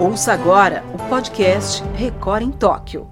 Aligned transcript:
Ouça 0.00 0.32
agora 0.32 0.82
o 0.92 1.08
podcast 1.08 1.84
Record 1.94 2.42
em 2.42 2.50
Tóquio. 2.50 3.08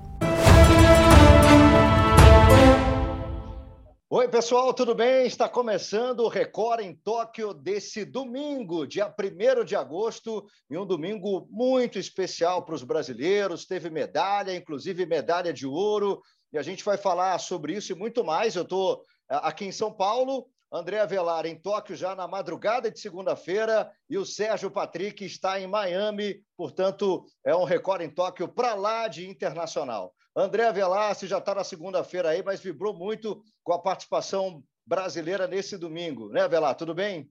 Oi, 4.08 4.28
pessoal, 4.28 4.74
tudo 4.74 4.92
bem? 4.92 5.24
Está 5.24 5.48
começando 5.48 6.20
o 6.20 6.28
Record 6.28 6.80
em 6.80 6.96
Tóquio 6.96 7.54
desse 7.54 8.04
domingo, 8.04 8.84
dia 8.84 9.06
1 9.06 9.64
de 9.64 9.76
agosto, 9.76 10.44
e 10.68 10.76
um 10.76 10.84
domingo 10.84 11.46
muito 11.48 12.00
especial 12.00 12.64
para 12.64 12.74
os 12.74 12.82
brasileiros. 12.82 13.64
Teve 13.64 13.88
medalha, 13.88 14.52
inclusive 14.52 15.06
medalha 15.06 15.52
de 15.52 15.68
ouro, 15.68 16.20
e 16.52 16.58
a 16.58 16.62
gente 16.62 16.84
vai 16.84 16.96
falar 16.96 17.38
sobre 17.38 17.74
isso 17.74 17.92
e 17.92 17.94
muito 17.94 18.24
mais. 18.24 18.56
Eu 18.56 18.64
estou 18.64 19.04
eh, 19.30 19.40
aqui 19.44 19.64
em 19.64 19.72
São 19.72 19.92
Paulo, 19.92 20.48
André 20.72 21.00
Avelar 21.00 21.46
em 21.46 21.56
Tóquio 21.56 21.96
já 21.96 22.14
na 22.14 22.28
madrugada 22.28 22.90
de 22.90 23.00
segunda-feira 23.00 23.90
e 24.08 24.16
o 24.16 24.24
Sérgio 24.24 24.70
Patrick 24.70 25.24
está 25.24 25.60
em 25.60 25.66
Miami, 25.66 26.44
portanto, 26.56 27.24
é 27.44 27.54
um 27.54 27.64
recorde 27.64 28.04
em 28.04 28.10
Tóquio 28.10 28.46
para 28.46 28.74
lá 28.74 29.08
de 29.08 29.28
internacional. 29.28 30.14
André 30.34 30.66
Avelar, 30.66 31.14
se 31.16 31.26
já 31.26 31.38
está 31.38 31.56
na 31.56 31.64
segunda-feira 31.64 32.28
aí, 32.28 32.42
mas 32.42 32.60
vibrou 32.60 32.94
muito 32.94 33.42
com 33.64 33.72
a 33.72 33.82
participação 33.82 34.62
brasileira 34.86 35.48
nesse 35.48 35.76
domingo, 35.76 36.28
né, 36.28 36.42
Avelar? 36.42 36.76
Tudo 36.76 36.94
bem? 36.94 37.28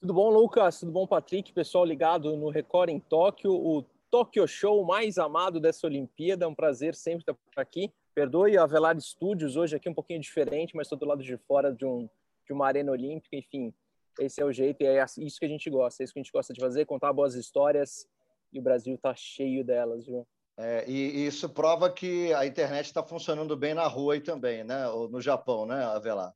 Tudo 0.00 0.14
bom, 0.14 0.30
Lucas? 0.30 0.78
Tudo 0.78 0.92
bom, 0.92 1.06
Patrick? 1.06 1.52
Pessoal 1.52 1.84
ligado 1.84 2.36
no 2.36 2.50
Record 2.50 2.90
em 2.90 3.00
Tóquio, 3.00 3.52
o 3.52 3.84
Tóquio 4.10 4.46
Show 4.46 4.84
mais 4.84 5.18
amado 5.18 5.58
dessa 5.58 5.86
Olimpíada. 5.86 6.44
É 6.44 6.48
um 6.48 6.54
prazer 6.54 6.94
sempre 6.94 7.20
estar 7.20 7.36
aqui. 7.56 7.92
Perdoe 8.14 8.58
a 8.58 8.66
Velar 8.66 8.98
Studios 9.00 9.56
hoje 9.56 9.76
aqui 9.76 9.88
um 9.88 9.94
pouquinho 9.94 10.20
diferente, 10.20 10.76
mas 10.76 10.86
estou 10.86 10.98
do 10.98 11.06
lado 11.06 11.22
de 11.22 11.36
fora 11.38 11.72
de, 11.72 11.84
um, 11.84 12.08
de 12.46 12.52
uma 12.52 12.66
arena 12.66 12.92
olímpica, 12.92 13.36
enfim. 13.36 13.72
Esse 14.20 14.42
é 14.42 14.44
o 14.44 14.52
jeito 14.52 14.82
e 14.82 14.86
é 14.86 15.02
isso 15.18 15.38
que 15.38 15.46
a 15.46 15.48
gente 15.48 15.70
gosta, 15.70 16.02
é 16.02 16.04
isso 16.04 16.12
que 16.12 16.18
a 16.18 16.22
gente 16.22 16.32
gosta 16.32 16.52
de 16.52 16.60
fazer, 16.60 16.84
contar 16.84 17.12
boas 17.12 17.34
histórias 17.34 18.06
e 18.52 18.58
o 18.58 18.62
Brasil 18.62 18.94
está 18.94 19.14
cheio 19.14 19.64
delas, 19.64 20.04
viu? 20.04 20.26
É, 20.58 20.84
e, 20.86 21.26
isso 21.26 21.48
prova 21.48 21.90
que 21.90 22.32
a 22.34 22.44
internet 22.44 22.84
está 22.84 23.02
funcionando 23.02 23.56
bem 23.56 23.72
na 23.72 23.86
rua 23.86 24.14
aí 24.14 24.20
também, 24.20 24.62
né? 24.62 24.86
Ou 24.88 25.08
no 25.08 25.20
Japão, 25.20 25.64
né, 25.64 25.82
Avelar? 25.82 26.34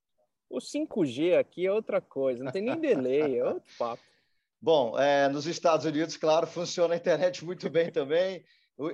O 0.49 0.59
5G 0.59 1.37
aqui 1.39 1.67
é 1.67 1.73
outra 1.73 2.01
coisa, 2.01 2.43
não 2.43 2.53
tem 2.53 2.63
nem 2.63 2.81
delay, 2.81 3.39
é 3.39 3.45
outro 3.45 3.63
papo. 3.79 4.03
Bom, 4.61 4.99
é, 4.99 5.29
nos 5.29 5.47
Estados 5.47 5.85
Unidos, 5.85 6.17
claro, 6.17 6.47
funciona 6.47 6.95
a 6.95 6.97
internet 6.97 7.45
muito 7.45 7.69
bem 7.69 7.93
também. 7.93 8.43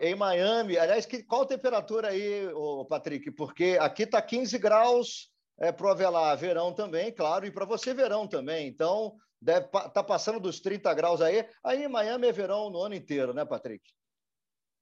Em 0.00 0.14
Miami, 0.14 0.78
aliás, 0.78 1.04
que, 1.06 1.24
qual 1.24 1.44
temperatura 1.44 2.08
aí, 2.08 2.48
Patrick? 2.88 3.30
Porque 3.32 3.76
aqui 3.80 4.04
está 4.04 4.22
15 4.22 4.56
graus 4.58 5.32
é, 5.58 5.72
para 5.72 5.86
o 5.86 5.90
Avelar, 5.90 6.36
verão 6.36 6.72
também, 6.72 7.12
claro, 7.12 7.44
e 7.46 7.50
para 7.50 7.64
você 7.64 7.92
verão 7.92 8.28
também. 8.28 8.68
Então, 8.68 9.16
deve 9.40 9.66
tá 9.66 10.02
passando 10.02 10.38
dos 10.38 10.60
30 10.60 10.94
graus 10.94 11.20
aí. 11.20 11.44
Aí 11.64 11.84
em 11.84 11.88
Miami 11.88 12.28
é 12.28 12.32
verão 12.32 12.70
no 12.70 12.80
ano 12.80 12.94
inteiro, 12.94 13.34
né, 13.34 13.44
Patrick? 13.44 13.82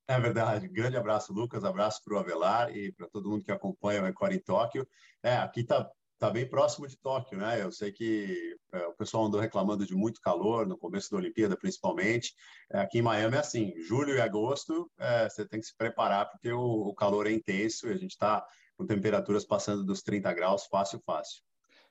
É 0.07 0.21
verdade. 0.21 0.69
Grande 0.69 0.97
abraço, 0.97 1.33
Lucas. 1.33 1.65
Abraço 1.65 2.03
para 2.05 2.15
o 2.17 2.19
Avelar 2.19 2.77
e 2.77 2.93
para 2.93 3.09
todo 3.09 3.31
mundo 3.31 3.45
que 3.45 3.53
acompanha 3.53 4.03
o 4.03 4.05
Record 4.05 4.33
em 4.33 4.41
Tóquio. 4.41 4.87
É, 5.23 5.37
aqui 5.37 5.61
está 5.61 5.89
tá 6.21 6.29
bem 6.31 6.47
próximo 6.47 6.87
de 6.87 6.99
Tóquio, 6.99 7.39
né? 7.39 7.63
Eu 7.63 7.73
sei 7.73 7.91
que 7.91 8.55
é, 8.75 8.87
o 8.87 8.93
pessoal 8.93 9.25
andou 9.25 9.41
reclamando 9.41 9.87
de 9.87 9.95
muito 9.95 10.21
calor 10.21 10.67
no 10.67 10.77
começo 10.77 11.11
da 11.11 11.17
Olimpíada, 11.17 11.57
principalmente. 11.57 12.35
É, 12.71 12.81
aqui 12.81 12.99
em 12.99 13.03
Miami 13.03 13.37
é 13.37 13.41
assim, 13.41 13.73
julho 13.81 14.15
e 14.15 14.21
agosto, 14.21 14.91
é, 14.99 15.29
você 15.31 15.49
tem 15.49 15.59
que 15.59 15.67
se 15.67 15.75
preparar 15.75 16.29
porque 16.31 16.53
o, 16.53 16.61
o 16.61 16.95
calor 16.95 17.27
é 17.27 17.33
intenso 17.33 17.89
e 17.89 17.93
a 17.93 17.97
gente 17.97 18.11
está 18.11 18.45
com 18.77 18.87
temperaturas 18.87 19.47
passando 19.47 19.83
dos 19.83 20.03
30 20.03 20.31
graus 20.35 20.67
fácil, 20.67 21.01
fácil. 21.07 21.43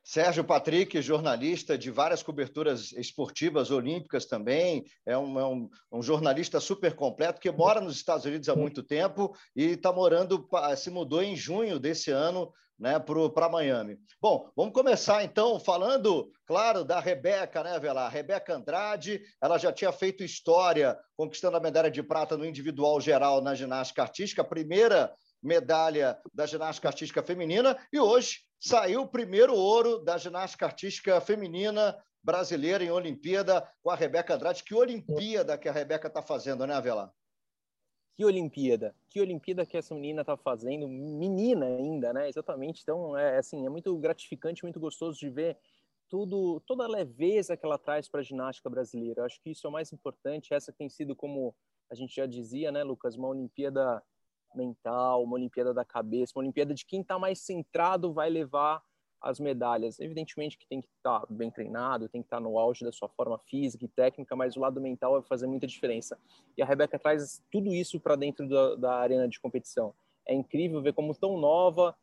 Sérgio 0.03 0.43
Patrick, 0.43 1.01
jornalista 1.01 1.77
de 1.77 1.89
várias 1.89 2.21
coberturas 2.21 2.91
esportivas 2.93 3.71
olímpicas 3.71 4.25
também, 4.25 4.85
é 5.05 5.17
um, 5.17 5.39
é 5.39 5.45
um, 5.45 5.69
um 5.91 6.01
jornalista 6.03 6.59
super 6.59 6.95
completo 6.95 7.41
que 7.41 7.51
mora 7.51 7.81
nos 7.81 7.95
Estados 7.95 8.25
Unidos 8.25 8.47
há 8.47 8.55
muito 8.55 8.83
tempo 8.83 9.35
e 9.55 9.71
está 9.71 9.91
morando, 9.91 10.47
se 10.77 10.89
mudou 10.89 11.21
em 11.21 11.35
junho 11.35 11.79
desse 11.79 12.11
ano 12.11 12.51
né, 12.79 12.97
para 13.33 13.49
Miami. 13.49 13.97
Bom, 14.21 14.49
vamos 14.55 14.73
começar 14.73 15.23
então 15.23 15.59
falando, 15.59 16.31
claro, 16.47 16.83
da 16.85 16.99
Rebeca, 16.99 17.63
né, 17.63 17.77
Vela? 17.79 18.07
Rebeca 18.07 18.55
Andrade, 18.55 19.21
ela 19.41 19.57
já 19.57 19.71
tinha 19.71 19.91
feito 19.91 20.23
história 20.23 20.97
conquistando 21.17 21.57
a 21.57 21.59
medalha 21.59 21.91
de 21.91 22.01
prata 22.01 22.37
no 22.37 22.45
individual 22.45 23.01
geral 23.01 23.41
na 23.41 23.53
ginástica 23.53 24.01
artística, 24.01 24.41
a 24.41 24.45
primeira 24.45 25.13
medalha 25.43 26.17
da 26.33 26.45
ginástica 26.45 26.87
artística 26.87 27.23
feminina, 27.23 27.77
e 27.91 27.99
hoje 27.99 28.39
saiu 28.59 29.01
o 29.01 29.07
primeiro 29.07 29.55
ouro 29.55 29.99
da 29.99 30.17
ginástica 30.17 30.65
artística 30.65 31.19
feminina 31.21 31.97
brasileira 32.23 32.83
em 32.83 32.91
Olimpíada 32.91 33.67
com 33.81 33.89
a 33.89 33.95
Rebeca 33.95 34.35
Andrade. 34.35 34.63
Que 34.63 34.75
Olimpíada 34.75 35.57
que 35.57 35.69
a 35.69 35.71
Rebeca 35.71 36.07
está 36.07 36.21
fazendo, 36.21 36.67
né, 36.67 36.73
Avelar? 36.73 37.09
Que 38.19 38.25
Olimpíada, 38.25 38.93
que 39.07 39.21
Olimpíada 39.21 39.65
que 39.65 39.77
essa 39.77 39.95
menina 39.95 40.23
está 40.23 40.35
fazendo, 40.35 40.89
menina 40.89 41.67
ainda, 41.67 42.11
né? 42.11 42.27
Exatamente. 42.27 42.81
Então, 42.81 43.17
é 43.17 43.37
assim, 43.37 43.65
é 43.65 43.69
muito 43.69 43.97
gratificante, 43.97 44.61
muito 44.61 44.77
gostoso 44.77 45.17
de 45.17 45.29
ver 45.29 45.57
tudo, 46.09 46.59
toda 46.67 46.83
a 46.83 46.87
leveza 46.89 47.55
que 47.55 47.65
ela 47.65 47.77
traz 47.77 48.09
para 48.09 48.19
a 48.19 48.23
ginástica 48.23 48.69
brasileira. 48.69 49.21
Eu 49.21 49.25
acho 49.25 49.39
que 49.41 49.51
isso 49.51 49.65
é 49.65 49.69
o 49.69 49.71
mais 49.71 49.93
importante. 49.93 50.53
Essa 50.53 50.73
tem 50.73 50.89
sido, 50.89 51.15
como 51.15 51.55
a 51.89 51.95
gente 51.95 52.13
já 52.13 52.25
dizia, 52.25 52.73
né, 52.73 52.83
Lucas, 52.83 53.15
uma 53.15 53.29
Olimpíada 53.29 54.03
mental, 54.53 55.23
uma 55.23 55.35
Olimpíada 55.35 55.73
da 55.73 55.85
cabeça, 55.85 56.33
uma 56.35 56.43
Olimpíada 56.43 56.73
de 56.73 56.85
quem 56.85 56.99
está 56.99 57.17
mais 57.17 57.39
centrado 57.39 58.11
vai 58.11 58.29
levar 58.29 58.83
as 59.21 59.39
medalhas. 59.39 59.99
Evidentemente 59.99 60.57
que 60.57 60.65
tem 60.67 60.81
que 60.81 60.87
estar 60.97 61.21
tá 61.21 61.27
bem 61.29 61.51
treinado, 61.51 62.07
tem 62.07 62.21
que 62.21 62.27
estar 62.27 62.37
tá 62.37 62.43
no 62.43 62.57
auge 62.57 62.85
da 62.85 62.91
sua 62.91 63.09
forma 63.09 63.37
física 63.39 63.85
e 63.85 63.87
técnica, 63.87 64.35
mas 64.35 64.55
o 64.55 64.59
lado 64.59 64.79
mental 64.79 65.13
vai 65.13 65.21
fazer 65.23 65.47
muita 65.47 65.67
diferença. 65.67 66.17
E 66.57 66.61
a 66.61 66.65
Rebeca 66.65 66.97
traz 66.97 67.41
tudo 67.51 67.73
isso 67.73 67.99
para 67.99 68.15
dentro 68.15 68.47
da, 68.47 68.75
da, 68.75 68.95
arena 68.95 69.27
de 69.27 69.39
competição. 69.39 69.93
É 70.25 70.33
incrível 70.33 70.81
ver 70.81 70.93
como 70.93 71.13
tão 71.13 71.37
nova 71.37 71.95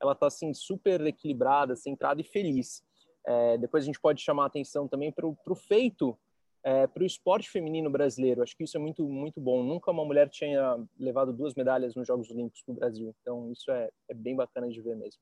ela 0.00 0.12
está 0.12 0.26
assim 0.26 0.52
super 0.52 1.00
equilibrada, 1.06 1.74
centrada 1.74 2.20
e 2.20 2.24
feliz. 2.24 2.84
É, 3.26 3.56
depois 3.56 3.82
a 3.82 3.86
gente 3.86 4.00
pode 4.00 4.20
chamar 4.20 4.44
a 4.44 4.46
atenção 4.46 4.86
também 4.86 5.10
para 5.10 5.26
o 5.26 5.54
feito 5.54 6.16
é, 6.62 6.86
para 6.86 7.02
o 7.02 7.06
esporte 7.06 7.48
feminino 7.48 7.88
brasileiro. 7.88 8.42
Acho 8.42 8.56
que 8.56 8.64
isso 8.64 8.76
é 8.76 8.80
muito 8.80 9.08
muito 9.08 9.40
bom. 9.40 9.62
Nunca 9.62 9.90
uma 9.90 10.04
mulher 10.04 10.28
tinha 10.28 10.84
levado 10.98 11.32
duas 11.32 11.54
medalhas 11.54 11.94
nos 11.94 12.06
Jogos 12.06 12.30
Olímpicos 12.30 12.62
para 12.62 12.72
o 12.72 12.76
Brasil. 12.76 13.14
Então 13.22 13.50
isso 13.50 13.70
é, 13.70 13.88
é 14.08 14.14
bem 14.14 14.36
bacana 14.36 14.68
de 14.68 14.80
ver 14.82 14.96
mesmo 14.96 15.20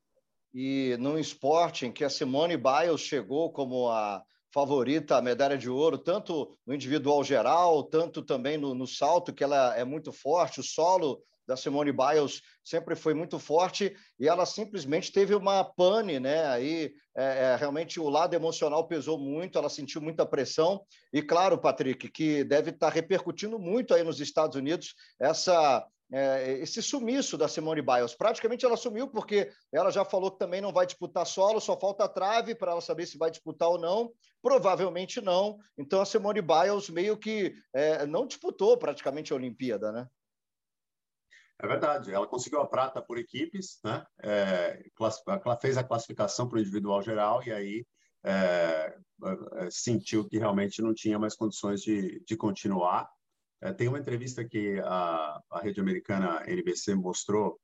e 0.55 0.97
num 1.01 1.19
esporte 1.19 1.85
em 1.85 1.93
que 1.93 2.05
a 2.05 2.11
Simone 2.11 2.57
Biles 2.57 3.01
chegou 3.01 3.53
como 3.53 3.91
a 3.91 4.23
favorita 4.53 5.17
à 5.17 5.23
medalha 5.23 5.59
de 5.59 5.69
ouro, 5.69 5.99
tanto 5.99 6.57
no 6.65 6.73
individual 6.73 7.25
geral, 7.25 7.83
tanto 7.83 8.23
também 8.23 8.57
no, 8.57 8.73
no 8.73 8.87
salto, 8.87 9.33
que 9.33 9.43
ela 9.43 9.77
é 9.77 9.85
muito 9.85 10.13
forte, 10.13 10.61
o 10.61 10.63
solo 10.63 11.21
da 11.47 11.57
Simone 11.57 11.93
Biles 11.93 12.41
sempre 12.63 12.95
foi 12.95 13.15
muito 13.15 13.39
forte 13.39 13.95
e 14.19 14.29
ela 14.29 14.47
simplesmente 14.47 15.13
teve 15.13 15.35
uma 15.35 15.63
pane, 15.65 16.19
né? 16.19 16.47
Aí 16.47 16.93
é, 17.17 17.25
é, 17.25 17.57
realmente 17.57 18.01
o 18.01 18.09
lado 18.09 18.35
emocional 18.35 18.87
pesou 18.87 19.19
muito, 19.19 19.59
ela 19.59 19.69
sentiu 19.69 20.01
muita 20.01 20.25
pressão 20.25 20.83
e 21.13 21.21
claro, 21.21 21.59
Patrick, 21.59 22.09
que 22.11 22.45
deve 22.45 22.71
estar 22.71 22.91
repercutindo 22.91 23.59
muito 23.59 23.93
aí 23.93 24.03
nos 24.03 24.21
Estados 24.21 24.57
Unidos 24.57 24.95
essa 25.21 25.87
é, 26.13 26.59
esse 26.59 26.83
sumiço 26.83 27.37
da 27.37 27.49
Simone 27.49 27.83
Biles. 27.83 28.15
Praticamente 28.15 28.65
ela 28.65 28.77
sumiu 28.77 29.09
porque 29.09 29.51
ela 29.73 29.91
já 29.91 30.05
falou 30.05 30.31
que 30.31 30.39
também 30.39 30.61
não 30.61 30.73
vai 30.73 30.87
disputar 30.87 31.27
solo, 31.27 31.61
só 31.61 31.79
falta 31.79 32.05
a 32.05 32.09
trave 32.09 32.55
para 32.55 32.73
ela 32.73 32.81
saber 32.81 33.07
se 33.07 33.19
vai 33.19 33.31
disputar 33.31 33.69
ou 33.69 33.79
não. 33.79 34.13
Provavelmente 34.43 35.21
não. 35.21 35.59
Então 35.77 36.01
a 36.01 36.07
Simone 36.07 36.43
Biles 36.43 36.91
meio 36.91 37.17
que 37.17 37.55
é, 37.73 38.07
não 38.07 38.27
disputou 38.27 38.77
praticamente 38.77 39.33
a 39.33 39.37
Olimpíada, 39.37 39.91
né? 39.91 40.09
É 41.63 41.67
verdade, 41.69 42.13
ela 42.13 42.27
conseguiu 42.27 42.61
a 42.61 42.67
prata 42.67 43.01
por 43.01 43.17
equipes, 43.17 43.79
né? 43.85 44.05
É, 44.23 44.83
fez 45.61 45.79
a 45.79 45.85
classificação 45.85 46.49
para 46.49 46.59
o 46.59 46.61
individual 46.61 47.01
geral 47.01 47.43
e 47.45 47.53
aí 47.53 47.87
é, 48.25 48.97
é, 49.55 49.71
sentiu 49.71 50.27
que 50.27 50.39
realmente 50.39 50.83
não 50.83 50.93
tinha 50.93 51.19
mais 51.19 51.37
condições 51.37 51.81
de, 51.81 52.23
de 52.27 52.37
continuar. 52.37 53.09
É, 53.65 53.73
tem 53.73 53.89
uma 53.89 53.99
entrevista 53.99 54.44
que 54.44 54.79
a, 54.81 55.41
a 55.50 55.61
rede 55.61 55.81
americana 55.81 56.43
NBC 56.47 56.94
mostrou 56.94 57.59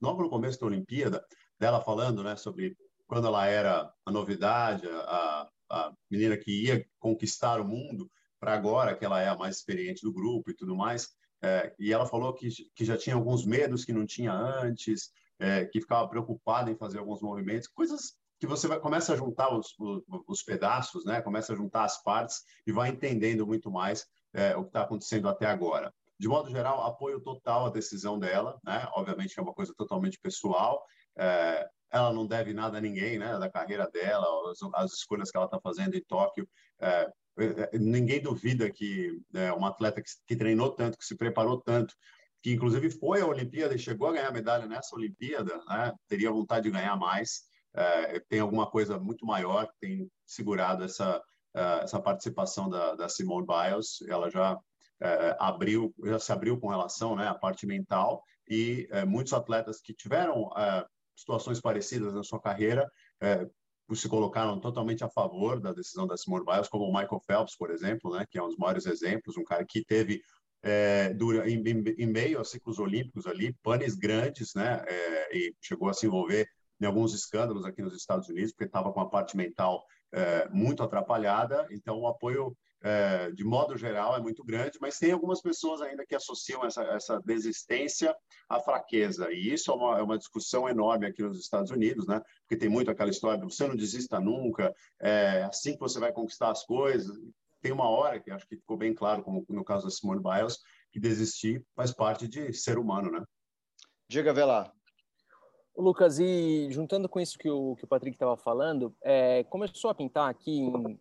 logo 0.00 0.22
no 0.22 0.30
começo 0.30 0.58
da 0.58 0.66
Olimpíada, 0.66 1.22
dela 1.60 1.82
falando 1.82 2.24
né, 2.24 2.34
sobre 2.34 2.74
quando 3.06 3.26
ela 3.26 3.46
era 3.46 3.92
a 4.06 4.10
novidade, 4.10 4.88
a, 4.88 5.46
a 5.70 5.92
menina 6.10 6.38
que 6.38 6.64
ia 6.64 6.86
conquistar 6.98 7.60
o 7.60 7.64
mundo, 7.64 8.10
para 8.40 8.54
agora 8.54 8.96
que 8.96 9.04
ela 9.04 9.20
é 9.20 9.28
a 9.28 9.36
mais 9.36 9.56
experiente 9.56 10.00
do 10.02 10.14
grupo 10.14 10.50
e 10.50 10.54
tudo 10.54 10.74
mais. 10.74 11.10
É, 11.42 11.74
e 11.78 11.92
ela 11.92 12.06
falou 12.06 12.32
que, 12.32 12.48
que 12.74 12.84
já 12.86 12.96
tinha 12.96 13.14
alguns 13.14 13.44
medos 13.44 13.84
que 13.84 13.92
não 13.92 14.06
tinha 14.06 14.32
antes, 14.32 15.10
é, 15.38 15.66
que 15.66 15.78
ficava 15.78 16.08
preocupada 16.08 16.70
em 16.70 16.76
fazer 16.76 17.00
alguns 17.00 17.20
movimentos, 17.20 17.68
coisas 17.68 18.14
que 18.40 18.46
você 18.46 18.66
vai, 18.66 18.80
começa 18.80 19.12
a 19.12 19.16
juntar 19.16 19.54
os, 19.54 19.78
os, 19.78 20.02
os, 20.26 20.42
pedaços, 20.42 21.04
né? 21.04 21.20
começa 21.20 21.52
a 21.52 21.56
juntar 21.56 21.84
as 21.84 22.02
partes 22.02 22.42
e 22.66 22.72
vai 22.72 22.88
entendendo 22.88 23.46
muito 23.46 23.70
mais 23.70 24.06
é, 24.34 24.56
o 24.56 24.62
que 24.62 24.68
está 24.68 24.82
acontecendo 24.82 25.28
até 25.28 25.46
agora. 25.46 25.92
De 26.18 26.28
modo 26.28 26.50
geral, 26.50 26.84
apoio 26.84 27.20
total 27.20 27.66
à 27.66 27.70
decisão 27.70 28.18
dela, 28.18 28.58
né? 28.64 28.86
Obviamente 28.94 29.38
é 29.38 29.42
uma 29.42 29.54
coisa 29.54 29.72
totalmente 29.76 30.18
pessoal. 30.20 30.84
É, 31.16 31.66
ela 31.90 32.12
não 32.12 32.26
deve 32.26 32.52
nada 32.52 32.78
a 32.78 32.80
ninguém, 32.80 33.18
né? 33.18 33.38
Da 33.38 33.50
carreira 33.50 33.88
dela, 33.90 34.26
as, 34.50 34.58
as 34.74 34.92
escolhas 34.92 35.30
que 35.30 35.36
ela 35.36 35.46
está 35.46 35.60
fazendo 35.60 35.94
em 35.94 36.04
Tóquio. 36.04 36.48
É, 36.80 37.10
ninguém 37.72 38.20
duvida 38.20 38.70
que 38.70 39.20
é, 39.34 39.52
um 39.52 39.64
atleta 39.64 40.00
que, 40.00 40.10
que 40.26 40.36
treinou 40.36 40.70
tanto, 40.70 40.98
que 40.98 41.04
se 41.04 41.16
preparou 41.16 41.60
tanto, 41.60 41.94
que 42.42 42.52
inclusive 42.52 42.90
foi 42.90 43.20
à 43.20 43.26
Olimpíada 43.26 43.74
e 43.74 43.78
chegou 43.78 44.08
a 44.08 44.12
ganhar 44.12 44.32
medalha 44.32 44.66
nessa 44.66 44.94
Olimpíada, 44.94 45.56
né? 45.66 45.92
teria 46.08 46.30
vontade 46.30 46.64
de 46.64 46.70
ganhar 46.70 46.96
mais. 46.96 47.42
É, 47.74 48.20
tem 48.28 48.38
alguma 48.38 48.70
coisa 48.70 48.98
muito 48.98 49.26
maior 49.26 49.66
que 49.66 49.74
tem 49.80 50.10
segurado 50.24 50.84
essa, 50.84 51.20
essa 51.54 52.00
participação 52.00 52.68
da, 52.68 52.94
da 52.94 53.08
Simone 53.08 53.46
Biles. 53.46 54.02
Ela 54.08 54.28
já 54.28 54.54
uh, 54.54 55.36
abriu, 55.38 55.94
já 56.04 56.18
se 56.18 56.32
abriu 56.32 56.58
com 56.58 56.68
relação 56.68 57.14
né, 57.14 57.28
à 57.28 57.34
parte 57.34 57.66
mental 57.66 58.22
e 58.48 58.88
uh, 58.92 59.06
muitos 59.06 59.32
atletas 59.32 59.80
que 59.80 59.94
tiveram 59.94 60.50
situações 61.16 61.60
parecidas 61.60 62.12
na 62.12 62.24
sua 62.24 62.40
carreira 62.40 62.90
se 63.92 64.08
colocaram 64.08 64.58
totalmente 64.58 65.04
a 65.04 65.08
favor 65.08 65.60
da 65.60 65.72
decisão 65.72 66.06
da 66.06 66.16
Simone 66.16 66.44
Biles, 66.44 66.68
como 66.68 66.86
o 66.86 66.92
Michael 66.92 67.20
Phelps, 67.24 67.56
por 67.56 67.70
exemplo, 67.70 68.12
né, 68.12 68.26
que 68.28 68.38
é 68.38 68.42
um 68.42 68.48
dos 68.48 68.56
maiores 68.56 68.86
exemplos, 68.86 69.36
um 69.36 69.44
cara 69.44 69.64
que 69.64 69.84
teve 69.84 70.20
dura, 71.16 71.48
em, 71.48 71.62
em, 71.98 72.06
meio 72.06 72.38
aos 72.38 72.50
ciclos 72.50 72.78
olímpicos 72.78 73.26
ali, 73.26 73.54
panes 73.62 73.94
grandes, 73.94 74.54
né, 74.54 74.82
e 75.32 75.54
chegou 75.60 75.88
a 75.88 75.94
se 75.94 76.06
envolver 76.06 76.48
em 76.80 76.86
alguns 76.86 77.14
escândalos 77.14 77.64
aqui 77.64 77.82
nos 77.82 77.94
Estados 77.94 78.28
Unidos, 78.28 78.52
porque 78.52 78.64
estava 78.64 78.92
com 78.92 79.00
a 79.00 79.08
parte 79.08 79.36
mental 79.36 79.84
é, 80.14 80.48
muito 80.48 80.82
atrapalhada. 80.82 81.66
Então, 81.70 81.98
o 81.98 82.06
apoio, 82.06 82.56
é, 82.82 83.32
de 83.32 83.44
modo 83.44 83.76
geral, 83.76 84.16
é 84.16 84.20
muito 84.20 84.44
grande, 84.44 84.78
mas 84.80 84.98
tem 84.98 85.10
algumas 85.10 85.42
pessoas 85.42 85.82
ainda 85.82 86.06
que 86.06 86.14
associam 86.14 86.64
essa, 86.64 86.82
essa 86.84 87.20
desistência 87.20 88.14
à 88.48 88.60
fraqueza. 88.60 89.32
E 89.32 89.52
isso 89.52 89.72
é 89.72 89.74
uma, 89.74 89.98
é 89.98 90.02
uma, 90.02 90.16
discussão 90.16 90.68
enorme 90.68 91.06
aqui 91.06 91.22
nos 91.22 91.40
Estados 91.40 91.70
Unidos, 91.70 92.06
né? 92.06 92.22
Porque 92.40 92.56
tem 92.56 92.68
muito 92.68 92.90
aquela 92.90 93.10
história 93.10 93.38
de 93.38 93.44
você 93.44 93.66
não 93.66 93.74
desista 93.74 94.20
nunca, 94.20 94.72
é 95.00 95.42
assim 95.42 95.72
que 95.74 95.80
você 95.80 95.98
vai 95.98 96.12
conquistar 96.12 96.50
as 96.50 96.64
coisas. 96.64 97.16
Tem 97.60 97.72
uma 97.72 97.88
hora 97.88 98.20
que 98.20 98.30
acho 98.30 98.46
que 98.46 98.56
ficou 98.56 98.76
bem 98.76 98.94
claro, 98.94 99.22
como 99.22 99.44
no 99.48 99.64
caso 99.64 99.84
da 99.84 99.90
Simone 99.90 100.22
Biles, 100.22 100.58
que 100.92 101.00
desistir 101.00 101.64
faz 101.74 101.92
parte 101.92 102.28
de 102.28 102.52
ser 102.52 102.78
humano, 102.78 103.10
né? 103.10 103.24
Diga, 104.08 104.32
Velar. 104.32 104.70
Lucas, 105.76 106.18
e 106.18 106.68
juntando 106.70 107.08
com 107.08 107.18
isso 107.18 107.38
que 107.38 107.50
o, 107.50 107.74
que 107.76 107.84
o 107.84 107.88
Patrick 107.88 108.14
estava 108.14 108.36
falando, 108.36 108.94
é, 109.02 109.42
começou 109.44 109.90
a 109.90 109.94
pintar 109.94 110.30
aqui 110.30 110.60
em, 110.60 110.98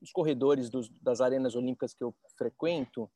nos 0.00 0.10
corredores 0.10 0.70
dos, 0.70 0.88
das 1.00 1.20
arenas 1.20 1.54
olímpicas 1.54 1.92
que 1.92 2.02
eu 2.02 2.14
frequento 2.36 3.10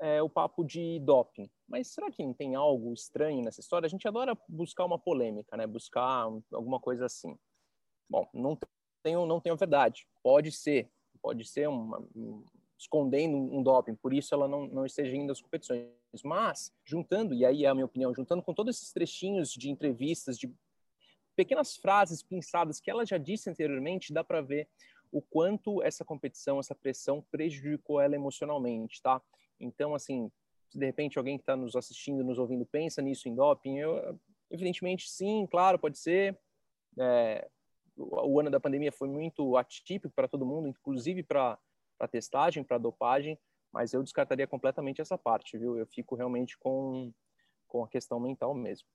é, 0.00 0.22
o 0.22 0.28
papo 0.28 0.64
de 0.64 0.98
doping. 1.00 1.50
Mas 1.68 1.88
será 1.88 2.10
que 2.10 2.24
não 2.24 2.32
tem 2.32 2.54
algo 2.54 2.92
estranho 2.92 3.44
nessa 3.44 3.60
história? 3.60 3.86
A 3.86 3.90
gente 3.90 4.08
adora 4.08 4.36
buscar 4.48 4.84
uma 4.84 4.98
polêmica, 4.98 5.56
né? 5.56 5.66
Buscar 5.66 6.28
alguma 6.52 6.80
coisa 6.80 7.06
assim. 7.06 7.38
Bom, 8.08 8.26
não 8.34 8.58
tenho, 9.02 9.26
não 9.26 9.40
tenho 9.40 9.56
verdade. 9.56 10.08
Pode 10.22 10.50
ser, 10.50 10.90
pode 11.20 11.44
ser 11.44 11.68
uma, 11.68 12.02
escondendo 12.82 13.36
um 13.36 13.62
doping, 13.62 13.94
por 13.94 14.12
isso 14.12 14.34
ela 14.34 14.48
não, 14.48 14.66
não 14.66 14.84
esteja 14.84 15.16
indo 15.16 15.30
às 15.30 15.40
competições. 15.40 15.86
Mas, 16.24 16.72
juntando, 16.84 17.32
e 17.32 17.44
aí 17.44 17.64
é 17.64 17.68
a 17.68 17.74
minha 17.74 17.86
opinião, 17.86 18.12
juntando 18.12 18.42
com 18.42 18.52
todos 18.52 18.76
esses 18.76 18.92
trechinhos 18.92 19.52
de 19.52 19.70
entrevistas, 19.70 20.36
de 20.36 20.52
pequenas 21.36 21.76
frases 21.76 22.22
pensadas 22.22 22.80
que 22.80 22.90
ela 22.90 23.06
já 23.06 23.18
disse 23.18 23.48
anteriormente, 23.48 24.12
dá 24.12 24.24
para 24.24 24.40
ver 24.40 24.68
o 25.12 25.22
quanto 25.22 25.80
essa 25.82 26.04
competição, 26.04 26.58
essa 26.58 26.74
pressão 26.74 27.24
prejudicou 27.30 28.00
ela 28.00 28.16
emocionalmente, 28.16 29.00
tá? 29.00 29.22
Então, 29.60 29.94
assim, 29.94 30.30
se 30.68 30.76
de 30.76 30.84
repente 30.84 31.18
alguém 31.18 31.36
que 31.36 31.42
está 31.42 31.56
nos 31.56 31.76
assistindo, 31.76 32.24
nos 32.24 32.38
ouvindo, 32.38 32.66
pensa 32.66 33.00
nisso 33.00 33.28
em 33.28 33.34
doping, 33.34 33.78
eu, 33.78 34.18
evidentemente, 34.50 35.08
sim, 35.08 35.46
claro, 35.48 35.78
pode 35.78 35.98
ser. 35.98 36.36
É, 36.98 37.48
o, 37.96 38.32
o 38.32 38.40
ano 38.40 38.50
da 38.50 38.58
pandemia 38.58 38.90
foi 38.90 39.08
muito 39.08 39.56
atípico 39.56 40.12
para 40.14 40.26
todo 40.26 40.44
mundo, 40.44 40.66
inclusive 40.66 41.22
para 41.22 41.58
para 42.02 42.08
testagem, 42.08 42.64
para 42.64 42.78
dopagem, 42.78 43.38
mas 43.72 43.92
eu 43.92 44.02
descartaria 44.02 44.46
completamente 44.46 45.00
essa 45.00 45.16
parte, 45.16 45.56
viu? 45.56 45.78
Eu 45.78 45.86
fico 45.86 46.16
realmente 46.16 46.58
com, 46.58 47.12
com 47.68 47.84
a 47.84 47.88
questão 47.88 48.18
mental 48.18 48.52
mesmo. 48.54 48.88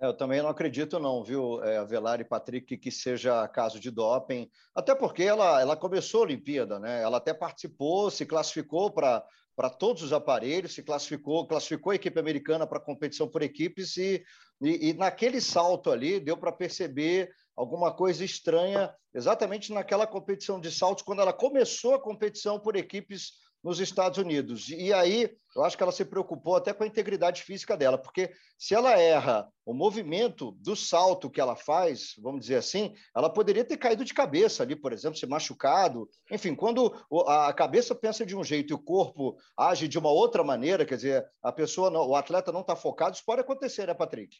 É, 0.00 0.06
eu 0.06 0.16
também 0.16 0.42
não 0.42 0.48
acredito 0.48 0.98
não, 0.98 1.22
viu, 1.22 1.62
é, 1.62 1.84
Velar 1.84 2.20
e 2.20 2.24
Patrick, 2.24 2.76
que 2.76 2.90
seja 2.90 3.46
caso 3.46 3.78
de 3.78 3.92
doping, 3.92 4.50
até 4.74 4.92
porque 4.92 5.22
ela, 5.22 5.60
ela 5.60 5.76
começou 5.76 6.22
a 6.22 6.24
Olimpíada, 6.24 6.80
né? 6.80 7.00
Ela 7.00 7.18
até 7.18 7.32
participou, 7.32 8.10
se 8.10 8.26
classificou 8.26 8.90
para 8.90 9.24
para 9.54 9.70
todos 9.70 10.04
os 10.04 10.12
aparelhos, 10.12 10.72
se 10.72 10.84
classificou, 10.84 11.44
classificou 11.44 11.90
a 11.90 11.96
equipe 11.96 12.16
americana 12.20 12.64
para 12.64 12.78
competição 12.78 13.26
por 13.26 13.42
equipes 13.42 13.96
e, 13.96 14.24
e, 14.62 14.90
e 14.90 14.92
naquele 14.94 15.40
salto 15.40 15.90
ali 15.90 16.20
deu 16.20 16.36
para 16.36 16.52
perceber 16.52 17.28
alguma 17.58 17.92
coisa 17.92 18.24
estranha 18.24 18.94
exatamente 19.12 19.72
naquela 19.72 20.06
competição 20.06 20.60
de 20.60 20.70
saltos, 20.70 21.02
quando 21.02 21.20
ela 21.20 21.32
começou 21.32 21.94
a 21.94 22.00
competição 22.00 22.60
por 22.60 22.76
equipes 22.76 23.32
nos 23.64 23.80
Estados 23.80 24.16
Unidos. 24.16 24.68
E 24.68 24.92
aí, 24.92 25.36
eu 25.56 25.64
acho 25.64 25.76
que 25.76 25.82
ela 25.82 25.90
se 25.90 26.04
preocupou 26.04 26.54
até 26.54 26.72
com 26.72 26.84
a 26.84 26.86
integridade 26.86 27.42
física 27.42 27.76
dela, 27.76 27.98
porque 27.98 28.30
se 28.56 28.76
ela 28.76 28.96
erra 28.96 29.48
o 29.66 29.74
movimento 29.74 30.52
do 30.60 30.76
salto 30.76 31.28
que 31.28 31.40
ela 31.40 31.56
faz, 31.56 32.14
vamos 32.22 32.42
dizer 32.42 32.54
assim, 32.54 32.94
ela 33.14 33.28
poderia 33.28 33.64
ter 33.64 33.76
caído 33.76 34.04
de 34.04 34.14
cabeça 34.14 34.62
ali, 34.62 34.76
por 34.76 34.92
exemplo, 34.92 35.18
se 35.18 35.26
machucado. 35.26 36.08
Enfim, 36.30 36.54
quando 36.54 36.94
a 37.26 37.52
cabeça 37.52 37.92
pensa 37.92 38.24
de 38.24 38.36
um 38.36 38.44
jeito 38.44 38.70
e 38.72 38.74
o 38.74 38.78
corpo 38.78 39.36
age 39.56 39.88
de 39.88 39.98
uma 39.98 40.10
outra 40.10 40.44
maneira, 40.44 40.86
quer 40.86 40.94
dizer, 40.94 41.26
a 41.42 41.50
pessoa, 41.50 41.90
o 41.90 42.14
atleta 42.14 42.52
não 42.52 42.60
está 42.60 42.76
focado, 42.76 43.16
isso 43.16 43.24
pode 43.26 43.40
acontecer, 43.40 43.88
né, 43.88 43.94
Patrick? 43.94 44.36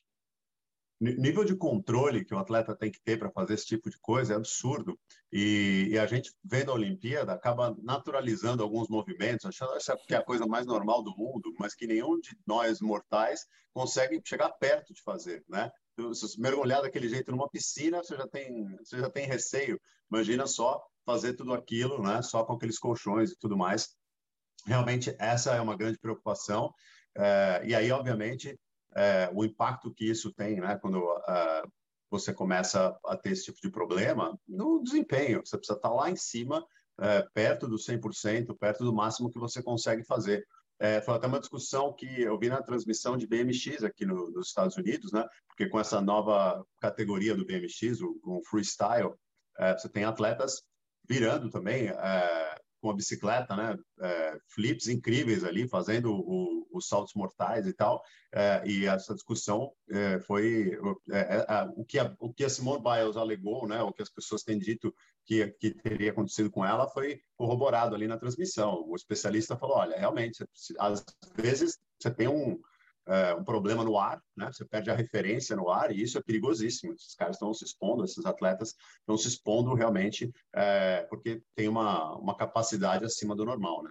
Nível 1.00 1.44
de 1.44 1.54
controle 1.54 2.24
que 2.24 2.34
o 2.34 2.38
atleta 2.38 2.74
tem 2.74 2.90
que 2.90 3.00
ter 3.00 3.18
para 3.18 3.30
fazer 3.30 3.54
esse 3.54 3.66
tipo 3.66 3.88
de 3.88 3.98
coisa 3.98 4.32
é 4.32 4.36
absurdo. 4.36 4.98
E, 5.32 5.88
e, 5.90 5.98
a 5.98 6.06
gente, 6.06 6.32
vendo 6.44 6.70
a 6.70 6.74
Olimpíada, 6.74 7.32
acaba 7.32 7.76
naturalizando 7.82 8.62
alguns 8.62 8.88
movimentos, 8.88 9.46
achando 9.46 9.72
que 10.06 10.14
é 10.14 10.18
a 10.18 10.24
coisa 10.24 10.46
mais 10.46 10.66
normal 10.66 11.02
do 11.02 11.16
mundo, 11.16 11.54
mas 11.58 11.74
que 11.74 11.86
nenhum 11.86 12.18
de 12.18 12.36
nós 12.46 12.80
mortais 12.80 13.46
consegue 13.72 14.20
chegar 14.24 14.50
perto 14.50 14.92
de 14.92 15.02
fazer, 15.02 15.44
né? 15.48 15.70
Se 16.14 16.40
mergulhar 16.40 16.82
daquele 16.82 17.08
jeito 17.08 17.30
numa 17.30 17.48
piscina, 17.48 18.02
você 18.02 18.16
já 18.16 18.26
tem, 18.26 18.76
você 18.76 18.98
já 18.98 19.10
tem 19.10 19.26
receio. 19.26 19.80
Imagina 20.10 20.46
só 20.46 20.80
fazer 21.04 21.34
tudo 21.34 21.52
aquilo, 21.52 22.02
né? 22.02 22.22
Só 22.22 22.44
com 22.44 22.54
aqueles 22.54 22.78
colchões 22.78 23.30
e 23.30 23.38
tudo 23.38 23.56
mais. 23.56 23.96
Realmente, 24.66 25.14
essa 25.18 25.54
é 25.54 25.60
uma 25.60 25.76
grande 25.76 25.98
preocupação. 25.98 26.72
É, 27.16 27.62
e 27.64 27.74
aí, 27.74 27.90
obviamente, 27.90 28.58
é, 28.94 29.31
o 29.32 29.44
impacto 29.44 29.93
que 29.93 30.05
isso 30.05 30.32
tem, 30.32 30.61
né, 30.61 30.79
quando 30.81 30.99
uh, 30.99 31.73
você 32.11 32.32
começa 32.32 32.99
a 33.05 33.17
ter 33.17 33.31
esse 33.31 33.44
tipo 33.44 33.58
de 33.61 33.70
problema 33.70 34.38
no 34.46 34.82
desempenho. 34.82 35.44
Você 35.44 35.56
precisa 35.56 35.76
estar 35.76 35.90
lá 35.90 36.11
em 36.11 36.17
cima, 36.17 36.64
é, 37.00 37.23
perto 37.35 37.69
do 37.69 37.76
100%, 37.76 38.56
perto 38.58 38.85
do 38.85 38.94
máximo 38.94 39.31
que 39.31 39.38
você 39.38 39.62
consegue 39.62 40.05
fazer. 40.05 40.46
É, 40.81 41.00
foi 41.00 41.14
até 41.14 41.26
uma 41.26 41.40
discussão 41.40 41.93
que 41.93 42.06
eu 42.23 42.38
vi 42.38 42.49
na 42.49 42.62
transmissão 42.62 43.16
de 43.16 43.26
BMX 43.26 43.83
aqui 43.83 44.07
no, 44.07 44.30
nos 44.30 44.49
Estados 44.49 44.76
Unidos, 44.76 45.12
né? 45.12 45.26
Porque 45.49 45.68
com 45.68 45.78
essa 45.78 46.00
nova 46.00 46.64
categoria 46.80 47.35
do 47.35 47.45
BMX, 47.45 48.00
o, 48.00 48.18
o 48.23 48.40
freestyle, 48.49 49.12
é, 49.59 49.76
você 49.76 49.88
tem 49.88 50.04
atletas 50.04 50.62
virando 51.09 51.50
também 51.50 51.88
é, 51.88 52.54
com 52.80 52.90
a 52.90 52.94
bicicleta, 52.94 53.56
né? 53.56 53.76
É, 54.00 54.38
flips 54.49 54.88
incríveis 54.88 55.44
ali, 55.44 55.68
fazendo 55.68 56.12
o, 56.12 56.66
os 56.73 56.88
saltos 56.88 57.14
mortais 57.14 57.66
e 57.66 57.73
tal. 57.73 58.02
É, 58.32 58.62
e 58.66 58.87
essa 58.87 59.14
discussão 59.14 59.73
é, 59.90 60.20
foi 60.20 60.78
é, 61.11 61.18
é, 61.18 61.68
o 61.76 61.85
que 61.85 61.99
a, 61.99 62.14
o 62.18 62.32
que 62.32 62.44
a 62.44 62.49
Simone 62.49 62.82
Biles 62.82 63.16
alegou, 63.16 63.66
né? 63.66 63.82
O 63.82 63.92
que 63.92 64.02
as 64.02 64.11
pessoas 64.11 64.42
têm 64.42 64.58
dito 64.58 64.94
que, 65.25 65.47
que 65.61 65.70
teria 65.70 66.11
acontecido 66.11 66.50
com 66.50 66.64
ela 66.64 66.88
foi 66.88 67.20
corroborado 67.37 67.94
ali 67.94 68.06
na 68.06 68.18
transmissão. 68.18 68.85
O 68.87 68.97
especialista 68.97 69.56
falou, 69.56 69.76
olha, 69.76 69.97
realmente, 69.97 70.44
às 70.78 71.04
vezes 71.37 71.78
você 71.99 72.11
tem 72.11 72.28
um 72.28 72.58
é, 73.08 73.34
um 73.34 73.42
problema 73.42 73.82
no 73.82 73.98
ar, 73.98 74.22
né? 74.36 74.50
Você 74.52 74.64
perde 74.64 74.90
a 74.90 74.94
referência 74.94 75.56
no 75.56 75.70
ar 75.70 75.90
e 75.90 76.02
isso 76.02 76.18
é 76.18 76.22
perigosíssimo. 76.22 76.92
Esses 76.92 77.14
caras 77.14 77.36
estão 77.36 77.52
se 77.54 77.64
expondo, 77.64 78.04
esses 78.04 78.24
atletas 78.26 78.74
estão 79.00 79.16
se 79.16 79.28
expondo 79.28 79.74
realmente 79.74 80.30
é, 80.54 81.06
porque 81.08 81.42
tem 81.54 81.68
uma, 81.68 82.14
uma 82.16 82.36
capacidade 82.36 83.04
acima 83.04 83.34
do 83.34 83.44
normal, 83.44 83.82
né? 83.82 83.90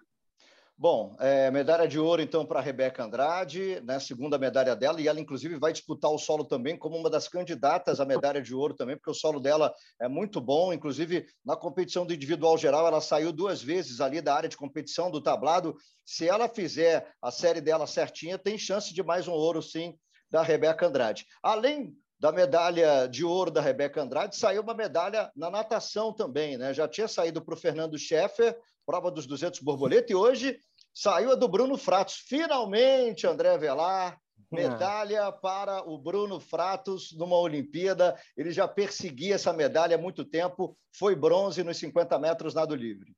Bom, 0.80 1.16
é, 1.20 1.50
medalha 1.50 1.88
de 1.88 1.98
ouro 1.98 2.22
então 2.22 2.46
para 2.46 2.60
a 2.60 2.62
Rebeca 2.62 3.04
Andrade, 3.04 3.82
né, 3.84 4.00
segunda 4.00 4.38
medalha 4.38 4.76
dela, 4.76 5.02
e 5.02 5.08
ela 5.08 5.20
inclusive 5.20 5.58
vai 5.58 5.74
disputar 5.74 6.12
o 6.12 6.20
solo 6.20 6.46
também 6.46 6.78
como 6.78 6.96
uma 6.96 7.10
das 7.10 7.28
candidatas 7.28 8.00
à 8.00 8.06
medalha 8.06 8.44
de 8.44 8.54
ouro 8.54 8.76
também, 8.76 8.96
porque 8.96 9.10
o 9.10 9.14
solo 9.16 9.40
dela 9.40 9.74
é 10.00 10.08
muito 10.08 10.40
bom, 10.40 10.72
inclusive 10.72 11.26
na 11.44 11.56
competição 11.56 12.06
do 12.06 12.14
individual 12.14 12.60
geral 12.60 12.86
ela 12.86 13.02
saiu 13.02 13.32
duas 13.34 13.60
vezes 13.60 14.00
ali 14.00 14.22
da 14.22 14.36
área 14.36 14.48
de 14.48 14.56
competição 14.56 15.10
do 15.10 15.20
tablado. 15.20 15.76
Se 16.06 16.30
ela 16.30 16.48
fizer 16.48 17.12
a 17.24 17.32
série 17.32 17.60
dela 17.60 17.88
certinha, 17.88 18.38
tem 18.38 18.56
chance 18.56 18.94
de 18.94 19.02
mais 19.02 19.28
um 19.28 19.34
ouro 19.34 19.64
sim 19.64 19.96
da 20.30 20.44
Rebeca 20.44 20.86
Andrade. 20.86 21.26
Além 21.42 21.92
da 22.20 22.32
medalha 22.32 23.08
de 23.08 23.26
ouro 23.26 23.50
da 23.50 23.62
Rebeca 23.62 24.00
Andrade, 24.00 24.36
saiu 24.36 24.62
uma 24.62 24.76
medalha 24.76 25.32
na 25.36 25.50
natação 25.50 26.14
também, 26.14 26.56
né? 26.56 26.72
Já 26.72 26.88
tinha 26.88 27.08
saído 27.08 27.44
para 27.44 27.56
o 27.56 27.58
Fernando 27.58 27.98
Scheffer, 27.98 28.56
prova 28.88 29.12
dos 29.12 29.28
200 29.28 29.60
borboleta, 29.60 30.14
e 30.14 30.16
hoje 30.16 30.58
saiu 30.94 31.34
a 31.34 31.36
do 31.36 31.50
Bruno 31.50 31.78
Fratos. 31.78 32.24
Finalmente, 32.26 33.28
André 33.28 33.58
Velar, 33.58 34.18
medalha 34.50 35.30
para 35.30 35.84
o 35.88 35.98
Bruno 35.98 36.40
Fratos 36.40 37.14
numa 37.18 37.38
Olimpíada. 37.38 38.18
Ele 38.38 38.50
já 38.50 38.66
perseguia 38.66 39.36
essa 39.36 39.52
medalha 39.52 39.98
há 39.98 40.00
muito 40.00 40.24
tempo, 40.24 40.78
foi 40.98 41.18
bronze 41.18 41.66
nos 41.66 41.78
50 41.78 42.18
metros 42.18 42.54
nado 42.54 42.74
livre. 42.74 43.14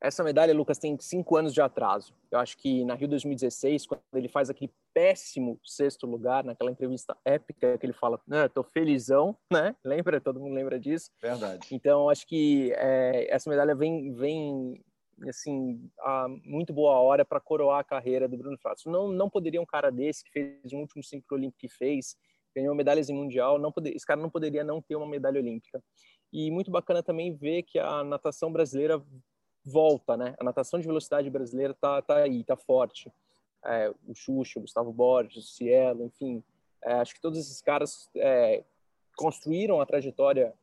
Essa 0.00 0.22
medalha, 0.22 0.52
Lucas, 0.52 0.78
tem 0.78 0.96
cinco 1.00 1.36
anos 1.36 1.54
de 1.54 1.60
atraso. 1.60 2.14
Eu 2.30 2.38
acho 2.38 2.56
que 2.58 2.84
na 2.84 2.94
Rio 2.94 3.08
2016, 3.08 3.86
quando 3.86 4.02
ele 4.14 4.28
faz 4.28 4.50
aquele 4.50 4.70
péssimo 4.92 5.58
sexto 5.64 6.06
lugar, 6.06 6.44
naquela 6.44 6.70
entrevista 6.70 7.16
épica 7.24 7.78
que 7.78 7.86
ele 7.86 7.92
fala, 7.92 8.20
né, 8.26 8.48
tô 8.48 8.62
felizão, 8.62 9.36
né? 9.50 9.74
Lembra? 9.84 10.20
Todo 10.20 10.40
mundo 10.40 10.54
lembra 10.54 10.78
disso. 10.78 11.10
Verdade. 11.20 11.68
Então, 11.72 12.10
acho 12.10 12.26
que 12.26 12.72
é, 12.76 13.26
essa 13.34 13.48
medalha 13.48 13.74
vem, 13.74 14.12
vem 14.12 14.84
assim, 15.28 15.90
a 16.00 16.26
muito 16.44 16.72
boa 16.72 16.98
hora 17.00 17.24
para 17.24 17.40
coroar 17.40 17.80
a 17.80 17.84
carreira 17.84 18.28
do 18.28 18.36
Bruno 18.36 18.58
Fratos. 18.58 18.84
Não, 18.84 19.08
não 19.08 19.30
poderia 19.30 19.60
um 19.60 19.66
cara 19.66 19.90
desse 19.90 20.24
que 20.24 20.30
fez 20.30 20.72
o 20.72 20.76
último 20.76 21.02
cinco 21.02 21.34
olímpico 21.34 21.60
que 21.60 21.68
fez, 21.68 22.16
ganhou 22.54 22.74
medalhas 22.74 23.08
em 23.08 23.14
mundial, 23.14 23.58
não 23.58 23.72
poder, 23.72 23.94
esse 23.94 24.06
cara 24.06 24.20
não 24.20 24.30
poderia 24.30 24.62
não 24.62 24.82
ter 24.82 24.96
uma 24.96 25.06
medalha 25.06 25.40
olímpica. 25.40 25.82
E 26.32 26.50
muito 26.50 26.70
bacana 26.70 27.02
também 27.02 27.34
ver 27.34 27.62
que 27.62 27.78
a 27.78 28.04
natação 28.04 28.52
brasileira 28.52 29.02
volta, 29.66 30.16
né? 30.16 30.36
A 30.38 30.44
natação 30.44 30.78
de 30.78 30.86
velocidade 30.86 31.28
brasileira 31.28 31.74
tá, 31.74 32.00
tá 32.00 32.18
aí, 32.18 32.44
tá 32.44 32.56
forte. 32.56 33.12
É, 33.64 33.92
o 34.06 34.14
Xuxa, 34.14 34.60
o 34.60 34.62
Gustavo 34.62 34.92
Borges, 34.92 35.36
o 35.36 35.42
Cielo, 35.42 36.04
enfim, 36.04 36.42
é, 36.84 36.92
acho 36.92 37.14
que 37.14 37.20
todos 37.20 37.36
esses 37.36 37.60
caras 37.60 38.08
é, 38.14 38.62
construíram 39.16 39.80
a 39.80 39.86
trajetória, 39.86 40.54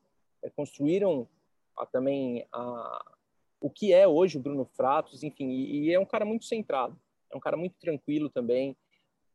é, 0.42 0.50
construíram 0.50 1.28
a, 1.76 1.86
também 1.86 2.48
a, 2.54 3.14
o 3.60 3.70
que 3.70 3.92
é 3.92 4.08
hoje 4.08 4.38
o 4.38 4.42
Bruno 4.42 4.64
Fratos, 4.64 5.22
enfim, 5.22 5.50
e, 5.50 5.88
e, 5.88 5.94
é 5.94 6.00
um 6.00 6.06
cara 6.06 6.24
muito 6.24 6.46
centrado, 6.46 6.98
é 7.30 7.36
um 7.36 7.42
cara 7.42 7.58
muito 7.58 7.76
tranquilo 7.78 8.30
também. 8.30 8.78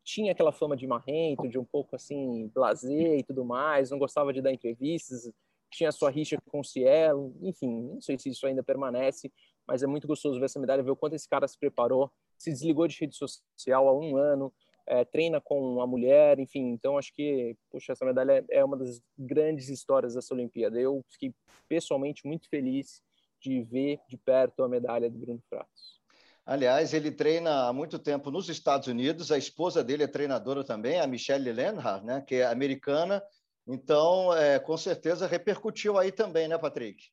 Tinha 0.03 0.33
aquela 0.33 0.53
fama 0.53 0.75
de 0.75 0.87
marrento, 0.87 1.47
de 1.47 1.59
um 1.59 1.65
pouco 1.65 1.95
assim, 1.95 2.51
blazer 2.55 3.19
e 3.19 3.23
tudo 3.23 3.45
mais, 3.45 3.91
não 3.91 3.99
gostava 3.99 4.33
de 4.33 4.41
dar 4.41 4.51
entrevistas, 4.51 5.31
tinha 5.71 5.93
sua 5.93 6.11
rixa 6.11 6.39
com 6.51 6.61
o 6.61 6.65
Cielo, 6.65 7.35
enfim, 7.43 7.83
não 7.95 8.01
sei 8.01 8.19
se 8.19 8.31
isso 8.31 8.47
ainda 8.47 8.63
permanece, 8.63 9.31
mas 9.69 9.83
é 9.83 9.87
muito 9.87 10.07
gostoso 10.07 10.41
ver 10.41 10.47
essa 10.47 10.59
medalha, 10.59 10.83
ver 10.83 10.91
o 10.91 10.97
quanto 10.97 11.15
esse 11.15 11.29
cara 11.29 11.47
se 11.47 11.59
preparou, 11.59 12.11
se 12.39 12.51
desligou 12.51 12.89
de 12.89 12.99
rede 12.99 13.15
social 13.15 13.87
há 13.87 13.93
um 13.93 14.17
ano, 14.17 14.53
é, 14.87 15.05
treina 15.05 15.39
com 15.41 15.83
a 15.83 15.87
mulher, 15.87 16.39
enfim, 16.39 16.71
então 16.71 16.97
acho 16.97 17.13
que, 17.15 17.55
puxa, 17.71 17.93
essa 17.93 18.07
medalha 18.07 18.43
é 18.51 18.65
uma 18.65 18.77
das 18.77 19.03
grandes 19.19 19.69
histórias 19.69 20.15
dessa 20.15 20.33
Olimpíada. 20.33 20.81
Eu 20.81 21.05
fiquei 21.11 21.35
pessoalmente 21.69 22.27
muito 22.27 22.49
feliz 22.49 23.03
de 23.39 23.63
ver 23.63 24.01
de 24.09 24.17
perto 24.17 24.65
a 24.65 24.69
medalha 24.69 25.11
do 25.11 25.19
Bruno 25.19 25.43
Fratos. 25.49 25.99
Aliás, 26.47 26.95
ele 26.95 27.11
treina 27.11 27.69
há 27.69 27.73
muito 27.75 27.99
tempo 27.99 28.31
nos 28.31 28.49
Estados 28.49 28.89
Unidos, 28.89 29.31
a 29.31 29.37
esposa 29.37 29.85
dele 29.85 30.05
é 30.05 30.09
treinadora 30.09 30.65
também, 30.65 30.99
a 30.99 31.07
Michelle 31.07 31.53
Lenhart, 31.53 32.03
né, 32.03 32.25
que 32.27 32.37
é 32.37 32.47
americana, 32.47 33.23
então, 33.67 34.35
é, 34.35 34.59
com 34.59 34.79
certeza 34.79 35.27
repercutiu 35.27 35.99
aí 35.99 36.11
também, 36.11 36.49
né, 36.49 36.57
Patrick? 36.57 37.11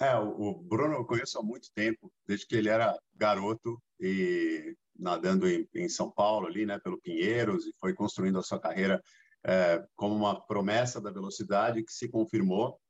É, 0.00 0.16
o 0.16 0.54
Bruno 0.54 0.94
eu 0.94 1.04
conheço 1.04 1.38
há 1.38 1.42
muito 1.42 1.70
tempo, 1.74 2.10
desde 2.26 2.46
que 2.46 2.56
ele 2.56 2.70
era 2.70 2.98
garoto 3.14 3.80
e 4.00 4.74
nadando 4.98 5.46
em, 5.46 5.68
em 5.74 5.88
São 5.90 6.10
Paulo 6.10 6.46
ali, 6.46 6.64
né, 6.64 6.78
pelo 6.78 7.00
Pinheiros 7.00 7.66
e 7.66 7.74
foi 7.78 7.92
construindo 7.92 8.38
a 8.38 8.42
sua 8.42 8.58
carreira 8.58 9.02
é, 9.44 9.84
como 9.94 10.14
uma 10.14 10.40
promessa 10.46 11.00
da 11.02 11.10
velocidade 11.10 11.82
que 11.84 11.92
se 11.92 12.08
confirmou, 12.08 12.80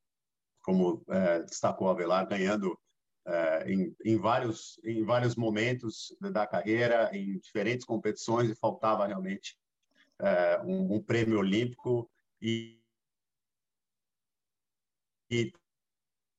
como 0.62 1.02
é, 1.08 1.42
destacou 1.42 1.88
Avelar, 1.88 2.28
ganhando 2.28 2.78
é, 3.26 3.72
em, 3.72 3.94
em, 4.04 4.16
vários 4.16 4.78
em 4.84 5.04
vários 5.04 5.34
momentos 5.34 6.16
da 6.20 6.46
carreira, 6.46 7.10
em 7.12 7.38
diferentes 7.38 7.84
competições 7.84 8.48
e 8.48 8.54
faltava 8.54 9.06
realmente 9.06 9.56
é, 10.20 10.60
um, 10.64 10.94
um 10.94 11.02
prêmio 11.02 11.38
olímpico 11.40 12.08
e, 12.40 12.80
e 15.28 15.52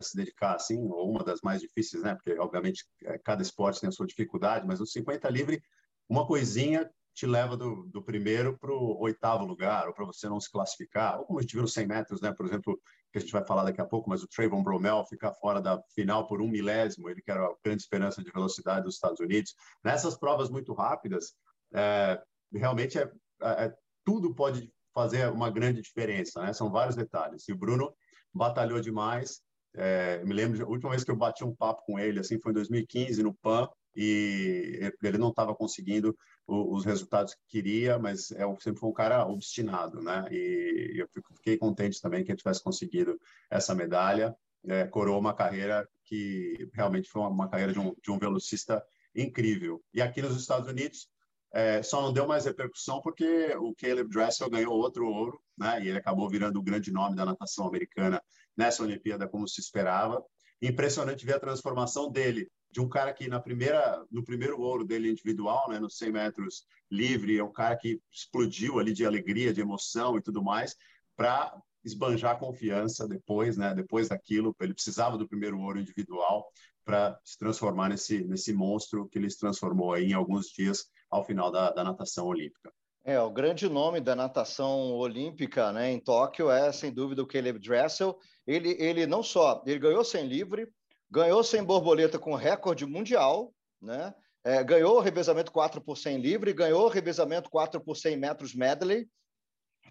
se 0.06 0.16
dedicar 0.16 0.56
assim, 0.56 0.78
ou 0.90 1.10
uma 1.10 1.24
das 1.24 1.42
mais 1.42 1.62
difíceis, 1.62 2.04
né? 2.04 2.16
Porque, 2.16 2.40
obviamente, 2.40 2.86
é, 3.04 3.18
cada 3.18 3.42
esporte 3.42 3.80
tem 3.80 3.90
a 3.90 3.92
sua 3.92 4.06
dificuldade, 4.06 4.66
mas 4.68 4.80
no 4.80 4.86
50 4.86 5.30
livre, 5.30 5.62
uma 6.10 6.26
coisinha 6.26 6.90
te 7.14 7.26
leva 7.26 7.58
do, 7.58 7.84
do 7.88 8.02
primeiro 8.02 8.58
para 8.58 8.72
o 8.72 9.00
oitavo 9.02 9.46
lugar, 9.46 9.88
ou 9.88 9.94
para 9.94 10.06
você 10.06 10.30
não 10.30 10.40
se 10.40 10.50
classificar, 10.50 11.20
ou 11.20 11.26
como 11.26 11.40
a 11.40 11.42
gente 11.42 11.54
viu 11.54 11.62
nos 11.62 11.74
100 11.74 11.88
metros, 11.88 12.22
né? 12.22 12.34
Por 12.34 12.46
exemplo, 12.46 12.80
que 13.12 13.18
a 13.18 13.22
gente 13.22 13.34
vai 13.34 13.46
falar 13.46 13.64
daqui 13.64 13.82
a 13.82 13.86
pouco, 13.86 14.10
mas 14.10 14.24
o 14.24 14.28
Trayvon 14.28 14.64
Bromell 14.64 15.06
ficar 15.06 15.34
fora 15.34 15.62
da 15.62 15.82
final 15.94 16.26
por 16.26 16.42
um 16.42 16.48
milésimo, 16.48 17.10
ele 17.10 17.22
que 17.22 17.30
era 17.30 17.46
a 17.46 17.56
grande 17.64 17.82
esperança 17.82 18.24
de 18.24 18.32
velocidade 18.32 18.86
dos 18.86 18.96
Estados 18.96 19.20
Unidos. 19.20 19.54
Nessas 19.84 20.18
provas 20.18 20.50
muito 20.50 20.74
rápidas, 20.74 21.34
é, 21.74 22.22
realmente 22.54 22.98
é, 22.98 23.12
é, 23.42 23.74
tudo 24.06 24.34
pode 24.34 24.72
fazer 24.94 25.30
uma 25.30 25.50
grande 25.50 25.82
diferença, 25.82 26.42
né? 26.42 26.54
São 26.54 26.72
vários 26.72 26.96
detalhes. 26.96 27.48
E 27.48 27.54
o 27.54 27.58
Bruno 27.58 27.94
batalhou 28.34 28.80
demais, 28.80 29.42
é, 29.74 30.24
me 30.24 30.34
lembro, 30.34 30.66
a 30.66 30.70
última 30.70 30.92
vez 30.92 31.04
que 31.04 31.12
eu 31.12 31.16
bati 31.16 31.44
um 31.44 31.56
papo 31.56 31.84
com 31.86 32.00
ele, 32.00 32.20
assim, 32.20 32.40
foi 32.40 32.52
em 32.52 32.56
2015, 32.56 33.24
no 33.24 33.34
PAN, 33.34 33.70
e 33.96 34.92
ele 35.04 35.18
não 35.18 35.30
estava 35.30 35.54
conseguindo 35.56 36.16
os 36.48 36.86
resultados 36.86 37.34
que 37.34 37.42
queria, 37.48 37.98
mas 37.98 38.32
é, 38.32 38.44
sempre 38.60 38.80
foi 38.80 38.90
um 38.90 38.94
cara 38.94 39.26
obstinado, 39.26 40.02
né? 40.02 40.26
E 40.32 41.02
eu 41.02 41.08
fiquei 41.36 41.58
contente 41.58 42.02
também 42.02 42.24
que 42.24 42.32
ele 42.32 42.38
tivesse 42.38 42.64
conseguido 42.64 43.20
essa 43.50 43.74
medalha, 43.76 44.36
é, 44.68 44.86
coroou 44.88 45.20
uma 45.20 45.34
carreira 45.34 45.88
que 46.06 46.70
realmente 46.74 47.10
foi 47.10 47.22
uma, 47.22 47.30
uma 47.30 47.50
carreira 47.50 47.74
de 47.74 47.80
um, 47.80 47.96
de 48.02 48.12
um 48.12 48.20
velocista 48.20 48.84
incrível. 49.16 49.82
E 49.94 50.02
aqui 50.02 50.22
nos 50.22 50.36
Estados 50.36 50.68
Unidos, 50.68 51.08
é, 51.54 51.84
só 51.84 52.02
não 52.02 52.14
deu 52.14 52.26
mais 52.26 52.46
repercussão 52.46 53.02
porque 53.02 53.54
o 53.58 53.76
Caleb 53.76 54.10
Dressel 54.10 54.50
ganhou 54.50 54.74
outro 54.74 55.06
ouro, 55.06 55.42
né? 55.58 55.84
E 55.84 55.90
ele 55.90 55.98
acabou 55.98 56.30
virando 56.30 56.58
o 56.58 56.64
grande 56.64 56.92
nome 56.92 57.16
da 57.16 57.26
natação 57.26 57.68
americana 57.68 58.22
nessa 58.56 58.84
Olimpíada, 58.84 59.28
como 59.28 59.48
se 59.48 59.60
esperava. 59.60 60.24
Impressionante 60.62 61.26
ver 61.26 61.36
a 61.36 61.40
transformação 61.40 62.10
dele, 62.10 62.50
de 62.72 62.80
um 62.80 62.88
cara 62.88 63.12
que 63.12 63.28
na 63.28 63.40
primeira, 63.40 64.06
no 64.10 64.24
primeiro 64.24 64.62
ouro 64.62 64.86
dele 64.86 65.12
individual, 65.12 65.70
né, 65.70 65.80
nos 65.80 65.98
100 65.98 66.12
metros 66.12 66.66
livre, 66.90 67.38
é 67.38 67.44
um 67.44 67.52
cara 67.52 67.76
que 67.76 68.00
explodiu 68.12 68.80
ali 68.80 68.94
de 68.94 69.06
alegria, 69.06 69.54
de 69.54 69.60
emoção 69.60 70.18
e 70.18 70.22
tudo 70.22 70.42
mais, 70.42 70.76
para 71.18 71.54
esbanjar 71.84 72.40
confiança 72.40 73.08
depois, 73.08 73.58
né? 73.58 73.74
Depois 73.74 74.08
daquilo, 74.08 74.56
ele 74.62 74.74
precisava 74.74 75.18
do 75.18 75.28
primeiro 75.28 75.60
ouro 75.60 75.80
individual 75.80 76.48
para 76.86 77.20
se 77.24 77.38
transformar 77.38 77.90
nesse 77.90 78.24
nesse 78.24 78.54
monstro 78.54 79.08
que 79.10 79.18
ele 79.18 79.30
se 79.30 79.40
transformou 79.40 79.94
aí 79.94 80.12
em 80.12 80.14
alguns 80.14 80.48
dias 80.48 80.86
ao 81.12 81.24
final 81.24 81.52
da, 81.52 81.70
da 81.70 81.84
natação 81.84 82.26
olímpica. 82.26 82.72
É, 83.04 83.20
o 83.20 83.32
grande 83.32 83.68
nome 83.68 84.00
da 84.00 84.16
natação 84.16 84.94
olímpica 84.94 85.74
né, 85.74 85.92
em 85.92 86.00
Tóquio 86.00 86.50
é, 86.50 86.72
sem 86.72 86.94
dúvida, 86.94 87.22
o 87.22 87.28
Caleb 87.28 87.60
Dressel. 87.60 88.18
Ele, 88.48 88.76
ele 88.80 89.06
não 89.06 89.22
só 89.22 89.62
ele 89.66 89.80
ganhou 89.80 90.04
sem 90.04 90.28
livre, 90.28 90.68
ganhou 91.10 91.44
sem 91.44 91.64
borboleta 91.64 92.18
com 92.18 92.36
recorde 92.36 92.86
mundial, 92.86 93.54
né? 93.82 94.14
É, 94.44 94.64
ganhou 94.64 94.98
o 94.98 95.00
revezamento 95.00 95.52
4 95.52 95.80
por 95.82 95.96
100 95.96 96.18
livre, 96.18 96.54
ganhou 96.54 96.86
o 96.86 96.90
revezamento 96.90 97.48
4 97.50 97.80
por 97.80 97.96
100 97.96 98.18
metros 98.18 98.56
medley. 98.56 99.08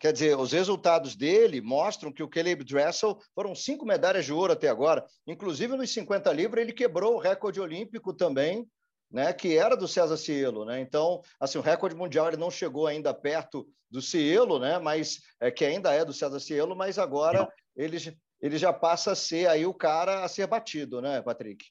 Quer 0.00 0.12
dizer, 0.12 0.37
os 0.37 0.50
resultados 0.50 1.15
dele 1.15 1.61
mostram 1.61 2.12
que 2.12 2.23
o 2.23 2.29
Caleb 2.29 2.65
Dressel 2.65 3.17
foram 3.33 3.55
cinco 3.55 3.85
medalhas 3.85 4.25
de 4.25 4.33
ouro 4.33 4.53
até 4.53 4.69
agora. 4.69 5.05
Inclusive, 5.25 5.77
nos 5.77 5.93
50 5.93 6.33
livre, 6.33 6.61
ele 6.61 6.73
quebrou 6.73 7.15
o 7.15 7.19
recorde 7.19 7.61
olímpico 7.61 8.12
também 8.12 8.69
né, 9.11 9.33
que 9.33 9.57
era 9.57 9.76
do 9.76 9.88
César 9.88 10.17
Cielo, 10.17 10.64
né? 10.64 10.81
Então, 10.81 11.21
assim, 11.38 11.59
o 11.59 11.62
recorde 11.62 11.97
mundial 11.97 12.29
ele 12.29 12.37
não 12.37 12.50
chegou 12.50 12.87
ainda 12.87 13.12
perto 13.12 13.67
do 13.90 14.00
Cielo, 14.00 14.59
né? 14.59 14.79
Mas 14.79 15.21
é 15.40 15.50
que 15.50 15.64
ainda 15.64 15.93
é 15.93 16.05
do 16.05 16.12
César 16.12 16.38
Cielo, 16.38 16.76
mas 16.76 16.99
agora 16.99 17.49
ele, 17.76 17.97
ele 18.40 18.57
já 18.57 18.73
passa 18.73 19.12
a 19.12 19.17
ser 19.17 19.49
aí 19.49 19.67
o 19.67 19.75
cara 19.75 20.25
a 20.25 20.29
ser 20.29 20.47
batido, 20.47 21.00
né, 21.00 21.21
Patrick? 21.23 21.64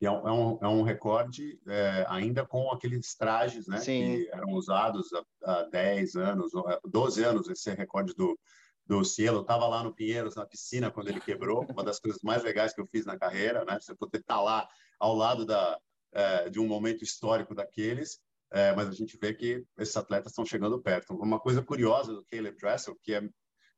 É, 0.00 0.10
um, 0.10 0.28
é 0.28 0.32
um, 0.32 0.58
é 0.62 0.68
um 0.68 0.82
recorde 0.82 1.60
é, 1.68 2.06
ainda 2.08 2.46
com 2.46 2.70
aqueles 2.70 3.16
trajes, 3.16 3.66
né? 3.66 3.78
Sim. 3.78 4.16
Que 4.16 4.30
eram 4.32 4.52
usados 4.52 5.08
há, 5.12 5.60
há 5.60 5.62
10 5.64 6.14
anos, 6.14 6.52
12 6.88 7.24
anos, 7.24 7.48
esse 7.48 7.74
recorde 7.74 8.14
do, 8.14 8.38
do 8.86 9.04
Cielo. 9.04 9.38
Eu 9.38 9.42
estava 9.42 9.66
lá 9.66 9.82
no 9.82 9.92
Pinheiros, 9.92 10.36
na 10.36 10.46
piscina, 10.46 10.90
quando 10.90 11.08
ele 11.08 11.20
quebrou. 11.20 11.66
Uma 11.68 11.82
das 11.82 11.98
coisas 11.98 12.22
mais 12.22 12.44
legais 12.44 12.72
que 12.72 12.80
eu 12.80 12.86
fiz 12.86 13.04
na 13.04 13.18
carreira, 13.18 13.64
né? 13.64 13.76
Você 13.80 13.92
poder 13.92 14.18
estar 14.18 14.36
tá 14.36 14.40
lá 14.40 14.68
ao 15.00 15.16
lado 15.16 15.44
da, 15.44 15.76
é, 16.12 16.48
de 16.48 16.58
um 16.58 16.66
momento 16.66 17.02
histórico 17.02 17.54
daqueles, 17.54 18.18
é, 18.50 18.74
mas 18.74 18.88
a 18.88 18.92
gente 18.92 19.16
vê 19.20 19.34
que 19.34 19.64
esses 19.78 19.96
atletas 19.96 20.32
estão 20.32 20.44
chegando 20.44 20.80
perto. 20.80 21.14
Uma 21.14 21.38
coisa 21.38 21.62
curiosa 21.62 22.12
do 22.12 22.24
Caleb 22.24 22.56
Dressel, 22.56 22.96
que 23.02 23.14
é 23.14 23.22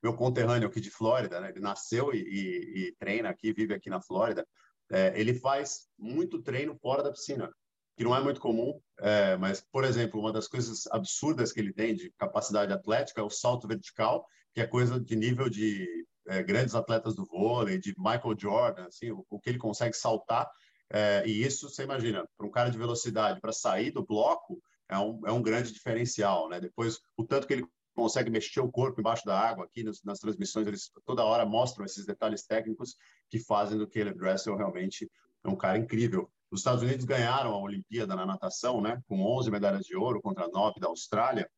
meu 0.03 0.15
conterrâneo 0.15 0.69
aqui 0.69 0.81
de 0.81 0.91
Flórida, 0.91 1.41
né? 1.41 1.51
ele 1.51 1.61
nasceu 1.61 2.15
e, 2.15 2.19
e, 2.19 2.89
e, 2.89 2.97
treina 2.99 3.29
aqui, 3.29 3.53
vive 3.53 3.75
aqui 3.75 3.91
na 3.91 4.01
Flórida, 4.01 4.47
é, 4.91 5.13
ele 5.19 5.35
faz 5.35 5.89
muito 5.99 6.41
treino 6.43 6.75
fora 6.77 7.03
da 7.03 7.13
piscina, 7.13 7.53
que 7.97 8.05
não 8.05 8.17
é 8.17 8.23
muito 8.23 8.41
comum, 8.41 8.81
é, 8.99 9.37
mas, 9.37 9.61
por 9.71 9.85
exemplo, 9.85 10.19
uma 10.19 10.33
das 10.33 10.49
coisas 10.49 10.87
absurdas 10.91 11.53
que 11.53 11.61
ele 11.61 11.73
tem 11.73 11.95
de 11.95 12.11
capacidade 12.17 12.73
atlética 12.73 13.21
é 13.21 13.25
o 13.25 13.31
salto 13.31 13.69
vertical, 13.69 14.27
que 14.55 14.61
é 14.61 14.67
coisa 14.67 14.99
de 14.99 15.15
nível 15.15 15.51
de 15.51 15.87
é, 16.29 16.43
grandes 16.43 16.75
atletas 16.75 17.15
do 17.15 17.27
vôlei, 17.27 17.79
de 17.79 17.95
Michael 17.99 18.37
Jordan, 18.39 18.87
assim, 18.87 19.11
o, 19.11 19.25
o 19.29 19.39
que 19.39 19.51
ele 19.51 19.59
consegue 19.59 19.95
saltar 19.95 20.49
é, 20.93 21.25
e 21.27 21.43
isso, 21.45 21.69
você 21.69 21.85
imagina, 21.85 22.27
para 22.37 22.47
um 22.47 22.51
cara 22.51 22.71
de 22.71 22.79
velocidade, 22.79 23.41
para 23.41 23.53
sair 23.53 23.91
do 23.91 24.05
bloco, 24.05 24.61
é 24.89 24.99
um, 24.99 25.21
é 25.27 25.33
um 25.33 25.43
grande 25.43 25.73
diferencial. 25.73 26.49
Né? 26.49 26.61
Depois, 26.61 26.99
o 27.17 27.25
tanto 27.25 27.47
que 27.47 27.53
ele 27.53 27.67
consegue 27.95 28.31
mexer 28.31 28.61
o 28.61 28.71
corpo 28.71 29.01
embaixo 29.01 29.25
da 29.25 29.39
água, 29.39 29.65
aqui 29.65 29.85
nas, 29.85 30.19
transmissões, 30.19 30.67
eles 30.67 30.91
toda 31.05 31.25
hora 31.25 31.47
mostram 31.47 31.85
esses 31.85 32.07
detalhes 32.07 32.45
técnicos 32.45 32.97
que 33.29 33.39
fazem 33.39 33.79
do 33.79 33.89
Caleb 33.89 34.19
Dressel 34.19 34.57
realmente 34.57 35.11
um 35.45 35.57
cara 35.57 35.79
incrível. 35.79 36.31
Os 36.51 36.61
Estados 36.61 36.83
Unidos 36.83 37.05
ganharam 37.05 37.53
a 37.53 37.61
Olimpíada 37.61 38.17
na 38.17 38.27
natação, 38.27 38.81
né, 38.81 39.01
com 39.07 39.23
11 39.23 39.51
medalhas 39.51 39.85
de 39.85 39.97
ouro 39.97 40.21
contra 40.21 40.49
9 40.49 40.81
da 40.81 40.89
Austrália, 40.89 41.49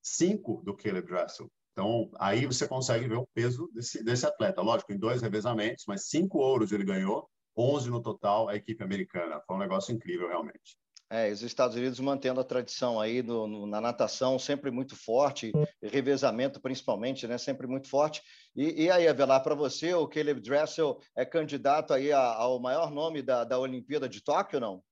cinco 0.00 0.62
do 0.64 0.76
Caleb 0.76 1.06
Dressel. 1.06 1.50
Então, 1.72 2.10
aí 2.18 2.46
você 2.46 2.68
consegue 2.68 3.08
ver 3.08 3.16
o 3.16 3.28
peso 3.34 3.68
desse, 3.72 4.04
desse 4.04 4.26
atleta. 4.26 4.60
Lógico, 4.60 4.92
em 4.92 4.98
dois 4.98 5.22
revezamentos, 5.22 5.84
mas 5.88 6.08
cinco 6.08 6.38
ouros 6.38 6.70
ele 6.70 6.84
ganhou, 6.84 7.28
11 7.56 7.90
no 7.90 8.00
total, 8.00 8.48
a 8.48 8.56
equipe 8.56 8.82
americana. 8.82 9.40
Foi 9.46 9.56
um 9.56 9.58
negócio 9.58 9.94
incrível, 9.94 10.28
realmente. 10.28 10.76
É, 11.14 11.30
os 11.30 11.42
Estados 11.42 11.76
Unidos 11.76 12.00
mantendo 12.00 12.40
a 12.40 12.44
tradição 12.44 12.98
aí 12.98 13.22
no, 13.22 13.46
no, 13.46 13.66
na 13.66 13.82
natação 13.82 14.38
sempre 14.38 14.70
muito 14.70 14.96
forte, 14.96 15.52
revezamento 15.82 16.58
principalmente, 16.58 17.26
né, 17.26 17.36
sempre 17.36 17.66
muito 17.66 17.86
forte. 17.86 18.22
E, 18.56 18.84
e 18.84 18.90
aí, 18.90 19.06
Avelar, 19.06 19.42
para 19.42 19.54
você, 19.54 19.92
o 19.92 20.08
Caleb 20.08 20.40
Dressel 20.40 20.98
é 21.14 21.26
candidato 21.26 21.92
aí 21.92 22.10
a, 22.10 22.18
ao 22.18 22.58
maior 22.58 22.90
nome 22.90 23.20
da, 23.20 23.44
da 23.44 23.58
Olimpíada 23.58 24.08
de 24.08 24.24
Tóquio, 24.24 24.58
não? 24.58 24.82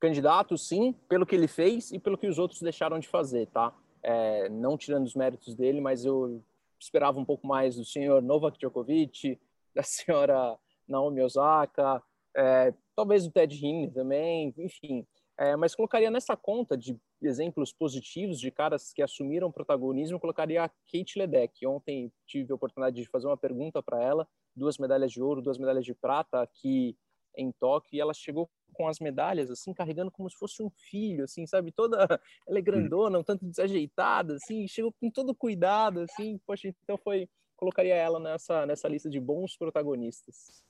Candidato, 0.00 0.58
sim, 0.58 0.92
pelo 1.08 1.24
que 1.24 1.36
ele 1.36 1.46
fez 1.46 1.92
e 1.92 2.00
pelo 2.00 2.18
que 2.18 2.26
os 2.26 2.40
outros 2.40 2.60
deixaram 2.60 2.98
de 2.98 3.06
fazer, 3.06 3.46
tá? 3.46 3.72
É, 4.02 4.48
não 4.48 4.76
tirando 4.76 5.06
os 5.06 5.14
méritos 5.14 5.54
dele, 5.54 5.80
mas 5.80 6.04
eu 6.04 6.42
esperava 6.80 7.20
um 7.20 7.24
pouco 7.24 7.46
mais 7.46 7.76
do 7.76 7.84
senhor 7.84 8.20
Novak 8.20 8.58
Djokovic, 8.58 9.40
da 9.72 9.84
senhora 9.84 10.58
Naomi 10.88 11.22
Osaka, 11.22 12.02
é, 12.36 12.74
talvez 12.94 13.26
o 13.26 13.30
Ted 13.30 13.54
Heaney 13.54 13.90
também, 13.90 14.54
enfim. 14.58 15.06
É, 15.38 15.56
mas 15.56 15.74
colocaria 15.74 16.10
nessa 16.10 16.36
conta 16.36 16.76
de 16.76 16.96
exemplos 17.20 17.72
positivos 17.72 18.38
de 18.38 18.50
caras 18.50 18.92
que 18.92 19.02
assumiram 19.02 19.50
protagonismo, 19.50 20.20
colocaria 20.20 20.64
a 20.64 20.68
Kate 20.68 21.18
Ledeck. 21.18 21.66
Ontem 21.66 22.12
tive 22.26 22.52
a 22.52 22.54
oportunidade 22.54 22.96
de 22.96 23.08
fazer 23.08 23.26
uma 23.26 23.36
pergunta 23.36 23.82
para 23.82 24.02
ela, 24.02 24.28
duas 24.54 24.78
medalhas 24.78 25.10
de 25.10 25.22
ouro, 25.22 25.42
duas 25.42 25.58
medalhas 25.58 25.84
de 25.84 25.94
prata 25.94 26.42
aqui 26.42 26.96
em 27.36 27.50
Tóquio, 27.50 27.96
e 27.96 28.00
ela 28.00 28.12
chegou 28.12 28.50
com 28.74 28.86
as 28.86 28.98
medalhas, 29.00 29.50
assim, 29.50 29.72
carregando 29.72 30.10
como 30.10 30.28
se 30.30 30.36
fosse 30.36 30.62
um 30.62 30.70
filho, 30.70 31.24
assim, 31.24 31.46
sabe? 31.46 31.72
Toda, 31.72 31.96
ela 32.46 32.58
é 32.58 32.62
grandona, 32.62 33.18
um 33.18 33.24
tanto 33.24 33.44
desajeitada, 33.46 34.34
assim, 34.36 34.68
chegou 34.68 34.92
com 34.92 35.10
todo 35.10 35.34
cuidado, 35.34 36.00
assim, 36.00 36.38
poxa, 36.46 36.68
então 36.68 36.98
foi, 36.98 37.28
colocaria 37.56 37.94
ela 37.94 38.20
nessa, 38.20 38.66
nessa 38.66 38.88
lista 38.88 39.08
de 39.08 39.20
bons 39.20 39.56
protagonistas. 39.56 40.62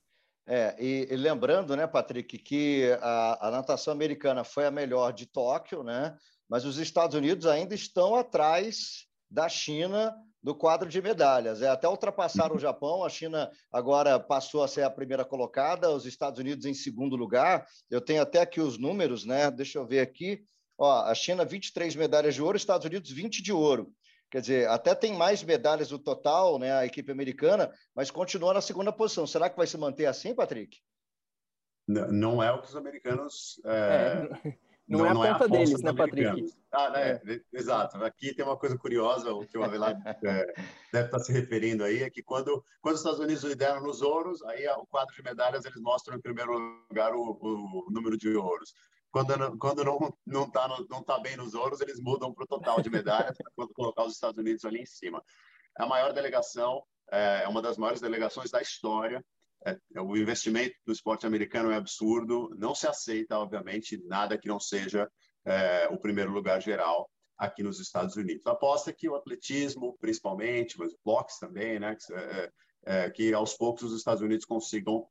É, 0.46 0.74
e, 0.78 1.08
e, 1.10 1.16
lembrando, 1.16 1.76
né, 1.76 1.86
Patrick, 1.86 2.36
que 2.38 2.90
a, 3.00 3.48
a, 3.48 3.50
natação 3.50 3.92
americana 3.92 4.42
foi 4.42 4.66
a 4.66 4.70
melhor 4.70 5.12
de 5.12 5.26
Tóquio, 5.26 5.84
né? 5.84 6.16
Mas 6.48 6.64
os 6.64 6.78
Estados 6.78 7.16
Unidos 7.16 7.46
ainda 7.46 7.74
estão 7.74 8.16
atrás 8.16 9.06
da 9.30 9.48
China 9.48 10.14
do 10.42 10.54
quadro 10.54 10.88
de 10.88 11.00
medalhas. 11.00 11.62
É, 11.62 11.68
até 11.68 11.88
ultrapassaram 11.88 12.56
o 12.56 12.58
Japão, 12.58 13.04
a 13.04 13.08
China 13.08 13.48
agora 13.70 14.18
passou 14.18 14.62
a 14.64 14.68
ser 14.68 14.82
a 14.82 14.90
primeira 14.90 15.24
colocada, 15.24 15.90
os 15.90 16.04
Estados 16.04 16.40
Unidos 16.40 16.66
em 16.66 16.74
segundo 16.74 17.14
lugar. 17.14 17.64
Eu 17.88 18.00
tenho 18.00 18.20
até 18.20 18.40
aqui 18.40 18.60
os 18.60 18.76
números, 18.76 19.24
né? 19.24 19.50
Deixa 19.50 19.78
eu 19.78 19.86
ver 19.86 20.00
aqui. 20.00 20.42
Ó, 20.76 21.04
a 21.04 21.14
China 21.14 21.44
23 21.44 21.94
medalhas 21.94 22.34
de 22.34 22.42
ouro, 22.42 22.56
Estados 22.56 22.84
Unidos 22.84 23.12
20 23.12 23.40
de 23.40 23.52
ouro. 23.52 23.92
Quer 24.32 24.40
dizer, 24.40 24.68
até 24.70 24.94
tem 24.94 25.14
mais 25.14 25.42
medalhas 25.42 25.90
no 25.90 25.98
total, 25.98 26.58
né, 26.58 26.72
a 26.72 26.86
equipe 26.86 27.12
americana, 27.12 27.70
mas 27.94 28.10
continua 28.10 28.54
na 28.54 28.62
segunda 28.62 28.90
posição. 28.90 29.26
Será 29.26 29.50
que 29.50 29.58
vai 29.58 29.66
se 29.66 29.76
manter 29.76 30.06
assim, 30.06 30.34
Patrick? 30.34 30.80
Não, 31.86 32.42
é 32.42 32.50
o 32.50 32.62
que 32.62 32.68
os 32.68 32.74
americanos. 32.74 33.60
É... 33.66 34.26
É, 34.46 34.56
não, 34.88 35.00
não, 35.00 35.06
é 35.06 35.10
a 35.10 35.14
não 35.14 35.20
conta 35.20 35.44
é 35.44 35.46
a 35.46 35.50
deles, 35.50 35.82
né, 35.82 35.92
Patrick? 35.92 36.46
Ah, 36.72 36.88
né? 36.88 37.20
É. 37.26 37.40
Exato. 37.52 38.02
Aqui 38.02 38.34
tem 38.34 38.42
uma 38.42 38.56
coisa 38.56 38.78
curiosa, 38.78 39.34
o 39.34 39.46
que 39.46 39.58
o 39.58 39.64
Avelar 39.64 39.92
é, 40.24 40.54
deve 40.90 41.06
estar 41.06 41.18
se 41.18 41.30
referindo 41.30 41.84
aí, 41.84 42.02
é 42.02 42.08
que 42.08 42.22
quando, 42.22 42.64
quando 42.80 42.94
os 42.94 43.00
Estados 43.00 43.20
Unidos 43.20 43.44
lideram 43.44 43.82
nos 43.82 44.00
ouros, 44.00 44.42
aí 44.44 44.66
o 44.68 44.86
quadro 44.86 45.14
de 45.14 45.22
medalhas 45.22 45.66
eles 45.66 45.80
mostram 45.82 46.16
em 46.16 46.22
primeiro 46.22 46.56
lugar 46.88 47.14
o, 47.14 47.38
o 47.38 47.90
número 47.90 48.16
de 48.16 48.34
ouros 48.34 48.72
quando 49.12 49.58
quando 49.58 49.84
não 49.84 50.18
não 50.26 50.50
tá 50.50 50.66
não 50.88 51.02
tá 51.02 51.20
bem 51.20 51.36
nos 51.36 51.54
ouros, 51.54 51.80
eles 51.80 52.00
mudam 52.00 52.32
para 52.32 52.44
o 52.44 52.46
total 52.46 52.80
de 52.80 52.90
medalhas 52.90 53.36
para 53.36 53.68
colocar 53.74 54.04
os 54.04 54.14
Estados 54.14 54.38
Unidos 54.38 54.64
ali 54.64 54.80
em 54.80 54.86
cima. 54.86 55.22
É 55.78 55.82
a 55.84 55.86
maior 55.86 56.12
delegação, 56.12 56.82
é, 57.10 57.42
é 57.44 57.48
uma 57.48 57.60
das 57.60 57.76
maiores 57.76 58.00
delegações 58.00 58.50
da 58.50 58.60
história. 58.60 59.22
É, 59.64 59.78
é, 59.94 60.00
o 60.00 60.16
investimento 60.16 60.74
do 60.84 60.92
esporte 60.92 61.26
americano 61.26 61.70
é 61.70 61.76
absurdo. 61.76 62.48
Não 62.58 62.74
se 62.74 62.88
aceita, 62.88 63.38
obviamente, 63.38 64.02
nada 64.06 64.38
que 64.38 64.48
não 64.48 64.58
seja 64.58 65.08
é, 65.44 65.88
o 65.90 65.98
primeiro 65.98 66.32
lugar 66.32 66.60
geral 66.60 67.08
aqui 67.36 67.62
nos 67.62 67.80
Estados 67.80 68.16
Unidos. 68.16 68.46
Aposta 68.46 68.92
que 68.92 69.08
o 69.08 69.14
atletismo, 69.14 69.96
principalmente, 70.00 70.78
mas 70.78 70.92
o 70.92 70.98
boxe 71.04 71.38
também, 71.38 71.78
né, 71.78 71.96
que, 71.96 72.12
é, 72.86 73.10
que 73.10 73.34
aos 73.34 73.54
poucos 73.54 73.82
os 73.82 73.96
Estados 73.96 74.22
Unidos 74.22 74.44
consigam 74.44 75.06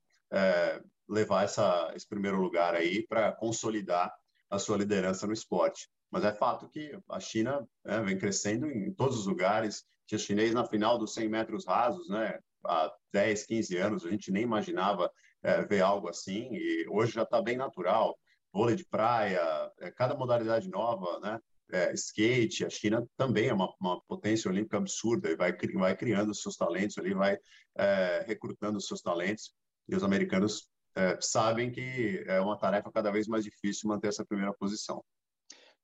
levar 1.07 1.43
essa, 1.43 1.91
esse 1.95 2.07
primeiro 2.07 2.37
lugar 2.41 2.75
aí 2.75 3.05
para 3.07 3.31
consolidar 3.31 4.13
a 4.49 4.59
sua 4.59 4.77
liderança 4.77 5.25
no 5.27 5.33
esporte. 5.33 5.89
Mas 6.11 6.25
é 6.25 6.33
fato 6.33 6.67
que 6.69 6.97
a 7.09 7.19
China 7.19 7.65
né, 7.85 8.01
vem 8.01 8.17
crescendo 8.17 8.67
em 8.67 8.93
todos 8.93 9.19
os 9.19 9.25
lugares. 9.25 9.85
Tinha 10.05 10.19
chinês 10.19 10.53
na 10.53 10.65
final 10.65 10.97
dos 10.97 11.13
100 11.13 11.29
metros 11.29 11.65
rasos, 11.65 12.09
né? 12.09 12.37
Há 12.65 12.93
10, 13.13 13.45
15 13.45 13.77
anos 13.77 14.05
a 14.05 14.09
gente 14.09 14.31
nem 14.31 14.43
imaginava 14.43 15.11
é, 15.41 15.63
ver 15.63 15.81
algo 15.81 16.07
assim 16.09 16.49
e 16.51 16.85
hoje 16.89 17.13
já 17.13 17.23
está 17.23 17.41
bem 17.41 17.55
natural. 17.55 18.17
Vôlei 18.53 18.75
de 18.75 18.85
praia, 18.85 19.41
é, 19.79 19.89
cada 19.91 20.15
modalidade 20.15 20.69
nova, 20.69 21.19
né? 21.21 21.39
É, 21.73 21.93
skate, 21.93 22.65
a 22.65 22.69
China 22.69 23.07
também 23.15 23.47
é 23.47 23.53
uma, 23.53 23.73
uma, 23.79 24.01
potência 24.01 24.51
olímpica 24.51 24.75
absurda 24.75 25.29
e 25.29 25.37
vai, 25.37 25.55
vai 25.73 25.95
criando 25.95 26.35
seus 26.35 26.57
talentos 26.57 26.97
ali, 26.97 27.13
vai 27.13 27.37
é, 27.77 28.25
recrutando 28.27 28.81
seus 28.81 29.01
talentos 29.01 29.53
e 29.87 29.95
os 29.95 30.03
americanos 30.03 30.67
é, 30.95 31.17
sabem 31.21 31.71
que 31.71 32.23
é 32.27 32.39
uma 32.39 32.57
tarefa 32.57 32.91
cada 32.91 33.11
vez 33.11 33.27
mais 33.27 33.43
difícil 33.43 33.89
manter 33.89 34.07
essa 34.07 34.25
primeira 34.25 34.53
posição. 34.53 35.03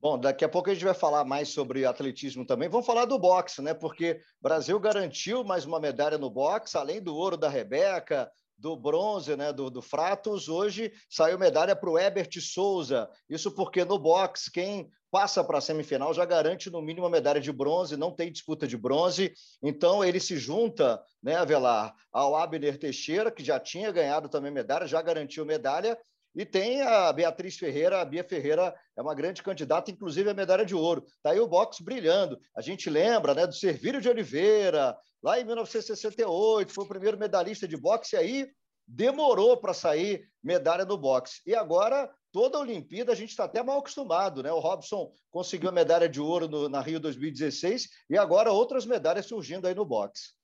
Bom, 0.00 0.16
daqui 0.18 0.44
a 0.44 0.48
pouco 0.48 0.70
a 0.70 0.74
gente 0.74 0.84
vai 0.84 0.94
falar 0.94 1.24
mais 1.24 1.48
sobre 1.48 1.84
atletismo 1.84 2.46
também. 2.46 2.68
Vamos 2.68 2.86
falar 2.86 3.04
do 3.04 3.18
boxe, 3.18 3.60
né? 3.60 3.74
Porque 3.74 4.20
Brasil 4.40 4.78
garantiu 4.78 5.42
mais 5.42 5.64
uma 5.64 5.80
medalha 5.80 6.16
no 6.16 6.30
boxe, 6.30 6.76
além 6.76 7.02
do 7.02 7.16
ouro 7.16 7.36
da 7.36 7.48
Rebeca, 7.48 8.30
do 8.58 8.76
bronze, 8.76 9.36
né, 9.36 9.52
do, 9.52 9.70
do 9.70 9.80
Fratos, 9.80 10.48
hoje 10.48 10.92
saiu 11.08 11.38
medalha 11.38 11.76
para 11.76 11.88
o 11.88 11.98
Ebert 11.98 12.40
Souza. 12.40 13.08
Isso 13.28 13.52
porque 13.52 13.84
no 13.84 13.98
boxe, 13.98 14.50
quem 14.50 14.90
passa 15.10 15.42
para 15.42 15.58
a 15.58 15.60
semifinal 15.60 16.12
já 16.12 16.24
garante 16.24 16.70
no 16.70 16.82
mínimo 16.82 17.06
a 17.06 17.10
medalha 17.10 17.40
de 17.40 17.52
bronze, 17.52 17.96
não 17.96 18.14
tem 18.14 18.30
disputa 18.30 18.66
de 18.66 18.76
bronze. 18.76 19.32
Então 19.62 20.04
ele 20.04 20.20
se 20.20 20.36
junta, 20.36 21.02
né, 21.22 21.36
Avelar, 21.36 21.94
ao 22.12 22.36
Abner 22.36 22.78
Teixeira, 22.78 23.30
que 23.30 23.44
já 23.44 23.58
tinha 23.58 23.90
ganhado 23.90 24.28
também 24.28 24.50
medalha, 24.50 24.86
já 24.86 25.00
garantiu 25.00 25.44
medalha. 25.44 25.98
E 26.34 26.44
tem 26.44 26.82
a 26.82 27.12
Beatriz 27.12 27.56
Ferreira, 27.56 28.00
a 28.00 28.04
Bia 28.04 28.22
Ferreira 28.22 28.74
é 28.96 29.02
uma 29.02 29.14
grande 29.14 29.42
candidata, 29.42 29.90
inclusive 29.90 30.30
a 30.30 30.34
medalha 30.34 30.64
de 30.64 30.74
ouro. 30.74 31.04
Está 31.16 31.30
aí 31.30 31.40
o 31.40 31.48
boxe 31.48 31.82
brilhando. 31.82 32.38
A 32.56 32.60
gente 32.60 32.88
lembra 32.88 33.34
né, 33.34 33.46
do 33.46 33.54
Servírio 33.54 34.00
de 34.00 34.08
Oliveira, 34.08 34.96
lá 35.22 35.40
em 35.40 35.44
1968, 35.44 36.72
foi 36.72 36.84
o 36.84 36.88
primeiro 36.88 37.18
medalhista 37.18 37.66
de 37.66 37.76
boxe, 37.76 38.14
e 38.14 38.18
aí 38.18 38.48
demorou 38.86 39.56
para 39.56 39.74
sair 39.74 40.28
medalha 40.42 40.84
no 40.84 40.96
boxe. 40.96 41.40
E 41.46 41.54
agora, 41.54 42.10
toda 42.32 42.58
a 42.58 42.60
Olimpíada, 42.60 43.12
a 43.12 43.14
gente 43.14 43.30
está 43.30 43.44
até 43.44 43.62
mal 43.62 43.78
acostumado, 43.78 44.42
né? 44.42 44.52
O 44.52 44.58
Robson 44.58 45.12
conseguiu 45.30 45.68
a 45.68 45.72
medalha 45.72 46.08
de 46.08 46.20
ouro 46.20 46.48
no, 46.48 46.68
na 46.68 46.80
Rio 46.80 47.00
2016 47.00 47.88
e 48.10 48.18
agora 48.18 48.52
outras 48.52 48.86
medalhas 48.86 49.26
surgindo 49.26 49.66
aí 49.66 49.74
no 49.74 49.84
boxe. 49.84 50.36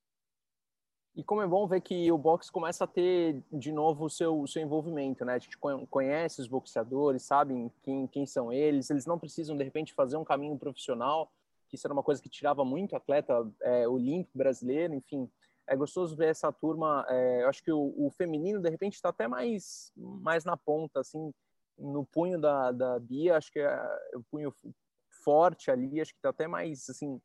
E 1.17 1.23
como 1.23 1.43
é 1.43 1.47
bom 1.47 1.67
ver 1.67 1.81
que 1.81 2.11
o 2.11 2.19
boxe 2.19 2.51
começa 2.51 2.85
a 2.85 2.89
ter 2.89 3.41
de 3.53 3.71
novo 3.71 4.07
o 4.07 4.11
seu, 4.11 4.45
seu 4.49 4.61
envolvimento, 4.61 5.25
né? 5.25 5.35
A 5.35 5.39
gente 5.39 5.57
conhece 5.89 6.41
os 6.41 6.49
boxeadores, 6.49 7.23
sabem 7.23 7.71
quem, 7.83 8.07
quem 8.09 8.27
são 8.27 8.53
eles, 8.53 8.91
eles 8.91 9.07
não 9.07 9.19
precisam, 9.19 9.57
de 9.57 9.63
repente, 9.63 9.95
fazer 9.95 10.17
um 10.17 10.25
caminho 10.25 10.59
profissional 10.59 11.31
que 11.75 11.77
isso 11.77 11.87
era 11.87 11.93
uma 11.93 12.03
coisa 12.03 12.23
que 12.23 12.29
tirava 12.29 12.65
muito 12.65 12.95
atleta 12.95 13.47
é, 13.63 13.89
olímpico 13.89 14.39
brasileiro, 14.39 14.95
enfim. 14.95 15.29
É 15.67 15.75
gostoso 15.75 16.15
ver 16.15 16.29
essa 16.29 16.53
turma. 16.53 17.05
É, 17.09 17.43
eu 17.43 17.49
acho 17.49 17.63
que 17.63 17.73
o, 17.73 17.93
o 17.97 18.11
feminino, 18.11 18.61
de 18.61 18.71
repente, 18.71 18.95
está 18.95 19.09
até 19.09 19.27
mais, 19.27 19.93
mais 19.97 20.45
na 20.45 20.57
ponta, 20.57 21.01
assim, 21.01 21.33
no 21.79 22.05
punho 22.07 22.41
da, 22.41 22.73
da 22.73 22.99
Bia, 22.99 23.37
acho 23.37 23.51
que 23.51 23.61
é 23.61 23.77
o 24.15 24.23
punho 24.31 24.55
forte 25.23 25.71
ali, 25.71 26.01
acho 26.01 26.13
que 26.13 26.19
está 26.19 26.31
até 26.31 26.47
mais, 26.47 26.89
assim, 26.89 27.21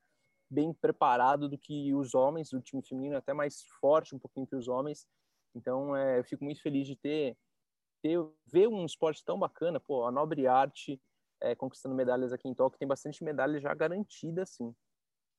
bem 0.49 0.73
preparado 0.73 1.47
do 1.47 1.57
que 1.57 1.93
os 1.93 2.15
homens, 2.15 2.51
o 2.53 2.62
time 2.62 2.81
feminino 2.81 3.15
é 3.15 3.17
até 3.17 3.33
mais 3.33 3.63
forte 3.79 4.15
um 4.15 4.19
pouquinho 4.19 4.47
que 4.47 4.55
os 4.55 4.67
homens. 4.67 5.07
Então, 5.55 5.95
é, 5.95 6.19
eu 6.19 6.23
fico 6.23 6.43
muito 6.43 6.62
feliz 6.62 6.88
de 6.88 6.95
ter, 6.95 7.38
ter 8.01 8.17
ver 8.47 8.67
um 8.67 8.85
esporte 8.85 9.23
tão 9.23 9.38
bacana, 9.38 9.79
pô, 9.79 10.05
a 10.05 10.12
nobre 10.12 10.47
arte 10.47 11.01
é, 11.41 11.55
conquistando 11.55 11.95
medalhas 11.95 12.33
aqui 12.33 12.47
em 12.47 12.53
Tóquio. 12.53 12.79
Tem 12.79 12.88
bastante 12.88 13.23
medalha 13.23 13.59
já 13.59 13.73
garantida, 13.73 14.45
sim. 14.45 14.73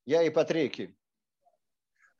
E 0.05 0.15
aí, 0.15 0.31
Patrick? 0.31 0.93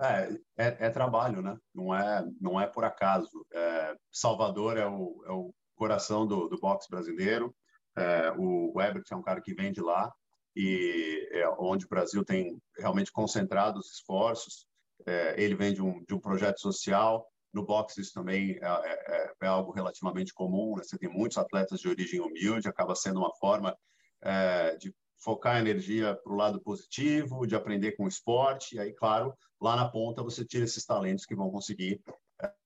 É, 0.02 0.32
é, 0.58 0.88
é, 0.88 0.90
trabalho, 0.90 1.42
né? 1.42 1.60
Não 1.74 1.94
é, 1.94 2.28
não 2.40 2.60
é 2.60 2.68
por 2.68 2.84
acaso. 2.84 3.46
É, 3.54 3.96
Salvador 4.12 4.78
é 4.78 4.86
o, 4.86 5.24
é 5.26 5.32
o 5.32 5.54
coração 5.82 6.28
do, 6.28 6.48
do 6.48 6.60
boxe 6.60 6.88
brasileiro. 6.88 7.56
É, 7.98 8.32
o 8.38 8.80
Ebert 8.80 9.06
é 9.12 9.16
um 9.16 9.24
cara 9.24 9.42
que 9.42 9.52
vem 9.52 9.72
de 9.72 9.82
lá 9.82 10.14
e 10.56 11.28
é 11.32 11.50
onde 11.58 11.86
o 11.86 11.90
Brasil 11.90 12.24
tem 12.24 12.62
realmente 12.78 13.12
concentrado 13.12 13.80
os 13.80 13.92
esforços. 13.92 14.68
É, 15.08 15.42
ele 15.42 15.56
vem 15.56 15.74
de 15.74 15.82
um, 15.82 16.04
de 16.08 16.14
um 16.14 16.20
projeto 16.20 16.60
social 16.62 17.28
no 17.52 17.66
boxe 17.66 18.00
isso 18.00 18.14
também 18.14 18.58
é, 18.62 18.66
é, 18.66 19.34
é 19.42 19.48
algo 19.48 19.72
relativamente 19.72 20.34
comum. 20.34 20.76
Né? 20.78 20.84
Você 20.84 20.98
tem 21.00 21.10
muitos 21.10 21.38
atletas 21.40 21.80
de 21.80 21.90
origem 21.90 22.22
humilde, 22.22 22.68
acaba 22.68 22.96
sendo 22.96 23.20
uma 23.20 23.34
forma 23.36 23.76
é, 24.22 24.78
de 24.78 24.94
focar 25.18 25.56
a 25.56 25.60
energia 25.60 26.16
para 26.24 26.32
o 26.32 26.36
lado 26.36 26.62
positivo, 26.62 27.46
de 27.48 27.56
aprender 27.56 27.94
com 27.94 28.06
o 28.06 28.08
esporte. 28.08 28.76
E 28.76 28.80
aí, 28.80 28.94
claro, 28.94 29.34
lá 29.60 29.76
na 29.76 29.90
ponta 29.90 30.24
você 30.24 30.46
tira 30.46 30.64
esses 30.64 30.86
talentos 30.86 31.26
que 31.26 31.36
vão 31.36 31.50
conseguir 31.50 32.00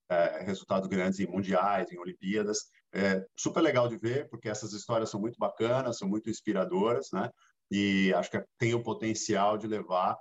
é, 0.09 0.43
resultados 0.43 0.87
grandes 0.87 1.19
em 1.19 1.27
mundiais, 1.27 1.91
em 1.91 1.99
Olimpíadas. 1.99 2.59
É 2.93 3.25
super 3.35 3.61
legal 3.61 3.87
de 3.87 3.97
ver, 3.97 4.29
porque 4.29 4.49
essas 4.49 4.73
histórias 4.73 5.09
são 5.09 5.19
muito 5.19 5.37
bacanas, 5.37 5.97
são 5.97 6.07
muito 6.07 6.29
inspiradoras, 6.29 7.09
né? 7.11 7.29
E 7.71 8.13
acho 8.13 8.29
que 8.29 8.43
tem 8.57 8.73
o 8.73 8.83
potencial 8.83 9.57
de 9.57 9.67
levar 9.67 10.15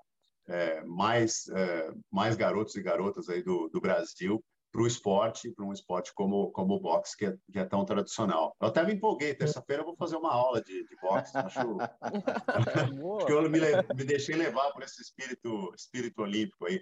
é, 0.49 0.83
mais, 0.85 1.47
é, 1.49 1.91
mais 2.11 2.37
garotos 2.37 2.75
e 2.77 2.83
garotas 2.83 3.29
aí 3.29 3.43
do, 3.43 3.69
do 3.69 3.81
Brasil 3.81 4.43
para 4.75 4.83
o 4.83 4.87
esporte, 4.89 5.53
para 5.53 5.65
um 5.65 5.73
esporte 5.73 6.13
como, 6.13 6.51
como 6.51 6.75
o 6.75 6.81
boxe, 6.81 7.17
que 7.17 7.27
é, 7.27 7.37
que 7.53 7.59
é 7.61 7.65
tão 7.65 7.85
tradicional. 7.85 8.57
Eu 8.61 8.67
até 8.67 8.83
me 8.83 8.93
empolguei, 8.93 9.33
terça-feira 9.33 9.83
eu 9.83 9.87
vou 9.87 9.95
fazer 9.95 10.17
uma 10.17 10.33
aula 10.33 10.61
de, 10.61 10.73
de 10.73 10.97
boxe, 11.01 11.37
acho, 11.37 11.61
acho 12.03 13.27
que 13.27 13.33
eu 13.33 13.49
me, 13.49 13.61
me 13.95 14.05
deixei 14.05 14.35
levar 14.35 14.73
por 14.73 14.83
esse 14.83 15.01
espírito, 15.01 15.73
espírito 15.77 16.23
olímpico 16.23 16.67
aí. 16.67 16.81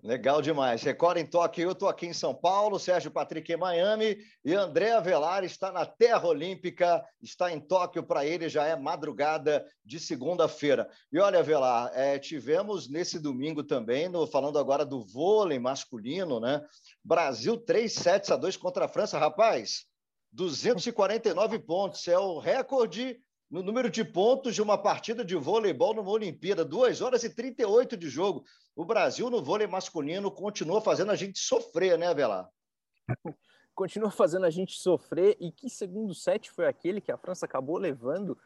Legal 0.00 0.40
demais. 0.40 0.82
Record 0.82 1.18
em 1.18 1.26
Tóquio, 1.26 1.64
eu 1.64 1.72
estou 1.72 1.88
aqui 1.88 2.06
em 2.06 2.12
São 2.12 2.34
Paulo, 2.34 2.78
Sérgio 2.78 3.10
Patrick 3.10 3.52
em 3.52 3.56
Miami 3.56 4.16
e 4.44 4.54
André 4.54 4.92
Avelar 4.92 5.44
está 5.44 5.70
na 5.70 5.84
Terra 5.84 6.26
Olímpica, 6.26 7.04
está 7.20 7.52
em 7.52 7.60
Tóquio 7.60 8.02
para 8.02 8.24
ele, 8.24 8.48
já 8.48 8.64
é 8.64 8.74
madrugada 8.74 9.64
de 9.84 10.00
segunda-feira. 10.00 10.88
E 11.12 11.18
olha, 11.18 11.40
Avelar, 11.40 11.92
é, 11.94 12.18
tivemos 12.18 12.88
nesse 12.88 13.18
domingo 13.18 13.62
também, 13.62 14.08
no, 14.08 14.26
falando 14.26 14.58
agora 14.58 14.84
do 14.84 15.04
vôlei 15.04 15.58
masculino, 15.58 16.40
né? 16.40 16.64
Brasil 17.04 17.58
3 17.58 17.92
sets 17.92 18.30
a 18.30 18.36
2 18.36 18.56
contra 18.56 18.86
a 18.86 18.88
França. 18.88 19.18
Rapaz, 19.18 19.84
249 20.32 21.58
pontos, 21.58 22.08
é 22.08 22.18
o 22.18 22.38
recorde 22.38 23.20
no 23.52 23.62
número 23.62 23.90
de 23.90 24.02
pontos 24.02 24.54
de 24.54 24.62
uma 24.62 24.78
partida 24.78 25.22
de 25.22 25.36
voleibol 25.36 25.92
numa 25.92 26.10
Olimpíada, 26.10 26.64
2 26.64 27.02
horas 27.02 27.22
e 27.22 27.28
38 27.28 27.98
de 27.98 28.08
jogo. 28.08 28.44
O 28.74 28.82
Brasil 28.82 29.28
no 29.28 29.44
vôlei 29.44 29.66
masculino 29.66 30.30
continua 30.30 30.80
fazendo 30.80 31.12
a 31.12 31.14
gente 31.14 31.38
sofrer, 31.38 31.98
né, 31.98 32.06
Avelar? 32.06 32.48
Continua 33.74 34.10
fazendo 34.10 34.46
a 34.46 34.50
gente 34.50 34.72
sofrer. 34.72 35.36
E 35.38 35.52
que 35.52 35.68
segundo 35.68 36.14
set 36.14 36.50
foi 36.50 36.66
aquele 36.66 36.98
que 36.98 37.12
a 37.12 37.18
França 37.18 37.44
acabou 37.44 37.76
levando 37.76 38.38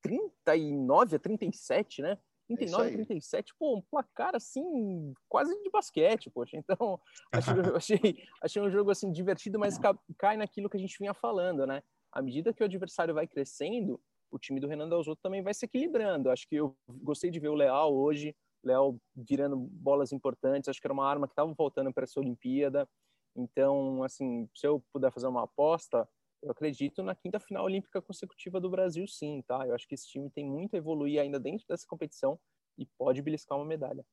39 0.00 1.16
a 1.16 1.18
37, 1.18 2.00
né? 2.00 2.18
39 2.46 2.88
a 2.88 2.92
37, 2.92 3.54
pô, 3.58 3.76
um 3.76 3.82
placar 3.82 4.34
assim, 4.34 5.12
quase 5.28 5.54
de 5.62 5.70
basquete, 5.70 6.30
poxa. 6.30 6.56
Então, 6.56 6.98
achei, 7.30 7.54
achei, 7.76 8.24
achei 8.42 8.62
um 8.62 8.70
jogo 8.70 8.90
assim 8.90 9.12
divertido, 9.12 9.58
mas 9.58 9.78
cai 10.16 10.38
naquilo 10.38 10.70
que 10.70 10.76
a 10.78 10.80
gente 10.80 10.98
vinha 10.98 11.12
falando, 11.12 11.66
né? 11.66 11.82
À 12.10 12.22
medida 12.22 12.52
que 12.52 12.62
o 12.62 12.66
adversário 12.66 13.12
vai 13.12 13.26
crescendo, 13.26 14.00
o 14.34 14.38
time 14.38 14.58
do 14.58 14.66
Renan 14.66 14.88
Dalzotto 14.88 15.22
também 15.22 15.42
vai 15.42 15.54
se 15.54 15.64
equilibrando. 15.64 16.28
Acho 16.28 16.48
que 16.48 16.56
eu 16.56 16.76
gostei 16.88 17.30
de 17.30 17.38
ver 17.38 17.50
o 17.50 17.54
Leal 17.54 17.94
hoje, 17.94 18.34
Leal 18.64 18.98
virando 19.14 19.56
bolas 19.56 20.12
importantes. 20.12 20.68
Acho 20.68 20.80
que 20.80 20.86
era 20.86 20.92
uma 20.92 21.08
arma 21.08 21.28
que 21.28 21.32
estava 21.32 21.52
voltando 21.54 21.92
para 21.92 22.02
essa 22.02 22.18
Olimpíada. 22.18 22.88
Então, 23.36 24.02
assim, 24.02 24.48
se 24.52 24.66
eu 24.66 24.82
puder 24.92 25.12
fazer 25.12 25.28
uma 25.28 25.44
aposta, 25.44 26.08
eu 26.42 26.50
acredito 26.50 27.02
na 27.02 27.14
quinta 27.14 27.38
final 27.38 27.64
olímpica 27.64 28.02
consecutiva 28.02 28.60
do 28.60 28.68
Brasil, 28.68 29.06
sim, 29.06 29.40
tá? 29.46 29.66
Eu 29.66 29.74
acho 29.74 29.86
que 29.86 29.94
esse 29.94 30.08
time 30.08 30.28
tem 30.28 30.44
muito 30.44 30.74
a 30.74 30.78
evoluir 30.78 31.20
ainda 31.20 31.38
dentro 31.38 31.64
dessa 31.68 31.86
competição 31.86 32.38
e 32.76 32.86
pode 32.98 33.22
beliscar 33.22 33.56
uma 33.56 33.64
medalha. 33.64 34.04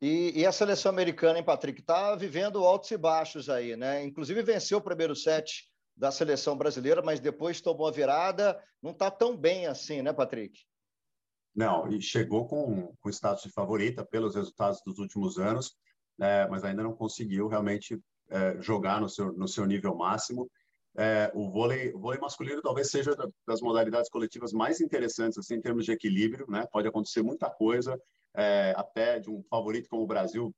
E, 0.00 0.40
e 0.40 0.46
a 0.46 0.52
seleção 0.52 0.90
americana, 0.90 1.38
hein, 1.38 1.44
Patrick, 1.44 1.80
está 1.80 2.14
vivendo 2.14 2.64
altos 2.64 2.90
e 2.92 2.96
baixos 2.96 3.50
aí, 3.50 3.76
né? 3.76 4.04
Inclusive 4.04 4.40
venceu 4.42 4.78
o 4.78 4.82
primeiro 4.82 5.16
set 5.16 5.68
da 5.98 6.12
seleção 6.12 6.56
brasileira, 6.56 7.02
mas 7.02 7.18
depois 7.18 7.60
tomou 7.60 7.88
a 7.88 7.90
virada. 7.90 8.62
Não 8.80 8.92
está 8.92 9.10
tão 9.10 9.36
bem 9.36 9.66
assim, 9.66 10.00
né, 10.00 10.12
Patrick? 10.12 10.60
Não, 11.54 11.88
e 11.88 12.00
chegou 12.00 12.46
com, 12.46 12.94
com 13.00 13.10
status 13.10 13.42
de 13.42 13.50
favorita 13.50 14.06
pelos 14.06 14.36
resultados 14.36 14.80
dos 14.86 14.98
últimos 14.98 15.38
anos, 15.38 15.74
é, 16.20 16.46
mas 16.48 16.64
ainda 16.64 16.84
não 16.84 16.94
conseguiu 16.94 17.48
realmente 17.48 18.00
é, 18.30 18.62
jogar 18.62 19.00
no 19.00 19.08
seu, 19.08 19.32
no 19.32 19.48
seu 19.48 19.66
nível 19.66 19.94
máximo. 19.96 20.48
É, 20.96 21.30
o, 21.34 21.50
vôlei, 21.50 21.92
o 21.92 21.98
vôlei 21.98 22.20
masculino 22.20 22.62
talvez 22.62 22.90
seja 22.90 23.10
das 23.46 23.60
modalidades 23.60 24.08
coletivas 24.08 24.52
mais 24.52 24.80
interessantes 24.80 25.38
assim, 25.38 25.54
em 25.54 25.60
termos 25.60 25.84
de 25.84 25.92
equilíbrio, 25.92 26.46
né? 26.48 26.64
Pode 26.70 26.86
acontecer 26.86 27.22
muita 27.22 27.50
coisa, 27.50 28.00
é, 28.36 28.72
até 28.76 29.18
de 29.18 29.28
um 29.28 29.42
favorito 29.50 29.88
como 29.88 30.02
o 30.02 30.06
Brasil 30.06 30.54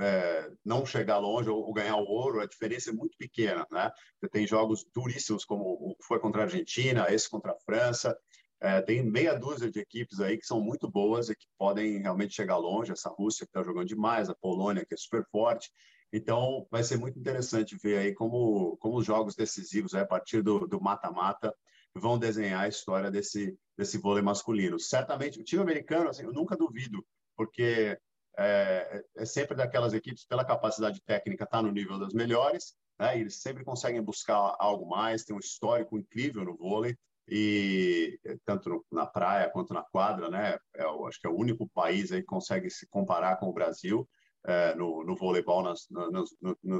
é, 0.00 0.50
não 0.64 0.84
chegar 0.84 1.18
longe 1.18 1.48
ou, 1.48 1.72
ganhar 1.72 1.96
o 1.96 2.04
ouro, 2.04 2.40
a 2.40 2.46
diferença 2.46 2.90
é 2.90 2.92
muito 2.92 3.16
pequena, 3.16 3.66
né? 3.70 3.90
Você 4.20 4.28
tem 4.28 4.46
jogos 4.46 4.84
duríssimos 4.94 5.44
como 5.44 5.64
o 5.64 5.94
que 5.96 6.04
foi 6.06 6.18
contra 6.18 6.42
a 6.42 6.44
Argentina, 6.44 7.06
esse 7.08 7.28
contra 7.28 7.52
a 7.52 7.58
França, 7.64 8.16
é, 8.60 8.80
tem 8.80 9.02
meia 9.02 9.38
dúzia 9.38 9.70
de 9.70 9.80
equipes 9.80 10.20
aí 10.20 10.38
que 10.38 10.46
são 10.46 10.60
muito 10.60 10.90
boas 10.90 11.28
e 11.28 11.36
que 11.36 11.46
podem 11.58 11.98
realmente 11.98 12.34
chegar 12.34 12.56
longe. 12.56 12.92
Essa 12.92 13.10
Rússia 13.10 13.46
que 13.46 13.50
está 13.50 13.62
jogando 13.62 13.86
demais, 13.86 14.30
a 14.30 14.34
Polônia 14.34 14.84
que 14.84 14.94
é 14.94 14.96
super 14.96 15.24
forte. 15.30 15.70
Então, 16.12 16.66
vai 16.70 16.82
ser 16.82 16.96
muito 16.98 17.18
interessante 17.18 17.76
ver 17.76 17.98
aí 17.98 18.14
como, 18.14 18.76
como 18.78 18.96
os 18.96 19.04
jogos 19.04 19.34
decisivos, 19.34 19.94
aí, 19.94 20.02
a 20.02 20.06
partir 20.06 20.42
do 20.42 20.80
mata-mata, 20.80 21.54
vão 21.94 22.18
desenhar 22.18 22.62
a 22.62 22.68
história 22.68 23.10
desse, 23.10 23.58
desse 23.76 23.98
vôlei 23.98 24.22
masculino. 24.22 24.78
Certamente, 24.78 25.40
o 25.40 25.44
time 25.44 25.62
americano, 25.62 26.08
assim, 26.08 26.24
eu 26.24 26.32
nunca 26.32 26.56
duvido, 26.56 27.04
porque 27.36 27.98
é, 28.38 29.04
é 29.16 29.24
sempre 29.24 29.56
daquelas 29.56 29.92
equipes, 29.92 30.24
pela 30.24 30.44
capacidade 30.44 31.00
técnica, 31.02 31.44
está 31.44 31.62
no 31.62 31.72
nível 31.72 31.98
das 31.98 32.12
melhores, 32.12 32.74
né? 32.98 33.18
eles 33.18 33.40
sempre 33.40 33.64
conseguem 33.64 34.02
buscar 34.02 34.56
algo 34.58 34.88
mais, 34.88 35.24
tem 35.24 35.34
um 35.34 35.40
histórico 35.40 35.98
incrível 35.98 36.44
no 36.44 36.56
vôlei, 36.56 36.96
e 37.28 38.20
tanto 38.44 38.68
no, 38.68 38.86
na 38.90 39.04
praia 39.04 39.50
quanto 39.50 39.74
na 39.74 39.82
quadra, 39.82 40.30
né? 40.30 40.56
É, 40.74 40.84
eu 40.84 41.06
acho 41.06 41.20
que 41.20 41.26
é 41.26 41.30
o 41.30 41.36
único 41.36 41.68
país 41.68 42.12
aí 42.12 42.20
que 42.20 42.26
consegue 42.26 42.70
se 42.70 42.86
comparar 42.86 43.36
com 43.36 43.48
o 43.48 43.52
Brasil 43.52 44.08
é, 44.44 44.74
no, 44.76 45.04
no 45.04 45.16
voleibol 45.16 45.62
nas, 45.62 45.88
nas, 45.90 46.30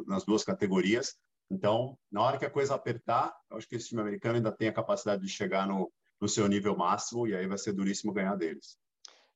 nas 0.06 0.24
duas 0.24 0.44
categorias. 0.44 1.16
Então, 1.50 1.98
na 2.10 2.22
hora 2.22 2.38
que 2.38 2.44
a 2.44 2.50
coisa 2.50 2.74
apertar, 2.74 3.34
eu 3.50 3.56
acho 3.56 3.68
que 3.68 3.76
esse 3.76 3.88
time 3.88 4.00
americano 4.00 4.36
ainda 4.36 4.52
tem 4.52 4.68
a 4.68 4.72
capacidade 4.72 5.22
de 5.22 5.28
chegar 5.28 5.66
no, 5.66 5.92
no 6.20 6.28
seu 6.28 6.46
nível 6.46 6.76
máximo 6.76 7.26
e 7.26 7.34
aí 7.34 7.46
vai 7.46 7.58
ser 7.58 7.72
duríssimo 7.72 8.12
ganhar 8.12 8.36
deles. 8.36 8.78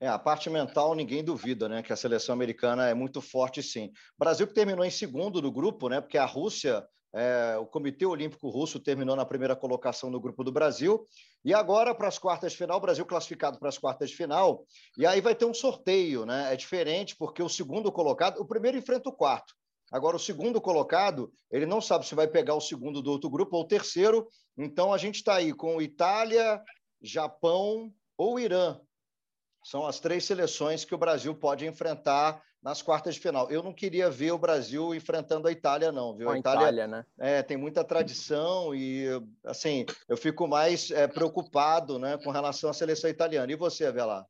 É, 0.00 0.08
a 0.08 0.18
parte 0.18 0.48
mental 0.48 0.94
ninguém 0.94 1.22
duvida, 1.22 1.68
né? 1.68 1.82
Que 1.82 1.92
a 1.92 1.96
seleção 1.96 2.32
americana 2.32 2.88
é 2.88 2.94
muito 2.94 3.20
forte, 3.20 3.62
sim. 3.62 3.92
Brasil 4.18 4.46
que 4.46 4.54
terminou 4.54 4.82
em 4.82 4.90
segundo 4.90 5.42
no 5.42 5.52
grupo, 5.52 5.90
né? 5.90 6.00
Porque 6.00 6.16
a 6.16 6.24
Rússia, 6.24 6.82
é, 7.12 7.58
o 7.58 7.66
Comitê 7.66 8.06
Olímpico 8.06 8.48
Russo 8.48 8.80
terminou 8.80 9.14
na 9.14 9.26
primeira 9.26 9.54
colocação 9.54 10.08
no 10.08 10.18
grupo 10.18 10.42
do 10.42 10.50
Brasil. 10.50 11.06
E 11.44 11.52
agora, 11.52 11.94
para 11.94 12.08
as 12.08 12.18
quartas 12.18 12.52
de 12.52 12.58
final, 12.58 12.78
o 12.78 12.80
Brasil 12.80 13.04
classificado 13.04 13.58
para 13.58 13.68
as 13.68 13.76
quartas 13.76 14.08
de 14.08 14.16
final. 14.16 14.64
E 14.96 15.04
aí 15.04 15.20
vai 15.20 15.34
ter 15.34 15.44
um 15.44 15.52
sorteio, 15.52 16.24
né? 16.24 16.50
É 16.50 16.56
diferente, 16.56 17.14
porque 17.14 17.42
o 17.42 17.48
segundo 17.48 17.92
colocado, 17.92 18.40
o 18.40 18.46
primeiro 18.46 18.78
enfrenta 18.78 19.10
o 19.10 19.12
quarto. 19.12 19.54
Agora, 19.92 20.16
o 20.16 20.20
segundo 20.20 20.62
colocado, 20.62 21.30
ele 21.50 21.66
não 21.66 21.80
sabe 21.80 22.06
se 22.06 22.14
vai 22.14 22.26
pegar 22.26 22.54
o 22.54 22.60
segundo 22.60 23.02
do 23.02 23.10
outro 23.10 23.28
grupo 23.28 23.54
ou 23.54 23.64
o 23.64 23.68
terceiro. 23.68 24.26
Então, 24.56 24.94
a 24.94 24.98
gente 24.98 25.16
está 25.16 25.34
aí 25.34 25.52
com 25.52 25.82
Itália, 25.82 26.62
Japão 27.02 27.92
ou 28.16 28.40
Irã 28.40 28.80
são 29.62 29.86
as 29.86 30.00
três 30.00 30.24
seleções 30.24 30.84
que 30.84 30.94
o 30.94 30.98
Brasil 30.98 31.34
pode 31.34 31.66
enfrentar 31.66 32.42
nas 32.62 32.82
quartas 32.82 33.14
de 33.14 33.20
final. 33.20 33.50
Eu 33.50 33.62
não 33.62 33.72
queria 33.72 34.10
ver 34.10 34.32
o 34.32 34.38
Brasil 34.38 34.94
enfrentando 34.94 35.48
a 35.48 35.52
Itália, 35.52 35.90
não, 35.90 36.14
viu? 36.14 36.28
A, 36.30 36.38
Itália, 36.38 36.62
Itália, 36.62 36.86
né? 36.86 37.06
É, 37.18 37.42
tem 37.42 37.56
muita 37.56 37.82
tradição 37.82 38.74
e, 38.74 39.06
assim, 39.44 39.86
eu 40.08 40.16
fico 40.16 40.46
mais 40.46 40.90
é, 40.90 41.06
preocupado 41.06 41.98
né, 41.98 42.18
com 42.18 42.30
relação 42.30 42.68
à 42.70 42.72
seleção 42.72 43.08
italiana. 43.08 43.50
E 43.50 43.56
você, 43.56 43.86
Avelar? 43.86 44.26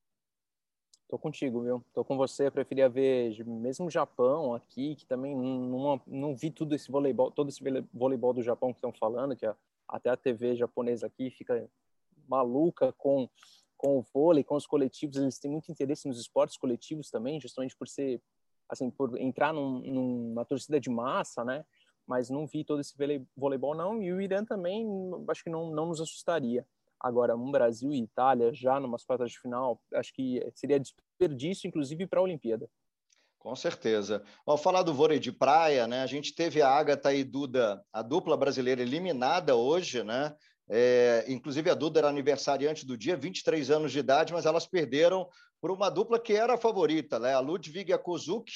Tô 1.08 1.18
contigo, 1.18 1.62
viu? 1.62 1.84
Tô 1.92 2.04
com 2.04 2.16
você. 2.16 2.46
Eu 2.46 2.52
preferia 2.52 2.88
ver 2.88 3.44
mesmo 3.44 3.86
o 3.86 3.90
Japão 3.90 4.54
aqui, 4.54 4.94
que 4.94 5.04
também 5.04 5.34
não, 5.34 6.00
não 6.06 6.36
vi 6.36 6.52
tudo 6.52 6.72
esse 6.72 6.90
voleibol, 6.90 7.32
todo 7.32 7.48
esse 7.48 7.60
voleibol 7.92 8.32
do 8.32 8.42
Japão 8.42 8.72
que 8.72 8.78
estão 8.78 8.92
falando, 8.92 9.34
que 9.34 9.44
até 9.88 10.08
a 10.08 10.16
TV 10.16 10.54
japonesa 10.54 11.08
aqui 11.08 11.28
fica 11.30 11.68
maluca 12.28 12.92
com 12.92 13.28
com 13.80 13.96
o 13.96 14.04
vôlei, 14.12 14.44
com 14.44 14.56
os 14.56 14.66
coletivos, 14.66 15.16
eles 15.16 15.38
têm 15.38 15.50
muito 15.50 15.72
interesse 15.72 16.06
nos 16.06 16.20
esportes 16.20 16.58
coletivos 16.58 17.08
também, 17.08 17.40
justamente 17.40 17.74
por 17.74 17.88
ser, 17.88 18.20
assim, 18.68 18.90
por 18.90 19.18
entrar 19.18 19.54
num, 19.54 19.80
numa 19.80 20.44
torcida 20.44 20.78
de 20.78 20.90
massa, 20.90 21.42
né? 21.42 21.64
Mas 22.06 22.28
não 22.28 22.46
vi 22.46 22.62
todo 22.62 22.80
esse 22.80 22.94
voleibol, 23.34 23.74
não. 23.74 24.02
E 24.02 24.12
o 24.12 24.20
Irã 24.20 24.44
também, 24.44 24.86
acho 25.28 25.42
que 25.42 25.48
não, 25.48 25.70
não 25.70 25.86
nos 25.86 25.98
assustaria. 25.98 26.66
Agora, 27.00 27.34
um 27.34 27.50
Brasil 27.50 27.90
e 27.90 28.02
Itália, 28.02 28.52
já 28.52 28.78
numas 28.78 29.02
quartas 29.02 29.30
de 29.30 29.40
final, 29.40 29.80
acho 29.94 30.12
que 30.12 30.46
seria 30.54 30.78
desperdício, 30.78 31.66
inclusive, 31.66 32.06
para 32.06 32.20
a 32.20 32.22
Olimpíada. 32.22 32.68
Com 33.38 33.56
certeza. 33.56 34.22
Ao 34.44 34.58
falar 34.58 34.82
do 34.82 34.92
vôlei 34.92 35.18
de 35.18 35.32
praia, 35.32 35.86
né? 35.86 36.02
A 36.02 36.06
gente 36.06 36.34
teve 36.34 36.60
a 36.60 36.68
Agatha 36.68 37.14
e 37.14 37.24
Duda, 37.24 37.82
a 37.90 38.02
dupla 38.02 38.36
brasileira 38.36 38.82
eliminada 38.82 39.56
hoje, 39.56 40.04
né? 40.04 40.36
É, 40.72 41.24
inclusive, 41.26 41.68
a 41.68 41.74
Duda 41.74 41.98
era 41.98 42.09
aniversariante 42.09 42.87
do 42.87 42.96
dia, 42.96 43.16
23 43.16 43.70
anos 43.72 43.90
de 43.90 43.98
idade, 43.98 44.33
mas 44.33 44.46
elas 44.46 44.66
perderam 44.66 45.28
por 45.61 45.72
uma 45.72 45.90
dupla 45.90 46.18
que 46.20 46.33
era 46.33 46.54
a 46.54 46.59
favorita, 46.59 47.18
né? 47.18 47.35
a 47.35 47.40
Ludwig 47.40 47.90
e 47.90 47.92
a 47.92 47.98
Kozuki, 47.98 48.52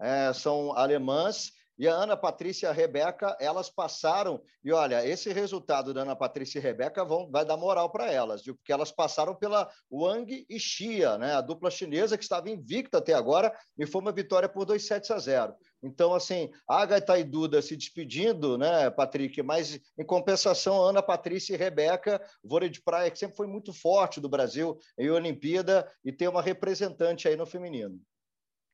é, 0.00 0.32
são 0.32 0.76
alemãs, 0.76 1.50
e 1.78 1.86
a 1.86 1.92
Ana 1.92 2.16
Patrícia 2.16 2.66
e 2.68 2.70
a 2.70 2.72
Rebeca, 2.72 3.36
elas 3.38 3.68
passaram, 3.68 4.40
e 4.64 4.72
olha, 4.72 5.06
esse 5.06 5.30
resultado 5.32 5.92
da 5.92 6.02
Ana 6.02 6.16
Patrícia 6.16 6.58
e 6.58 6.62
Rebeca 6.62 7.04
vão, 7.04 7.30
vai 7.30 7.44
dar 7.44 7.56
moral 7.56 7.90
para 7.90 8.10
elas, 8.10 8.42
viu? 8.42 8.54
porque 8.54 8.72
elas 8.72 8.90
passaram 8.90 9.34
pela 9.34 9.68
Wang 9.90 10.46
e 10.48 10.58
Xia, 10.58 11.18
né? 11.18 11.34
a 11.34 11.40
dupla 11.40 11.70
chinesa 11.70 12.16
que 12.16 12.22
estava 12.22 12.48
invicta 12.48 12.98
até 12.98 13.12
agora, 13.12 13.54
e 13.76 13.84
foi 13.84 14.00
uma 14.00 14.12
vitória 14.12 14.48
por 14.48 14.64
2 14.64 14.86
sets 14.86 15.10
a 15.10 15.18
0. 15.18 15.54
Então, 15.86 16.12
assim, 16.12 16.50
Agatha 16.68 17.18
e 17.18 17.24
Duda 17.24 17.62
se 17.62 17.76
despedindo, 17.76 18.58
né, 18.58 18.90
Patrick? 18.90 19.42
Mas, 19.42 19.80
em 19.96 20.04
compensação, 20.04 20.82
Ana 20.82 21.02
Patrícia 21.02 21.54
e 21.54 21.56
Rebeca, 21.56 22.20
vôlei 22.42 22.68
de 22.68 22.82
praia, 22.82 23.10
que 23.10 23.18
sempre 23.18 23.36
foi 23.36 23.46
muito 23.46 23.72
forte 23.72 24.20
do 24.20 24.28
Brasil 24.28 24.76
em 24.98 25.08
Olimpíada, 25.10 25.90
e 26.04 26.12
tem 26.12 26.28
uma 26.28 26.42
representante 26.42 27.28
aí 27.28 27.36
no 27.36 27.46
feminino. 27.46 28.00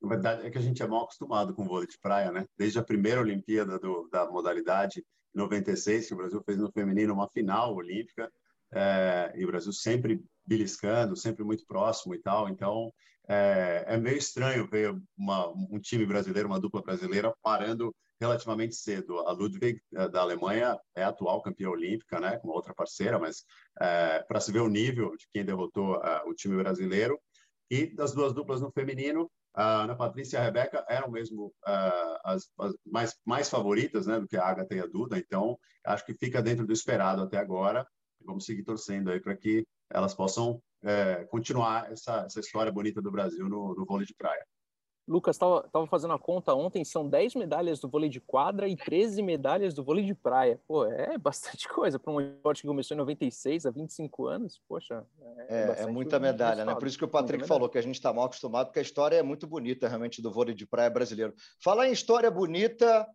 Na 0.00 0.08
verdade, 0.08 0.46
é 0.46 0.50
que 0.50 0.58
a 0.58 0.62
gente 0.62 0.82
é 0.82 0.86
mal 0.86 1.04
acostumado 1.04 1.54
com 1.54 1.66
vôlei 1.66 1.86
de 1.86 1.98
praia, 2.00 2.32
né? 2.32 2.46
Desde 2.58 2.78
a 2.78 2.84
primeira 2.84 3.20
Olimpíada 3.20 3.78
do, 3.78 4.08
da 4.10 4.28
modalidade, 4.28 5.04
em 5.34 5.38
96, 5.38 6.08
que 6.08 6.14
o 6.14 6.16
Brasil 6.16 6.42
fez 6.44 6.58
no 6.58 6.72
feminino 6.72 7.14
uma 7.14 7.28
final 7.28 7.74
olímpica, 7.74 8.30
é, 8.74 9.32
e 9.36 9.44
o 9.44 9.48
Brasil 9.48 9.72
sempre 9.72 10.24
beliscando, 10.46 11.14
sempre 11.14 11.44
muito 11.44 11.64
próximo 11.66 12.14
e 12.14 12.18
tal. 12.18 12.48
Então, 12.48 12.92
é, 13.28 13.84
é 13.86 13.96
meio 13.96 14.16
estranho 14.16 14.68
ver 14.68 14.94
uma, 15.16 15.48
um 15.48 15.78
time 15.80 16.04
brasileiro, 16.04 16.48
uma 16.48 16.60
dupla 16.60 16.82
brasileira, 16.82 17.34
parando 17.42 17.94
relativamente 18.20 18.74
cedo. 18.74 19.18
A 19.20 19.32
Ludwig, 19.32 19.80
é, 19.94 20.08
da 20.08 20.20
Alemanha, 20.20 20.78
é 20.94 21.02
atual 21.02 21.42
campeã 21.42 21.68
olímpica, 21.68 22.20
né, 22.20 22.38
com 22.38 22.48
outra 22.48 22.74
parceira, 22.74 23.18
mas 23.18 23.44
é, 23.80 24.22
para 24.22 24.40
se 24.40 24.52
ver 24.52 24.60
o 24.60 24.68
nível 24.68 25.16
de 25.16 25.26
quem 25.32 25.44
derrotou 25.44 25.96
uh, 25.96 26.28
o 26.28 26.34
time 26.34 26.56
brasileiro. 26.56 27.18
E 27.70 27.86
das 27.86 28.12
duas 28.12 28.32
duplas 28.32 28.60
no 28.60 28.70
feminino, 28.70 29.30
a 29.54 29.82
Ana 29.82 29.96
Patrícia 29.96 30.36
e 30.36 30.40
a 30.40 30.44
Rebeca 30.44 30.84
eram 30.88 31.10
mesmo 31.10 31.46
uh, 31.46 32.18
as, 32.24 32.50
as, 32.58 32.74
mais, 32.86 33.16
mais 33.24 33.50
favoritas 33.50 34.06
né, 34.06 34.20
do 34.20 34.28
que 34.28 34.36
a 34.36 34.44
Agatha 34.44 34.74
e 34.74 34.80
a 34.80 34.86
Duda, 34.86 35.18
então 35.18 35.58
acho 35.84 36.04
que 36.04 36.14
fica 36.14 36.42
dentro 36.42 36.66
do 36.66 36.72
esperado 36.72 37.22
até 37.22 37.38
agora. 37.38 37.86
Vamos 38.24 38.44
seguir 38.44 38.62
torcendo 38.62 39.10
aí 39.10 39.20
para 39.20 39.36
que 39.36 39.66
elas 39.90 40.14
possam 40.14 40.62
é, 40.82 41.24
continuar 41.24 41.90
essa, 41.90 42.24
essa 42.26 42.40
história 42.40 42.72
bonita 42.72 43.00
do 43.00 43.10
Brasil 43.10 43.48
no, 43.48 43.74
no 43.74 43.84
vôlei 43.84 44.06
de 44.06 44.14
praia. 44.14 44.44
Lucas, 45.06 45.34
estava 45.34 45.86
fazendo 45.88 46.14
a 46.14 46.18
conta 46.18 46.54
ontem, 46.54 46.84
são 46.84 47.08
10 47.08 47.34
medalhas 47.34 47.80
do 47.80 47.88
vôlei 47.88 48.08
de 48.08 48.20
quadra 48.20 48.68
e 48.68 48.76
13 48.76 49.20
medalhas 49.20 49.74
do 49.74 49.82
vôlei 49.82 50.04
de 50.04 50.14
praia. 50.14 50.60
Pô, 50.66 50.86
é 50.86 51.18
bastante 51.18 51.66
coisa 51.68 51.98
para 51.98 52.12
um 52.12 52.20
esporte 52.20 52.62
que 52.62 52.68
começou 52.68 52.94
em 52.94 52.98
96, 52.98 53.66
há 53.66 53.70
25 53.70 54.26
anos. 54.26 54.60
Poxa, 54.68 55.04
é, 55.48 55.76
é, 55.78 55.82
é 55.82 55.86
muita 55.86 56.20
medalha, 56.20 56.64
né? 56.64 56.74
Por 56.74 56.86
isso 56.86 56.96
que 56.96 57.04
o 57.04 57.08
Patrick 57.08 57.46
falou 57.46 57.68
que 57.68 57.78
a 57.78 57.82
gente 57.82 57.96
está 57.96 58.12
mal 58.12 58.26
acostumado, 58.26 58.66
porque 58.66 58.78
a 58.78 58.82
história 58.82 59.16
é 59.16 59.22
muito 59.22 59.46
bonita, 59.46 59.88
realmente, 59.88 60.22
do 60.22 60.30
vôlei 60.30 60.54
de 60.54 60.66
praia 60.66 60.88
brasileiro. 60.88 61.34
Falar 61.62 61.88
em 61.88 61.92
história 61.92 62.30
bonita, 62.30 63.06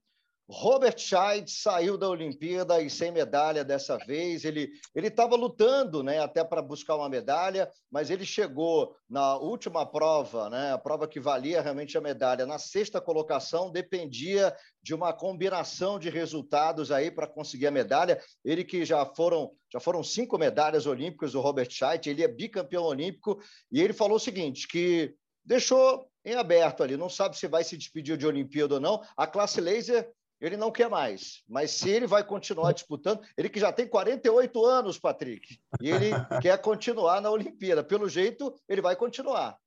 Robert 0.49 0.97
Scheid 0.97 1.51
saiu 1.51 1.97
da 1.97 2.07
Olimpíada 2.07 2.81
e 2.81 2.89
sem 2.89 3.11
medalha 3.11 3.65
dessa 3.65 3.97
vez. 3.97 4.45
Ele 4.45 4.71
estava 4.95 5.35
lutando, 5.35 6.01
né, 6.01 6.19
até 6.19 6.41
para 6.41 6.61
buscar 6.61 6.95
uma 6.95 7.09
medalha, 7.09 7.69
mas 7.91 8.09
ele 8.09 8.25
chegou 8.25 8.95
na 9.09 9.35
última 9.35 9.85
prova, 9.85 10.49
né, 10.49 10.71
a 10.71 10.77
prova 10.77 11.05
que 11.05 11.19
valia 11.19 11.61
realmente 11.61 11.97
a 11.97 12.01
medalha, 12.01 12.45
na 12.45 12.57
sexta 12.57 13.01
colocação, 13.01 13.69
dependia 13.69 14.55
de 14.81 14.95
uma 14.95 15.11
combinação 15.11 15.99
de 15.99 16.09
resultados 16.09 16.93
aí 16.93 17.11
para 17.11 17.27
conseguir 17.27 17.67
a 17.67 17.71
medalha. 17.71 18.21
Ele 18.43 18.63
que 18.63 18.85
já 18.85 19.05
foram 19.05 19.51
já 19.69 19.81
foram 19.81 20.01
cinco 20.01 20.37
medalhas 20.37 20.85
olímpicas 20.85 21.35
o 21.35 21.41
Robert 21.41 21.69
Scheid, 21.69 22.09
ele 22.09 22.23
é 22.23 22.27
bicampeão 22.27 22.85
olímpico 22.85 23.37
e 23.69 23.81
ele 23.81 23.91
falou 23.91 24.15
o 24.15 24.19
seguinte 24.19 24.65
que 24.65 25.13
deixou 25.43 26.09
em 26.23 26.35
aberto 26.35 26.83
ali, 26.83 26.95
não 26.95 27.09
sabe 27.09 27.37
se 27.37 27.47
vai 27.47 27.65
se 27.65 27.77
despedir 27.77 28.17
de 28.17 28.25
Olimpíada 28.25 28.75
ou 28.75 28.79
não. 28.79 29.01
A 29.15 29.27
classe 29.27 29.59
laser 29.59 30.09
ele 30.39 30.57
não 30.57 30.71
quer 30.71 30.89
mais. 30.89 31.43
Mas 31.47 31.71
se 31.71 31.89
ele 31.89 32.07
vai 32.07 32.23
continuar 32.23 32.71
disputando, 32.71 33.21
ele 33.35 33.49
que 33.49 33.59
já 33.59 33.71
tem 33.71 33.87
48 33.87 34.65
anos, 34.65 34.99
Patrick, 34.99 35.59
e 35.81 35.89
ele 35.89 36.11
quer 36.41 36.59
continuar 36.61 37.21
na 37.21 37.31
Olimpíada. 37.31 37.83
Pelo 37.83 38.07
jeito, 38.07 38.53
ele 38.67 38.81
vai 38.81 38.95
continuar. 38.95 39.57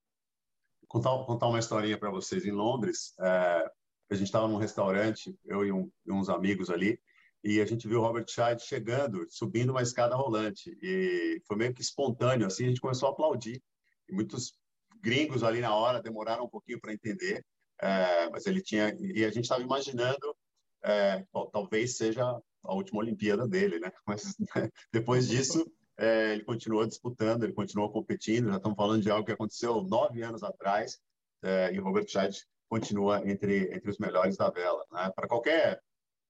Contar, 0.86 1.24
contar 1.24 1.46
uma 1.46 1.58
historinha 1.58 1.98
para 1.98 2.10
vocês. 2.10 2.44
Em 2.44 2.52
Londres, 2.52 3.14
é, 3.20 3.70
a 4.10 4.14
gente 4.14 4.26
estava 4.26 4.48
num 4.48 4.56
restaurante, 4.56 5.36
eu 5.44 5.64
e, 5.64 5.72
um, 5.72 5.90
e, 6.06 6.12
uns 6.12 6.28
amigos 6.28 6.70
ali, 6.70 7.00
e 7.42 7.60
a 7.60 7.64
gente 7.64 7.88
viu 7.88 8.00
o 8.00 8.02
Robert 8.02 8.26
Scheid 8.28 8.60
chegando, 8.62 9.26
subindo 9.30 9.70
uma 9.70 9.82
escada 9.82 10.14
rolante. 10.14 10.76
E 10.82 11.40
foi 11.46 11.56
meio 11.56 11.72
que 11.72 11.80
espontâneo, 11.80 12.46
assim, 12.46 12.64
a 12.64 12.68
gente 12.68 12.80
começou 12.80 13.08
a 13.08 13.12
aplaudir. 13.12 13.62
E 14.08 14.12
muitos 14.12 14.52
gringos 15.00 15.42
ali 15.42 15.60
na 15.60 15.74
hora 15.74 16.02
demoraram 16.02 16.44
um 16.44 16.48
pouquinho 16.48 16.80
para 16.80 16.92
entender, 16.92 17.44
é, 17.80 18.28
mas 18.28 18.46
ele 18.46 18.60
tinha. 18.60 18.94
E 18.98 19.24
a 19.24 19.30
gente 19.30 19.44
estava 19.44 19.62
imaginando 19.62 20.36
é, 20.84 21.24
talvez 21.52 21.96
seja 21.96 22.24
a 22.62 22.74
última 22.74 23.00
Olimpíada 23.00 23.46
dele, 23.48 23.78
né? 23.78 23.90
Mas 24.06 24.36
né, 24.38 24.70
depois 24.92 25.28
disso 25.28 25.70
é, 25.98 26.32
ele 26.32 26.44
continuou 26.44 26.86
disputando, 26.86 27.44
ele 27.44 27.52
continuou 27.52 27.90
competindo. 27.90 28.48
Já 28.48 28.56
estamos 28.56 28.76
falando 28.76 29.02
de 29.02 29.10
algo 29.10 29.24
que 29.24 29.32
aconteceu 29.32 29.82
nove 29.82 30.22
anos 30.22 30.42
atrás 30.42 30.98
é, 31.42 31.72
e 31.72 31.78
o 31.78 31.84
Robert 31.84 32.08
Scheid 32.08 32.36
continua 32.68 33.28
entre 33.28 33.74
entre 33.74 33.90
os 33.90 33.98
melhores 33.98 34.36
da 34.36 34.50
vela. 34.50 34.84
Né? 34.90 35.10
Para 35.14 35.28
qualquer 35.28 35.80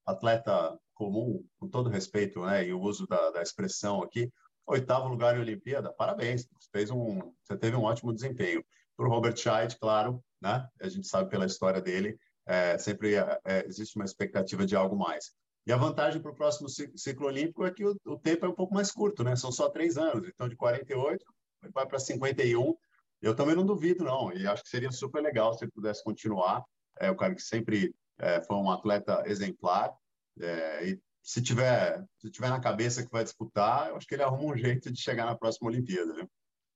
atleta 0.06 0.78
comum, 0.94 1.42
com 1.58 1.68
todo 1.68 1.88
respeito, 1.88 2.44
né, 2.44 2.66
e 2.66 2.74
o 2.74 2.80
uso 2.80 3.06
da, 3.06 3.30
da 3.30 3.42
expressão 3.42 4.02
aqui, 4.02 4.30
oitavo 4.66 5.08
lugar 5.08 5.34
em 5.34 5.40
Olimpíada, 5.40 5.90
parabéns, 5.92 6.46
você 6.52 6.68
fez 6.70 6.90
um, 6.90 7.32
você 7.42 7.56
teve 7.56 7.74
um 7.74 7.84
ótimo 7.84 8.12
desempenho. 8.12 8.62
Para 8.96 9.06
o 9.06 9.10
Robert 9.10 9.34
Scheid, 9.34 9.78
claro, 9.78 10.22
né, 10.42 10.68
a 10.78 10.88
gente 10.88 11.06
sabe 11.06 11.30
pela 11.30 11.46
história 11.46 11.80
dele, 11.80 12.18
é, 12.46 12.78
sempre 12.78 13.14
é, 13.14 13.40
é, 13.44 13.66
existe 13.66 13.96
uma 13.96 14.04
expectativa 14.04 14.66
de 14.66 14.76
algo 14.76 14.96
mais. 14.96 15.32
E 15.66 15.72
a 15.72 15.76
vantagem 15.76 16.20
para 16.20 16.30
o 16.30 16.34
próximo 16.34 16.68
ciclo 16.68 17.26
olímpico 17.26 17.64
é 17.64 17.70
que 17.70 17.84
o, 17.84 17.94
o, 18.06 18.18
tempo 18.18 18.46
é 18.46 18.48
um 18.48 18.54
pouco 18.54 18.74
mais 18.74 18.90
curto, 18.90 19.22
né? 19.22 19.36
São 19.36 19.52
só 19.52 19.68
três 19.68 19.96
anos, 19.96 20.28
então 20.28 20.48
de 20.48 20.56
48 20.56 21.24
vai 21.72 21.86
para 21.86 21.98
51. 21.98 22.74
Eu 23.20 23.34
também 23.34 23.54
não 23.54 23.66
duvido, 23.66 24.02
não, 24.02 24.32
e 24.32 24.46
acho 24.46 24.62
que 24.62 24.70
seria 24.70 24.90
super 24.90 25.22
legal 25.22 25.52
se 25.52 25.64
ele 25.64 25.72
pudesse 25.72 26.02
continuar. 26.02 26.64
É 26.98 27.10
o 27.10 27.16
cara 27.16 27.34
que 27.34 27.42
sempre 27.42 27.94
é, 28.18 28.40
foi 28.42 28.56
um 28.56 28.70
atleta 28.70 29.22
exemplar, 29.26 29.94
é, 30.40 30.88
e 30.88 31.00
se 31.22 31.42
tiver, 31.42 32.02
se 32.18 32.30
tiver 32.30 32.48
na 32.48 32.60
cabeça 32.60 33.04
que 33.04 33.10
vai 33.10 33.22
disputar, 33.22 33.88
eu 33.88 33.96
acho 33.96 34.06
que 34.06 34.14
ele 34.14 34.22
arruma 34.22 34.54
um 34.54 34.56
jeito 34.56 34.90
de 34.90 35.00
chegar 35.00 35.26
na 35.26 35.36
próxima 35.36 35.68
Olimpíada. 35.68 36.12
Né? 36.14 36.26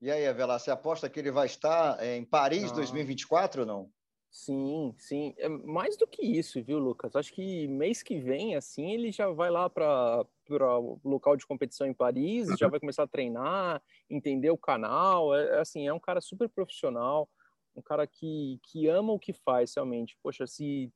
E 0.01 0.11
aí, 0.11 0.27
Avela, 0.27 0.59
você 0.59 0.71
aposta 0.71 1.09
que 1.09 1.19
ele 1.19 1.31
vai 1.31 1.47
estar 1.47 2.03
é, 2.03 2.17
em 2.17 2.25
Paris 2.25 2.65
não. 2.65 2.75
2024 2.75 3.63
ou 3.63 3.67
não? 3.67 3.91
Sim, 4.35 4.93
sim. 4.99 5.33
É 5.39 5.49
mais 5.49 5.97
do 5.97 6.09
que 6.09 6.21
isso, 6.21 6.61
viu, 6.61 6.77
Lucas? 6.81 7.15
Acho 7.15 7.33
que 7.33 7.69
mês 7.69 8.03
que 8.03 8.19
vem, 8.19 8.57
assim, 8.57 8.91
ele 8.91 9.13
já 9.13 9.29
vai 9.31 9.49
lá 9.49 9.71
para 9.71 10.27
o 10.51 10.99
local 11.05 11.37
de 11.37 11.47
competição 11.47 11.87
em 11.87 11.95
Paris, 11.95 12.49
já 12.59 12.67
vai 12.67 12.81
começar 12.81 13.05
a 13.05 13.07
treinar, 13.07 13.81
entender 14.11 14.51
o 14.51 14.59
canal. 14.59 15.33
É, 15.37 15.59
é, 15.59 15.61
assim, 15.61 15.87
é 15.87 15.93
um 15.93 16.01
cara 16.01 16.21
super 16.21 16.49
profissional, 16.49 17.31
um 17.77 17.81
cara 17.81 18.09
que, 18.09 18.59
que 18.65 18.89
ama 18.89 19.13
o 19.13 19.21
que 19.21 19.33
faz, 19.33 19.73
realmente. 19.77 20.19
Poxa, 20.21 20.49
se 20.49 20.93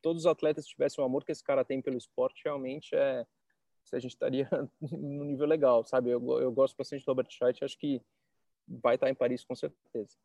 todos 0.00 0.22
os 0.22 0.26
atletas 0.26 0.64
tivessem 0.64 1.02
o 1.02 1.06
amor 1.06 1.24
que 1.24 1.32
esse 1.32 1.42
cara 1.42 1.64
tem 1.64 1.82
pelo 1.82 1.98
esporte, 1.98 2.42
realmente 2.44 2.94
é. 2.94 3.26
Se 3.82 3.96
a 3.96 3.98
gente 3.98 4.12
estaria 4.12 4.48
no 4.80 5.24
nível 5.24 5.46
legal, 5.48 5.82
sabe? 5.84 6.10
Eu, 6.10 6.20
eu 6.40 6.52
gosto 6.52 6.76
bastante 6.76 7.04
do 7.04 7.08
Robert 7.08 7.26
Scheidt, 7.30 7.64
acho 7.64 7.76
que 7.76 8.00
vai 8.68 8.94
estar 8.94 9.10
em 9.10 9.14
Paris 9.14 9.44
com 9.44 9.56
certeza. 9.56 10.16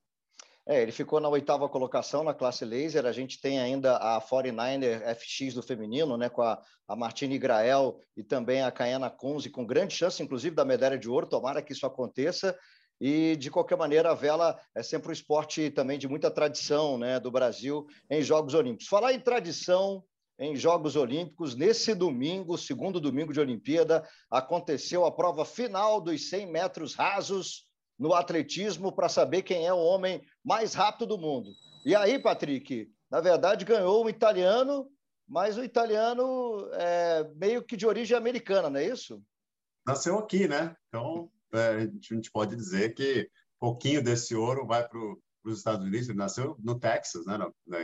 É, 0.67 0.82
ele 0.82 0.91
ficou 0.91 1.19
na 1.19 1.28
oitava 1.28 1.67
colocação 1.67 2.24
na 2.24 2.34
classe 2.34 2.63
laser. 2.63 3.06
A 3.06 3.12
gente 3.12 3.41
tem 3.41 3.60
ainda 3.60 3.97
a 3.97 4.21
49er 4.21 5.15
FX 5.15 5.56
do 5.56 5.63
feminino, 5.63 6.17
né, 6.17 6.30
com 6.30 6.41
a, 6.41 6.62
a 6.88 6.95
Martine 6.95 7.38
Grael 7.39 8.00
e 8.15 8.24
também 8.24 8.62
a 8.62 8.71
Caiana 8.71 9.10
Kunze, 9.10 9.50
com 9.50 9.65
grande 9.65 9.95
chance, 9.95 10.21
inclusive, 10.21 10.56
da 10.56 10.65
medalha 10.65 10.97
de 10.97 11.10
ouro. 11.10 11.28
Tomara 11.28 11.62
que 11.62 11.74
isso 11.74 11.86
aconteça. 11.86 12.56
E, 13.00 13.36
de 13.38 13.50
qualquer 13.50 13.78
maneira, 13.78 14.12
a 14.12 14.13
vela 14.13 14.60
é 14.76 14.84
sempre 14.84 15.10
um 15.10 15.13
esporte 15.13 15.71
também 15.71 15.97
de 15.97 16.08
muita 16.08 16.30
tradição 16.30 17.00
né, 17.00 17.19
do 17.19 17.32
Brasil 17.32 17.88
em 18.08 18.21
Jogos 18.21 18.54
Olímpicos. 18.54 18.88
Falar 18.88 19.13
em 19.13 19.19
tradição, 19.19 20.04
em 20.38 20.56
Jogos 20.56 20.95
Olímpicos. 20.95 21.56
Nesse 21.56 21.95
domingo, 21.95 22.60
segundo 22.60 23.00
domingo 23.00 23.34
de 23.34 23.39
Olimpíada, 23.39 24.08
aconteceu 24.30 25.04
a 25.06 25.12
prova 25.12 25.43
final 25.43 26.00
dos 26.00 26.30
100 26.30 26.52
metros 26.52 26.93
rasos 26.93 27.65
no 28.02 28.16
atletismo 28.16 28.92
para 28.92 29.08
saber 29.08 29.44
quem 29.44 29.68
é 29.68 29.72
o 29.72 29.78
homem 29.78 30.26
mais 30.44 30.74
rápido 30.74 31.06
do 31.06 31.20
mundo. 31.20 31.52
E 31.86 31.96
aí, 31.96 32.18
Patrick, 32.18 32.92
na 33.12 33.22
verdade 33.22 33.64
ganhou 33.64 34.04
um 34.04 34.10
italiano, 34.10 34.90
mas 35.28 35.56
o 35.56 35.64
italiano 35.64 36.68
é 36.74 37.30
meio 37.36 37.62
que 37.62 37.78
de 37.78 37.86
origem 37.86 38.18
americana, 38.18 38.72
não 38.72 38.80
é 38.80 38.88
isso? 38.88 39.22
Nasceu 39.86 40.18
aqui, 40.18 40.48
né? 40.48 40.76
Então, 40.88 41.30
é, 41.54 41.84
a 41.84 42.16
gente 42.16 42.32
pode 42.32 42.56
dizer 42.56 42.96
que 42.96 43.30
pouquinho 43.60 44.04
desse 44.04 44.34
ouro 44.34 44.66
vai 44.66 44.88
para 44.88 45.00
os 45.46 45.60
Estados 45.60 45.86
Unidos. 45.86 46.10
Ele 46.10 46.18
nasceu 46.18 46.58
no 46.60 46.80
Texas, 46.80 47.24
né? 47.28 47.38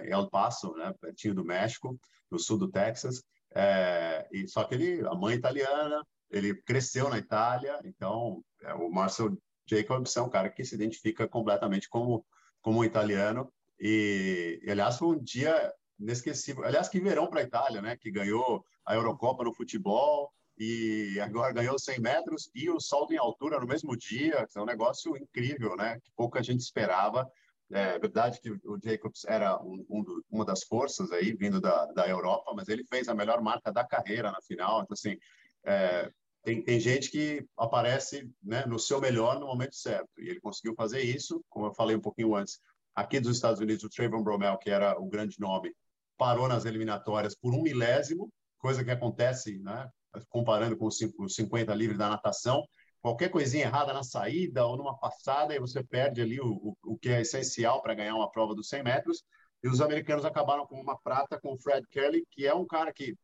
em 0.03 0.11
El 0.11 0.31
Paso, 0.31 0.73
né? 0.73 0.95
pertinho 0.99 1.35
do 1.35 1.45
México, 1.45 1.95
no 2.31 2.39
sul 2.39 2.57
do 2.57 2.71
Texas. 2.71 3.21
É, 3.53 4.27
e 4.31 4.47
só 4.47 4.63
que 4.63 4.73
ele, 4.73 5.07
a 5.07 5.13
mãe 5.13 5.35
italiana, 5.35 6.03
ele 6.31 6.55
cresceu 6.63 7.07
na 7.07 7.19
Itália, 7.19 7.79
então 7.85 8.43
é, 8.63 8.73
o 8.73 8.89
Marcel 8.89 9.37
Jacobs 9.67 10.15
é 10.15 10.21
um 10.21 10.29
cara 10.29 10.49
que 10.49 10.63
se 10.63 10.75
identifica 10.75 11.27
completamente 11.27 11.89
como, 11.89 12.25
como 12.61 12.79
um 12.79 12.83
italiano. 12.83 13.51
E, 13.79 14.59
aliás, 14.67 15.01
um 15.01 15.17
dia 15.17 15.73
inesquecível. 15.99 16.63
Aliás, 16.63 16.89
que 16.89 16.99
verão 16.99 17.27
para 17.27 17.41
a 17.41 17.43
Itália, 17.43 17.81
né? 17.81 17.97
Que 17.97 18.11
ganhou 18.11 18.63
a 18.85 18.95
Eurocopa 18.95 19.43
no 19.43 19.53
futebol 19.53 20.31
e 20.57 21.19
agora 21.19 21.53
ganhou 21.53 21.77
100 21.77 21.99
metros 21.99 22.49
e 22.55 22.69
o 22.69 22.79
salto 22.79 23.13
em 23.13 23.17
altura 23.17 23.59
no 23.59 23.67
mesmo 23.67 23.95
dia. 23.95 24.47
É 24.55 24.59
um 24.59 24.65
negócio 24.65 25.15
incrível, 25.17 25.75
né? 25.75 25.99
Que 26.03 26.11
pouca 26.15 26.41
gente 26.41 26.61
esperava. 26.61 27.29
É 27.69 27.99
verdade 27.99 28.39
que 28.39 28.49
o 28.49 28.79
Jacobs 28.81 29.25
era 29.25 29.61
um, 29.61 29.85
um 29.89 30.03
do, 30.03 30.25
uma 30.31 30.45
das 30.45 30.63
forças 30.63 31.11
aí 31.11 31.33
vindo 31.33 31.59
da, 31.59 31.85
da 31.87 32.07
Europa, 32.07 32.53
mas 32.55 32.69
ele 32.69 32.85
fez 32.85 33.09
a 33.09 33.13
melhor 33.13 33.41
marca 33.41 33.71
da 33.73 33.85
carreira 33.85 34.31
na 34.31 34.41
final. 34.41 34.81
Então, 34.81 34.93
assim, 34.93 35.17
é, 35.65 36.09
tem, 36.47 36.63
tem 36.63 36.79
gente 36.79 37.11
que 37.11 37.45
aparece 37.57 38.31
né, 38.41 38.65
no 38.65 38.79
seu 38.79 39.01
melhor 39.01 39.37
no 39.37 39.47
momento 39.47 39.75
certo. 39.75 40.07
E 40.17 40.29
ele 40.29 40.39
conseguiu 40.39 40.73
fazer 40.75 41.01
isso, 41.01 41.43
como 41.49 41.65
eu 41.65 41.73
falei 41.73 41.93
um 41.93 41.99
pouquinho 41.99 42.33
antes. 42.35 42.61
Aqui 42.95 43.19
dos 43.19 43.35
Estados 43.35 43.59
Unidos, 43.59 43.83
o 43.83 43.89
Trayvon 43.89 44.23
Bromell, 44.23 44.57
que 44.57 44.69
era 44.69 44.97
o 44.97 45.09
grande 45.09 45.37
nome, 45.41 45.73
parou 46.17 46.47
nas 46.47 46.63
eliminatórias 46.63 47.35
por 47.35 47.53
um 47.53 47.61
milésimo, 47.61 48.31
coisa 48.59 48.81
que 48.81 48.89
acontece, 48.89 49.59
né, 49.59 49.89
comparando 50.29 50.77
com 50.77 50.85
os 50.85 51.35
50 51.35 51.75
livres 51.75 51.97
da 51.97 52.07
natação. 52.07 52.63
Qualquer 53.01 53.27
coisinha 53.27 53.65
errada 53.65 53.91
na 53.91 54.03
saída 54.03 54.65
ou 54.65 54.77
numa 54.77 54.97
passada, 54.97 55.53
e 55.53 55.59
você 55.59 55.83
perde 55.83 56.21
ali 56.21 56.39
o, 56.39 56.47
o, 56.47 56.77
o 56.93 56.97
que 56.97 57.09
é 57.09 57.19
essencial 57.19 57.81
para 57.81 57.93
ganhar 57.93 58.15
uma 58.15 58.31
prova 58.31 58.55
dos 58.55 58.69
100 58.69 58.83
metros. 58.83 59.21
E 59.61 59.67
os 59.67 59.81
americanos 59.81 60.23
acabaram 60.23 60.65
com 60.65 60.79
uma 60.79 60.97
prata 60.97 61.37
com 61.41 61.55
o 61.55 61.59
Fred 61.59 61.85
Kelly, 61.89 62.25
que 62.31 62.47
é 62.47 62.55
um 62.55 62.65
cara 62.65 62.93
que 62.93 63.17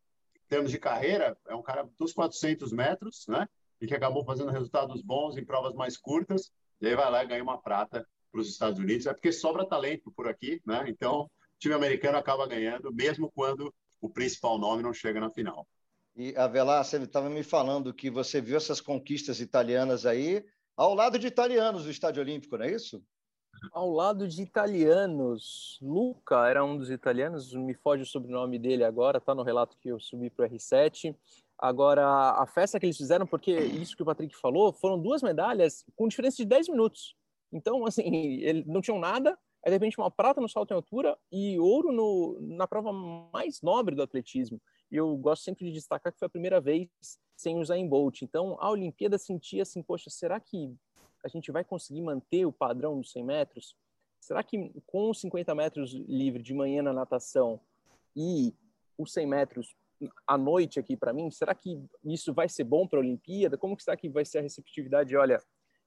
termos 0.54 0.70
de 0.70 0.78
carreira, 0.78 1.36
é 1.48 1.56
um 1.56 1.64
cara 1.64 1.90
dos 1.98 2.14
400 2.14 2.72
metros, 2.72 3.26
né? 3.28 3.50
E 3.82 3.88
que 3.88 3.96
acabou 3.96 4.24
fazendo 4.24 4.52
resultados 4.52 5.02
bons 5.02 5.36
em 5.36 5.44
provas 5.44 5.74
mais 5.74 5.98
curtas. 5.98 6.52
E 6.80 6.86
aí 6.86 6.96
vai 6.96 7.10
lá 7.10 7.24
e 7.24 7.28
ganha 7.28 7.42
uma 7.42 7.60
prata 7.60 8.08
para 8.32 8.40
os 8.40 8.50
Estados 8.50 8.78
Unidos. 8.78 9.08
É 9.08 9.14
porque 9.14 9.32
sobra 9.32 9.68
talento 9.68 10.12
por 10.16 10.28
aqui, 10.28 10.62
né? 10.64 10.86
Então, 10.88 11.22
o 11.22 11.30
time 11.58 11.74
americano 11.74 12.20
acaba 12.20 12.46
ganhando, 12.48 12.94
mesmo 12.94 13.32
quando 13.34 13.74
o 14.00 14.08
principal 14.08 14.60
nome 14.60 14.84
não 14.84 14.94
chega 14.94 15.20
na 15.20 15.32
final. 15.32 15.68
E, 16.16 16.36
Avelar, 16.38 16.86
você 16.86 16.98
estava 16.98 17.32
me 17.32 17.42
falando 17.42 17.92
que 17.92 18.12
você 18.12 18.40
viu 18.40 18.56
essas 18.56 18.80
conquistas 18.80 19.40
italianas 19.40 20.06
aí 20.06 20.46
ao 20.78 20.94
lado 20.94 21.18
de 21.18 21.26
italianos 21.26 21.86
do 21.86 21.90
Estádio 21.90 22.22
Olímpico, 22.22 22.60
não 22.60 22.66
é 22.66 22.72
isso? 22.72 23.04
Ao 23.72 23.90
lado 23.90 24.28
de 24.28 24.42
italianos. 24.42 25.80
Luca 25.82 26.48
era 26.48 26.64
um 26.64 26.78
dos 26.78 26.90
italianos, 26.90 27.54
me 27.54 27.74
foge 27.74 28.04
o 28.04 28.06
sobrenome 28.06 28.60
dele 28.60 28.84
agora, 28.84 29.22
tá 29.22 29.34
no 29.34 29.44
relato 29.44 29.78
que 29.80 29.90
eu 29.90 30.00
subi 30.00 30.30
para 30.30 30.46
o 30.46 30.50
R7. 30.50 31.16
Agora, 31.58 32.06
a 32.32 32.46
festa 32.46 32.80
que 32.80 32.86
eles 32.86 32.98
fizeram, 32.98 33.26
porque 33.26 33.52
isso 33.52 33.96
que 33.96 34.04
o 34.04 34.06
Patrick 34.06 34.36
falou, 34.36 34.74
foram 34.74 35.00
duas 35.00 35.22
medalhas 35.22 35.86
com 35.96 36.08
diferença 36.08 36.38
de 36.38 36.46
10 36.46 36.70
minutos. 36.70 37.16
Então, 37.52 37.86
assim, 37.86 38.42
eles 38.42 38.66
não 38.66 38.82
tinham 38.82 39.00
nada, 39.00 39.38
aí 39.64 39.70
de 39.70 39.76
repente 39.76 39.98
uma 39.98 40.12
prata 40.12 40.42
no 40.42 40.50
salto 40.50 40.72
em 40.72 40.76
altura 40.76 41.18
e 41.32 41.58
ouro 41.60 41.92
no, 41.92 42.38
na 42.42 42.68
prova 42.68 42.92
mais 42.92 43.62
nobre 43.62 43.96
do 43.96 44.02
atletismo. 44.02 44.60
E 44.92 44.98
eu 44.98 45.16
gosto 45.16 45.44
sempre 45.44 45.66
de 45.66 45.72
destacar 45.72 46.12
que 46.12 46.20
foi 46.20 46.26
a 46.26 46.30
primeira 46.30 46.60
vez 46.60 46.90
sem 47.36 47.58
usar 47.60 47.78
em 47.78 47.88
Bolt. 47.88 48.22
Então, 48.22 48.58
a 48.60 48.70
Olimpíada 48.70 49.18
sentia 49.18 49.64
assim, 49.64 49.82
poxa, 49.82 50.10
será 50.10 50.40
que 50.40 50.76
a 51.24 51.28
gente 51.28 51.52
vai 51.52 51.64
conseguir 51.64 52.02
manter 52.02 52.46
o 52.46 52.52
padrão 52.52 53.00
dos 53.00 53.12
100 53.12 53.24
metros? 53.24 53.76
Será 54.20 54.44
que 54.44 54.72
com 54.86 55.10
os 55.10 55.20
50 55.22 55.54
metros 55.56 55.94
livre 55.94 56.42
de 56.42 56.54
manhã 56.54 56.82
na 56.82 56.94
natação 56.94 57.60
e 58.16 58.54
os 58.98 59.12
100 59.14 59.28
metros 59.28 59.76
à 60.28 60.38
noite 60.38 60.80
aqui 60.80 60.98
para 60.98 61.14
mim, 61.14 61.30
será 61.32 61.54
que 61.56 61.82
isso 62.04 62.34
vai 62.34 62.50
ser 62.50 62.64
bom 62.64 62.88
para 62.88 63.00
a 63.00 63.02
Olimpíada? 63.02 63.58
Como 63.58 63.76
que 63.76 63.84
será 63.84 63.96
que 63.96 64.10
vai 64.10 64.26
ser 64.26 64.40
a 64.40 64.42
receptividade? 64.42 65.16
Olha, 65.16 65.42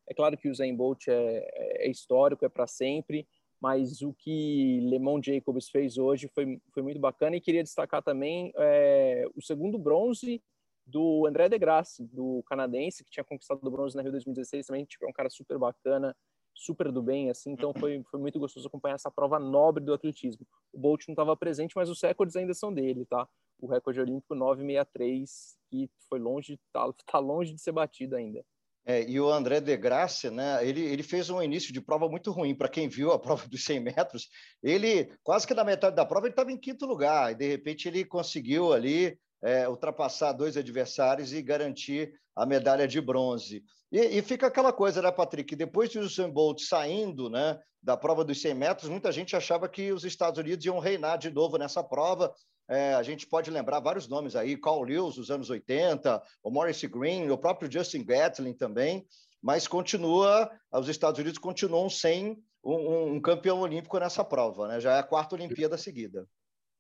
é 0.09 0.15
claro 0.15 0.37
que 0.37 0.49
o 0.49 0.55
Zayn 0.55 0.75
Bolt 0.75 1.09
é, 1.09 1.87
é 1.87 1.91
histórico, 1.91 2.45
é 2.45 2.49
para 2.49 2.67
sempre, 2.67 3.27
mas 3.61 4.03
o 4.03 4.13
que 4.13 4.81
Lemon 4.83 5.21
Jacobs 5.23 5.69
fez 5.69 5.99
hoje 5.99 6.29
foi, 6.29 6.61
foi 6.73 6.83
muito 6.83 7.01
bacana 7.01 7.37
e 7.37 7.41
queria 7.41 7.63
destacar 7.63 8.03
também 8.03 8.53
é, 8.57 9.27
o 9.35 9.43
segundo 9.43 9.79
bronze 9.79 10.43
do 10.87 11.27
André 11.27 11.49
de 11.49 11.59
Grasse, 11.59 12.05
do 12.05 12.43
canadense, 12.47 13.05
que 13.05 13.11
tinha 13.11 13.25
conquistado 13.25 13.61
o 13.63 13.71
bronze 13.71 13.97
na 13.97 14.03
Rio 14.03 14.13
2016 14.13 14.67
também, 14.67 14.85
tipo, 14.85 15.05
é 15.05 15.09
um 15.09 15.13
cara 15.13 15.29
super 15.29 15.59
bacana, 15.59 16.17
super 16.55 16.91
do 16.91 17.03
bem, 17.03 17.29
assim, 17.29 17.51
então 17.51 17.75
foi, 17.75 18.03
foi 18.11 18.21
muito 18.21 18.39
gostoso 18.39 18.67
acompanhar 18.67 18.95
essa 18.95 19.11
prova 19.11 19.39
nobre 19.39 19.85
do 19.85 19.93
atletismo. 19.93 20.47
O 20.73 20.79
Bolt 20.79 21.07
não 21.09 21.13
estava 21.13 21.37
presente, 21.37 21.75
mas 21.77 21.91
os 21.91 22.01
recordes 22.01 22.37
ainda 22.37 22.55
são 22.55 22.73
dele, 22.73 23.05
tá? 23.05 23.29
O 23.59 23.67
recorde 23.67 24.01
olímpico 24.01 24.35
963, 24.35 25.59
que 25.69 25.91
foi 26.09 26.19
longe, 26.19 26.59
tá, 26.73 26.91
tá 27.05 27.19
longe 27.19 27.53
de 27.53 27.61
ser 27.61 27.73
batido 27.73 28.17
ainda. 28.17 28.45
É, 28.89 29.03
e 29.03 29.19
o 29.19 29.29
André 29.29 29.61
de 29.61 29.77
Grasse, 29.77 30.31
né, 30.31 30.67
ele, 30.67 30.81
ele 30.81 31.03
fez 31.03 31.29
um 31.29 31.43
início 31.43 31.73
de 31.73 31.81
prova 31.81 32.09
muito 32.09 32.31
ruim. 32.31 32.55
Para 32.55 32.69
quem 32.69 32.89
viu 32.89 33.11
a 33.11 33.19
prova 33.21 33.47
dos 33.49 33.65
100 33.65 33.81
metros, 33.81 34.29
ele, 34.63 35.13
quase 35.25 35.45
que 35.45 35.55
na 35.55 35.65
metade 35.65 35.97
da 35.97 36.07
prova, 36.07 36.27
ele 36.27 36.33
estava 36.33 36.53
em 36.53 36.59
quinto 36.59 36.87
lugar. 36.87 37.33
E, 37.33 37.35
de 37.35 37.49
repente, 37.49 37.89
ele 37.89 38.05
conseguiu 38.05 38.73
ali 38.73 39.19
é, 39.47 39.69
ultrapassar 39.69 40.33
dois 40.33 40.57
adversários 40.57 41.33
e 41.33 41.41
garantir 41.41 42.13
a 42.35 42.45
medalha 42.45 42.89
de 42.89 43.01
bronze. 43.01 43.63
E, 43.93 44.01
e, 44.01 44.21
fica 44.21 44.49
aquela 44.49 44.73
coisa, 44.73 45.01
né, 45.01 45.13
Patrick? 45.13 45.55
Depois 45.55 45.89
de 45.89 46.01
Usain 46.01 46.29
Bolt 46.29 46.61
saindo 46.61 47.31
né, 47.31 47.57
da 47.81 47.97
prova 47.97 48.25
dos 48.25 48.41
100 48.41 48.55
metros, 48.55 48.91
muita 48.91 49.13
gente 49.13 49.37
achava 49.37 49.69
que 49.69 49.93
os 49.93 50.05
Estados 50.05 50.41
Unidos 50.41 50.67
iam 50.67 50.81
reinar 50.81 51.17
de 51.17 51.31
novo 51.31 51.57
nessa 51.59 51.81
prova. 51.81 52.35
É, 52.69 52.95
a 52.95 53.03
gente 53.05 53.25
pode 53.25 53.49
lembrar 53.49 53.79
vários 53.79 54.09
nomes 54.09 54.35
aí, 54.35 54.57
Carl 54.57 54.83
Lewis, 54.83 55.15
dos 55.15 55.31
anos 55.31 55.49
80, 55.49 56.21
o 56.43 56.51
Maurice 56.51 56.89
Green, 56.89 57.31
o 57.31 57.39
próprio 57.39 57.71
Justin 57.71 58.05
Gatlin 58.05 58.53
também, 58.53 59.07
mas 59.41 59.69
continua, 59.69 60.51
os 60.73 60.89
Estados 60.89 61.21
Unidos 61.21 61.39
continuam 61.39 61.89
sem 61.89 62.37
um, 62.65 63.13
um 63.13 63.21
campeão 63.21 63.61
olímpico 63.61 63.97
nessa 64.01 64.25
prova, 64.25 64.67
né? 64.67 64.81
Já 64.81 64.97
é 64.97 64.99
a 64.99 65.05
quarta 65.05 65.37
Olimpíada 65.37 65.79
seguida. 65.79 66.27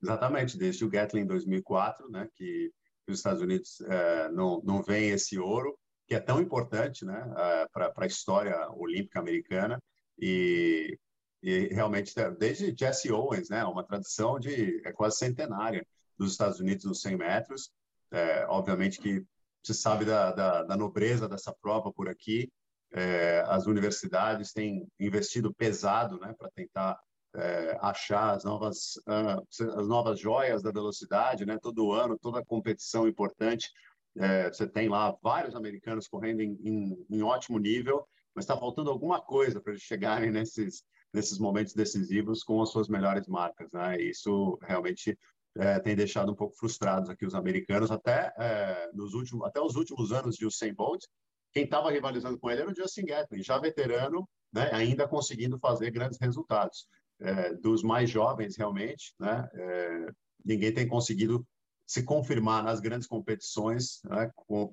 Exatamente, 0.02 0.58
desde 0.58 0.84
o 0.84 0.90
Gatlin 0.90 1.22
em 1.22 1.26
2004, 1.26 2.08
né, 2.10 2.28
que 2.34 2.72
os 3.08 3.18
Estados 3.18 3.40
Unidos 3.40 3.80
é, 3.82 4.28
não, 4.30 4.60
não 4.62 4.82
vem 4.82 5.10
esse 5.10 5.38
ouro, 5.38 5.78
que 6.06 6.14
é 6.14 6.20
tão 6.20 6.40
importante 6.40 7.04
né, 7.04 7.34
é, 7.36 7.68
para 7.68 7.92
a 7.96 8.06
história 8.06 8.70
olímpica 8.72 9.20
americana. 9.20 9.80
E, 10.18 10.98
e 11.42 11.68
realmente, 11.68 12.14
desde 12.38 12.74
Jesse 12.76 13.10
Owens, 13.12 13.48
né, 13.48 13.64
uma 13.64 13.84
tradição 13.84 14.38
de 14.38 14.80
é 14.84 14.92
quase 14.92 15.18
centenária 15.18 15.86
dos 16.18 16.32
Estados 16.32 16.60
Unidos 16.60 16.84
nos 16.84 17.00
100 17.00 17.16
metros. 17.16 17.70
É, 18.10 18.46
obviamente 18.46 19.00
que 19.00 19.24
se 19.62 19.74
sabe 19.74 20.04
da, 20.04 20.32
da, 20.32 20.62
da, 20.62 20.76
nobreza 20.76 21.28
dessa 21.28 21.52
prova 21.60 21.92
por 21.92 22.08
aqui. 22.08 22.50
É, 22.92 23.42
as 23.48 23.66
universidades 23.66 24.52
têm 24.52 24.86
investido 24.98 25.52
pesado 25.52 26.18
né, 26.20 26.32
para 26.38 26.50
tentar 26.50 26.96
é, 27.36 27.78
achar 27.80 28.34
as 28.34 28.44
novas, 28.44 28.96
uh, 29.06 29.78
as 29.78 29.88
novas 29.88 30.18
joias 30.18 30.62
da 30.62 30.72
velocidade, 30.72 31.44
né? 31.44 31.58
Todo 31.60 31.92
ano, 31.92 32.18
toda 32.18 32.44
competição 32.44 33.06
importante, 33.06 33.70
é, 34.18 34.48
você 34.48 34.66
tem 34.66 34.88
lá 34.88 35.14
vários 35.22 35.54
americanos 35.54 36.08
correndo 36.08 36.40
em, 36.40 36.58
em, 36.64 37.06
em 37.10 37.22
ótimo 37.22 37.58
nível, 37.58 38.06
mas 38.34 38.44
está 38.44 38.56
faltando 38.56 38.90
alguma 38.90 39.20
coisa 39.20 39.60
para 39.60 39.72
eles 39.72 39.82
chegarem 39.82 40.30
nesses 40.30 40.82
nesses 41.12 41.38
momentos 41.38 41.72
decisivos 41.72 42.44
com 42.44 42.60
as 42.60 42.70
suas 42.70 42.88
melhores 42.88 43.26
marcas, 43.26 43.70
né? 43.72 43.98
Isso 44.00 44.58
realmente 44.62 45.18
é, 45.56 45.80
tem 45.80 45.96
deixado 45.96 46.30
um 46.30 46.34
pouco 46.34 46.54
frustrados 46.56 47.08
aqui 47.08 47.24
os 47.24 47.34
americanos 47.34 47.90
até 47.90 48.32
é, 48.38 48.90
nos 48.92 49.14
últimos 49.14 49.46
até 49.46 49.60
os 49.60 49.74
últimos 49.76 50.12
anos 50.12 50.36
de 50.36 50.46
Usain 50.46 50.74
Bolt 50.74 51.02
quem 51.52 51.64
estava 51.64 51.90
rivalizando 51.90 52.38
com 52.38 52.50
ele 52.50 52.60
era 52.60 52.70
o 52.70 52.74
Justin 52.74 53.06
Gatlin 53.06 53.42
já 53.42 53.58
veterano 53.58 54.28
né 54.52 54.70
ainda 54.72 55.08
conseguindo 55.08 55.58
fazer 55.58 55.90
grandes 55.90 56.18
resultados 56.20 56.86
é, 57.20 57.54
dos 57.54 57.82
mais 57.82 58.10
jovens, 58.10 58.56
realmente, 58.56 59.14
né? 59.18 59.48
É, 59.54 60.06
ninguém 60.44 60.72
tem 60.72 60.86
conseguido 60.86 61.46
se 61.86 62.02
confirmar 62.02 62.64
nas 62.64 62.80
grandes 62.80 63.06
competições, 63.06 64.00
né? 64.04 64.30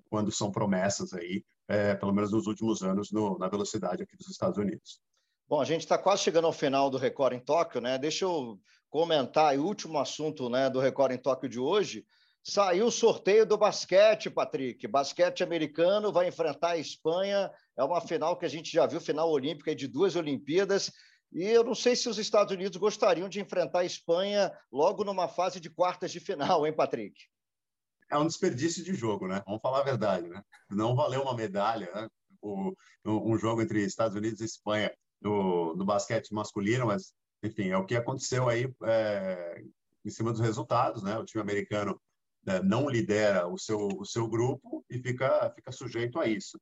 quando 0.10 0.32
são 0.32 0.52
promessas 0.52 1.14
aí, 1.14 1.44
é, 1.68 1.94
pelo 1.94 2.12
menos 2.12 2.32
nos 2.32 2.48
últimos 2.48 2.82
anos, 2.82 3.12
no, 3.12 3.38
na 3.38 3.48
velocidade 3.48 4.02
aqui 4.02 4.18
dos 4.18 4.30
Estados 4.30 4.58
Unidos. 4.58 5.00
Bom, 5.48 5.62
a 5.62 5.66
gente 5.66 5.82
está 5.82 5.98
quase 5.98 6.24
chegando 6.24 6.48
ao 6.48 6.54
final 6.54 6.90
do 6.90 6.98
Record 6.98 7.34
em 7.34 7.40
Tóquio, 7.40 7.80
né? 7.80 7.98
Deixa 7.98 8.26
eu 8.26 8.60
comentar 8.90 9.58
o 9.58 9.64
último 9.64 10.00
assunto 10.00 10.50
né, 10.50 10.70
do 10.70 10.80
Record 10.80 11.12
em 11.12 11.18
Tóquio 11.18 11.50
de 11.50 11.60
hoje. 11.60 12.06
Saiu 12.44 12.88
o 12.88 12.92
sorteio 12.92 13.46
do 13.46 13.58
basquete, 13.58 14.30
Patrick. 14.30 14.88
Basquete 14.88 15.44
americano 15.44 16.12
vai 16.12 16.28
enfrentar 16.28 16.72
a 16.72 16.78
Espanha. 16.78 17.52
É 17.78 17.84
uma 17.84 18.02
final 18.02 18.38
que 18.38 18.46
a 18.46 18.50
gente 18.50 18.72
já 18.72 18.86
viu, 18.86 19.00
final 19.00 19.30
olímpica 19.30 19.76
de 19.76 19.88
duas 19.88 20.16
Olimpíadas. 20.16 20.92
E 21.34 21.44
eu 21.46 21.64
não 21.64 21.74
sei 21.74 21.96
se 21.96 22.08
os 22.08 22.20
Estados 22.20 22.54
Unidos 22.54 22.78
gostariam 22.78 23.28
de 23.28 23.42
enfrentar 23.42 23.80
a 23.80 23.86
Espanha 23.86 24.56
logo 24.72 25.04
numa 25.04 25.28
fase 25.28 25.60
de 25.60 25.70
quartas 25.70 26.12
de 26.12 26.20
final, 26.20 26.66
hein, 26.66 26.74
Patrick? 26.74 27.20
É 28.12 28.18
um 28.18 28.28
desperdício 28.28 28.84
de 28.84 28.94
jogo, 28.94 29.28
né? 29.28 29.42
Vamos 29.46 29.62
falar 29.62 29.80
a 29.80 29.84
verdade, 29.84 30.30
né? 30.30 30.44
Não 30.70 30.96
valeu 30.96 31.24
uma 31.24 31.36
medalha, 31.36 31.92
né? 31.96 32.08
O, 32.40 32.74
um 33.06 33.38
jogo 33.38 33.62
entre 33.62 33.84
Estados 33.84 34.16
Unidos 34.16 34.42
e 34.42 34.46
Espanha 34.46 34.94
no, 35.20 35.76
no 35.76 35.86
basquete 35.86 36.32
masculino, 36.34 36.86
mas, 36.86 37.14
enfim, 37.42 37.70
é 37.70 37.78
o 37.78 37.86
que 37.86 37.96
aconteceu 37.96 38.48
aí 38.48 38.72
é, 38.84 39.64
em 40.06 40.10
cima 40.12 40.32
dos 40.32 40.42
resultados, 40.42 41.02
né? 41.02 41.18
O 41.18 41.26
time 41.26 41.42
americano 41.42 42.00
é, 42.46 42.62
não 42.62 42.88
lidera 42.88 43.48
o 43.48 43.58
seu, 43.58 43.88
o 43.88 44.06
seu 44.06 44.28
grupo 44.28 44.86
e 44.88 45.00
fica, 45.00 45.52
fica 45.56 45.72
sujeito 45.72 46.20
a 46.20 46.28
isso. 46.28 46.60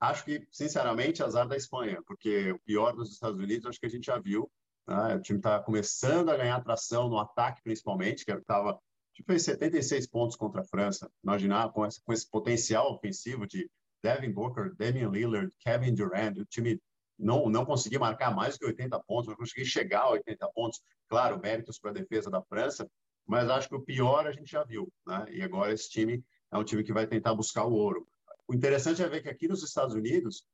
Acho 0.00 0.24
que, 0.24 0.46
sinceramente, 0.50 1.22
azar 1.22 1.46
da 1.46 1.56
Espanha, 1.56 2.02
porque 2.06 2.52
o 2.52 2.58
pior 2.60 2.94
dos 2.94 3.12
Estados 3.12 3.38
Unidos 3.38 3.66
acho 3.66 3.78
que 3.78 3.86
a 3.86 3.90
gente 3.90 4.06
já 4.06 4.18
viu 4.18 4.50
Né? 4.88 5.16
O 5.16 5.20
time 5.20 5.38
está 5.38 5.60
começando 5.60 6.30
a 6.30 6.36
ganhar 6.36 6.60
tração 6.62 7.08
no 7.08 7.18
ataque, 7.18 7.62
principalmente, 7.62 8.24
que 8.24 8.32
estava 8.32 8.80
fez 9.26 9.42
76 9.42 10.06
pontos 10.06 10.36
contra 10.36 10.62
a 10.62 10.64
França. 10.64 11.10
Imaginar 11.22 11.70
com 11.72 11.86
com 12.04 12.12
esse 12.12 12.28
potencial 12.28 12.94
ofensivo 12.94 13.46
de 13.46 13.70
Devin 14.02 14.32
Booker, 14.32 14.74
Damian 14.76 15.10
Lillard, 15.10 15.52
Kevin 15.58 15.94
Durant, 15.94 16.38
o 16.38 16.44
time 16.46 16.80
não, 17.18 17.50
não 17.50 17.66
conseguiu 17.66 18.00
marcar 18.00 18.34
mais 18.34 18.56
que 18.56 18.64
80 18.64 18.98
pontos, 19.00 19.28
não 19.28 19.36
conseguiu 19.36 19.66
chegar 19.66 20.02
a 20.02 20.10
80 20.10 20.48
pontos. 20.54 20.80
Claro, 21.08 21.38
méritos 21.38 21.78
para 21.78 21.90
a 21.90 21.94
defesa 21.94 22.30
da 22.30 22.42
França, 22.42 22.90
mas 23.26 23.50
acho 23.50 23.68
que 23.68 23.74
o 23.74 23.82
pior 23.82 24.26
a 24.26 24.32
gente 24.32 24.50
já 24.50 24.64
viu, 24.64 24.90
né? 25.06 25.26
E 25.30 25.42
agora 25.42 25.72
esse 25.72 25.90
time 25.90 26.24
é 26.50 26.56
um 26.56 26.64
time 26.64 26.82
que 26.82 26.92
vai 26.92 27.06
tentar 27.06 27.34
buscar 27.34 27.66
o 27.66 27.72
ouro. 27.72 28.06
O 28.50 28.54
interessante 28.54 29.00
é 29.00 29.08
ver 29.08 29.22
que 29.22 29.28
aqui 29.28 29.46
nos 29.46 29.62
Estados 29.62 29.94
Unidos 29.94 30.44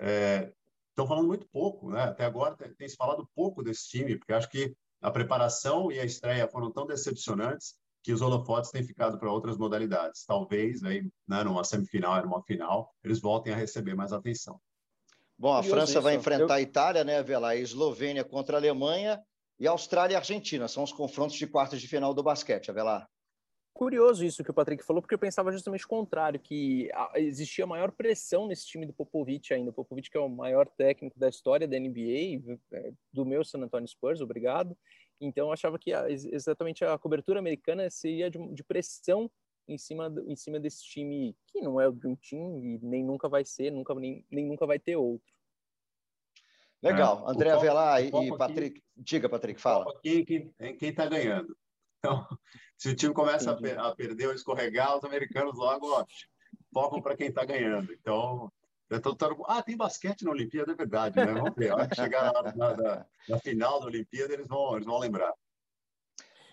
é, 0.00 0.52
estão 0.88 1.06
falando 1.06 1.28
muito 1.28 1.46
pouco, 1.46 1.88
né? 1.88 2.02
Até 2.02 2.24
agora 2.24 2.56
tem, 2.56 2.74
tem 2.74 2.88
se 2.88 2.96
falado 2.96 3.30
pouco 3.32 3.62
desse 3.62 3.88
time, 3.90 4.18
porque 4.18 4.32
acho 4.32 4.50
que 4.50 4.74
a 5.00 5.08
preparação 5.08 5.92
e 5.92 6.00
a 6.00 6.04
estreia 6.04 6.48
foram 6.48 6.72
tão 6.72 6.84
decepcionantes 6.84 7.76
que 8.02 8.12
os 8.12 8.20
holofotes 8.20 8.72
têm 8.72 8.82
ficado 8.82 9.20
para 9.20 9.30
outras 9.30 9.56
modalidades. 9.56 10.24
Talvez, 10.24 10.82
aí, 10.82 11.08
né, 11.28 11.44
numa 11.44 11.62
semifinal, 11.62 12.20
numa 12.24 12.42
final, 12.42 12.92
eles 13.04 13.20
voltem 13.20 13.52
a 13.52 13.56
receber 13.56 13.94
mais 13.94 14.12
atenção. 14.12 14.60
Bom, 15.38 15.52
a 15.52 15.58
Curioso 15.58 15.76
França 15.76 15.92
isso. 15.92 16.02
vai 16.02 16.16
enfrentar 16.16 16.54
Eu... 16.54 16.58
a 16.58 16.60
Itália, 16.60 17.04
né, 17.04 17.22
Vela? 17.22 17.50
A 17.50 17.56
Eslovênia 17.56 18.24
contra 18.24 18.56
a 18.56 18.58
Alemanha 18.58 19.22
e 19.60 19.68
Austrália 19.68 20.14
e 20.14 20.16
Argentina. 20.16 20.66
São 20.66 20.82
os 20.82 20.92
confrontos 20.92 21.36
de 21.36 21.46
quartas 21.46 21.80
de 21.80 21.86
final 21.86 22.12
do 22.12 22.20
basquete, 22.20 22.68
Avelar. 22.68 23.08
Curioso 23.74 24.24
isso 24.24 24.44
que 24.44 24.52
o 24.52 24.54
Patrick 24.54 24.84
falou, 24.84 25.02
porque 25.02 25.16
eu 25.16 25.18
pensava 25.18 25.50
justamente 25.50 25.84
o 25.84 25.88
contrário, 25.88 26.38
que 26.38 26.88
existia 27.16 27.66
maior 27.66 27.90
pressão 27.90 28.46
nesse 28.46 28.68
time 28.68 28.86
do 28.86 28.92
Popovich 28.92 29.52
ainda. 29.52 29.70
O 29.70 29.74
Popovich 29.74 30.08
que 30.08 30.16
é 30.16 30.20
o 30.20 30.28
maior 30.28 30.68
técnico 30.68 31.18
da 31.18 31.28
história 31.28 31.66
da 31.66 31.76
NBA, 31.76 32.40
é, 32.72 32.92
do 33.12 33.26
meu 33.26 33.44
San 33.44 33.58
Antonio 33.58 33.88
Spurs, 33.88 34.20
obrigado. 34.20 34.78
Então 35.20 35.48
eu 35.48 35.52
achava 35.52 35.76
que 35.76 35.92
a, 35.92 36.08
exatamente 36.08 36.84
a 36.84 36.96
cobertura 36.96 37.40
americana 37.40 37.90
seria 37.90 38.30
de, 38.30 38.38
de 38.54 38.62
pressão 38.62 39.28
em 39.66 39.76
cima, 39.76 40.14
em 40.24 40.36
cima 40.36 40.60
desse 40.60 40.84
time 40.84 41.36
que 41.48 41.60
não 41.60 41.80
é 41.80 41.88
o 41.88 41.92
Dream 41.92 42.14
Team 42.14 42.60
e 42.60 42.78
nem 42.80 43.04
nunca 43.04 43.28
vai 43.28 43.44
ser, 43.44 43.72
nunca, 43.72 43.92
nem, 43.96 44.24
nem 44.30 44.46
nunca 44.46 44.66
vai 44.66 44.78
ter 44.78 44.94
outro. 44.94 45.34
Legal. 46.80 47.26
É, 47.26 47.32
André 47.32 47.50
Avelar 47.50 48.04
e, 48.04 48.08
e 48.08 48.36
Patrick. 48.36 48.78
Aqui, 48.78 48.84
diga, 48.96 49.28
Patrick, 49.28 49.60
fala. 49.60 49.86
Quem 50.00 50.54
está 50.80 51.06
ganhando? 51.06 51.56
Então, 51.98 52.28
se 52.84 52.90
o 52.90 52.94
time 52.94 53.14
começa 53.14 53.50
a, 53.50 53.88
a, 53.88 53.96
perder 53.96 54.26
ou 54.26 54.34
escorregar, 54.34 54.94
os 54.94 55.04
americanos 55.04 55.56
logo 55.56 55.90
ó, 55.90 56.04
focam 56.70 57.00
para 57.00 57.16
quem 57.16 57.28
está 57.28 57.42
ganhando. 57.42 57.90
Então, 57.94 58.52
tô, 59.02 59.14
tô, 59.14 59.42
ah, 59.48 59.62
tem 59.62 59.74
basquete 59.74 60.22
na 60.22 60.32
Olimpíada, 60.32 60.72
é 60.72 60.74
verdade, 60.74 61.16
né? 61.16 61.32
Vamos 61.32 61.54
ver. 61.56 61.74
Que 61.88 61.94
chegar 61.94 62.30
na, 62.30 62.54
na, 62.54 63.06
na, 63.26 63.38
final 63.38 63.80
da 63.80 63.86
Olimpíada, 63.86 64.34
eles 64.34 64.46
vão, 64.46 64.74
eles 64.74 64.84
vão 64.84 64.98
lembrar. 64.98 65.32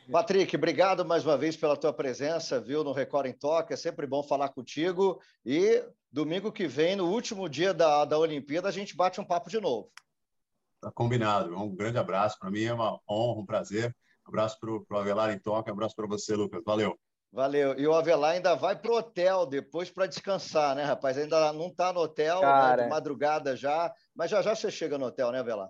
Patrick, 0.10 0.56
obrigado 0.56 1.04
mais 1.04 1.26
uma 1.26 1.38
vez 1.38 1.58
pela 1.58 1.76
tua 1.76 1.92
presença, 1.92 2.62
viu, 2.62 2.82
no 2.82 2.94
Record 2.94 3.26
em 3.26 3.34
Toque. 3.34 3.74
É 3.74 3.76
sempre 3.76 4.08
bom 4.08 4.24
falar 4.24 4.48
contigo. 4.48 5.20
E 5.46 5.84
domingo 6.10 6.50
que 6.50 6.66
vem, 6.66 6.96
no 6.96 7.12
último 7.12 7.50
dia 7.50 7.74
da, 7.74 8.06
da 8.06 8.18
Olimpíada, 8.18 8.70
a 8.70 8.72
gente 8.72 8.96
bate 8.96 9.20
um 9.20 9.26
papo 9.26 9.50
de 9.50 9.60
novo. 9.60 9.92
Tá 10.80 10.90
combinado. 10.94 11.54
Um 11.58 11.76
grande 11.76 11.98
abraço. 11.98 12.40
Para 12.40 12.50
mim 12.50 12.64
é 12.64 12.74
uma 12.74 13.02
honra, 13.06 13.42
um 13.42 13.46
prazer. 13.46 13.94
Um 14.32 14.40
abraço 14.40 14.58
para 14.60 14.72
o 14.72 14.98
Avelar 15.00 15.30
em 15.32 15.38
Toque. 15.38 15.70
Um 15.70 15.74
abraço 15.74 15.94
para 15.94 16.08
você, 16.08 16.34
Lucas. 16.36 16.62
Valeu. 16.66 16.98
Valeu. 17.34 17.78
E 17.78 17.86
o 17.86 17.94
Avelar 17.94 18.32
ainda 18.32 18.56
vai 18.56 18.80
para 18.80 18.90
o 18.90 18.96
hotel 18.96 19.46
depois 19.46 19.92
para 19.92 20.08
descansar, 20.08 20.74
né, 20.74 20.84
rapaz? 20.86 21.18
Ainda 21.18 21.52
não 21.52 21.68
está 21.68 21.92
no 21.92 22.00
hotel, 22.00 22.40
Cara... 22.40 22.78
né, 22.78 22.84
de 22.84 22.90
madrugada 22.90 23.58
já. 23.58 23.94
Mas 24.16 24.32
já 24.32 24.42
já 24.42 24.56
você 24.56 24.72
chega 24.72 24.98
no 24.98 25.06
hotel, 25.06 25.34
né, 25.34 25.40
Avelar? 25.40 25.70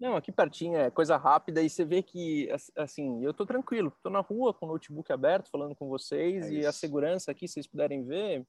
Não, 0.00 0.16
aqui 0.16 0.32
pertinho 0.32 0.76
é 0.76 0.90
coisa 0.90 1.18
rápida 1.18 1.62
e 1.62 1.68
você 1.68 1.84
vê 1.84 2.02
que, 2.02 2.48
assim, 2.76 3.22
eu 3.22 3.32
tô 3.32 3.46
tranquilo, 3.46 3.92
tô 4.02 4.10
na 4.10 4.20
rua 4.20 4.52
com 4.52 4.66
o 4.66 4.68
notebook 4.70 5.12
aberto 5.12 5.50
falando 5.50 5.76
com 5.76 5.88
vocês 5.88 6.46
é 6.46 6.50
e 6.50 6.66
a 6.66 6.72
segurança 6.72 7.30
aqui, 7.30 7.46
se 7.46 7.54
vocês 7.54 7.68
puderem 7.68 8.02
ver, 8.02 8.44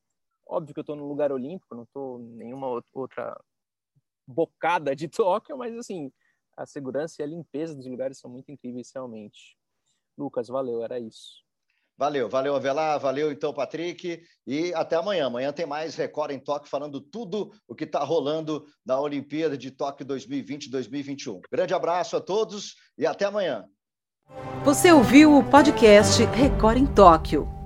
óbvio 0.48 0.74
que 0.74 0.80
eu 0.80 0.84
tô 0.84 0.96
no 0.96 1.08
lugar 1.08 1.32
olímpico, 1.32 1.76
não 1.76 1.86
tô 1.94 2.18
nenhuma 2.18 2.82
outra 2.92 3.40
bocada 4.26 4.96
de 4.96 5.08
Tóquio, 5.10 5.56
mas 5.58 5.78
assim, 5.78 6.12
a 6.56 6.66
segurança 6.66 7.16
e 7.20 7.24
a 7.24 7.28
limpeza 7.28 7.76
dos 7.76 7.88
lugares 7.88 8.20
são 8.20 8.30
muito 8.30 8.52
incríveis 8.52 8.92
realmente. 8.94 9.58
Lucas, 10.18 10.48
valeu, 10.48 10.84
era 10.84 11.00
isso. 11.00 11.44
Valeu, 11.96 12.28
valeu, 12.28 12.56
Avelar, 12.56 13.00
valeu 13.00 13.32
então, 13.32 13.54
Patrick, 13.54 14.24
e 14.48 14.74
até 14.74 14.96
amanhã. 14.96 15.28
Amanhã 15.28 15.54
tem 15.54 15.66
mais 15.66 15.96
Record 15.96 16.32
em 16.32 16.40
Tóquio 16.40 16.70
falando 16.70 17.00
tudo 17.00 17.52
o 17.68 17.76
que 17.76 17.84
está 17.84 18.04
rolando 18.04 18.66
na 18.84 19.00
Olimpíada 19.00 19.56
de 19.56 19.70
Tóquio 19.70 20.06
2020-2021. 20.08 21.42
Grande 21.52 21.74
abraço 21.74 22.18
a 22.18 22.22
todos 22.22 22.76
e 22.98 23.06
até 23.06 23.26
amanhã. 23.26 23.66
Você 24.64 24.92
ouviu 24.92 25.38
o 25.38 25.44
podcast 25.44 26.24
Record 26.26 26.78
em 26.78 26.88
Tóquio. 26.88 27.63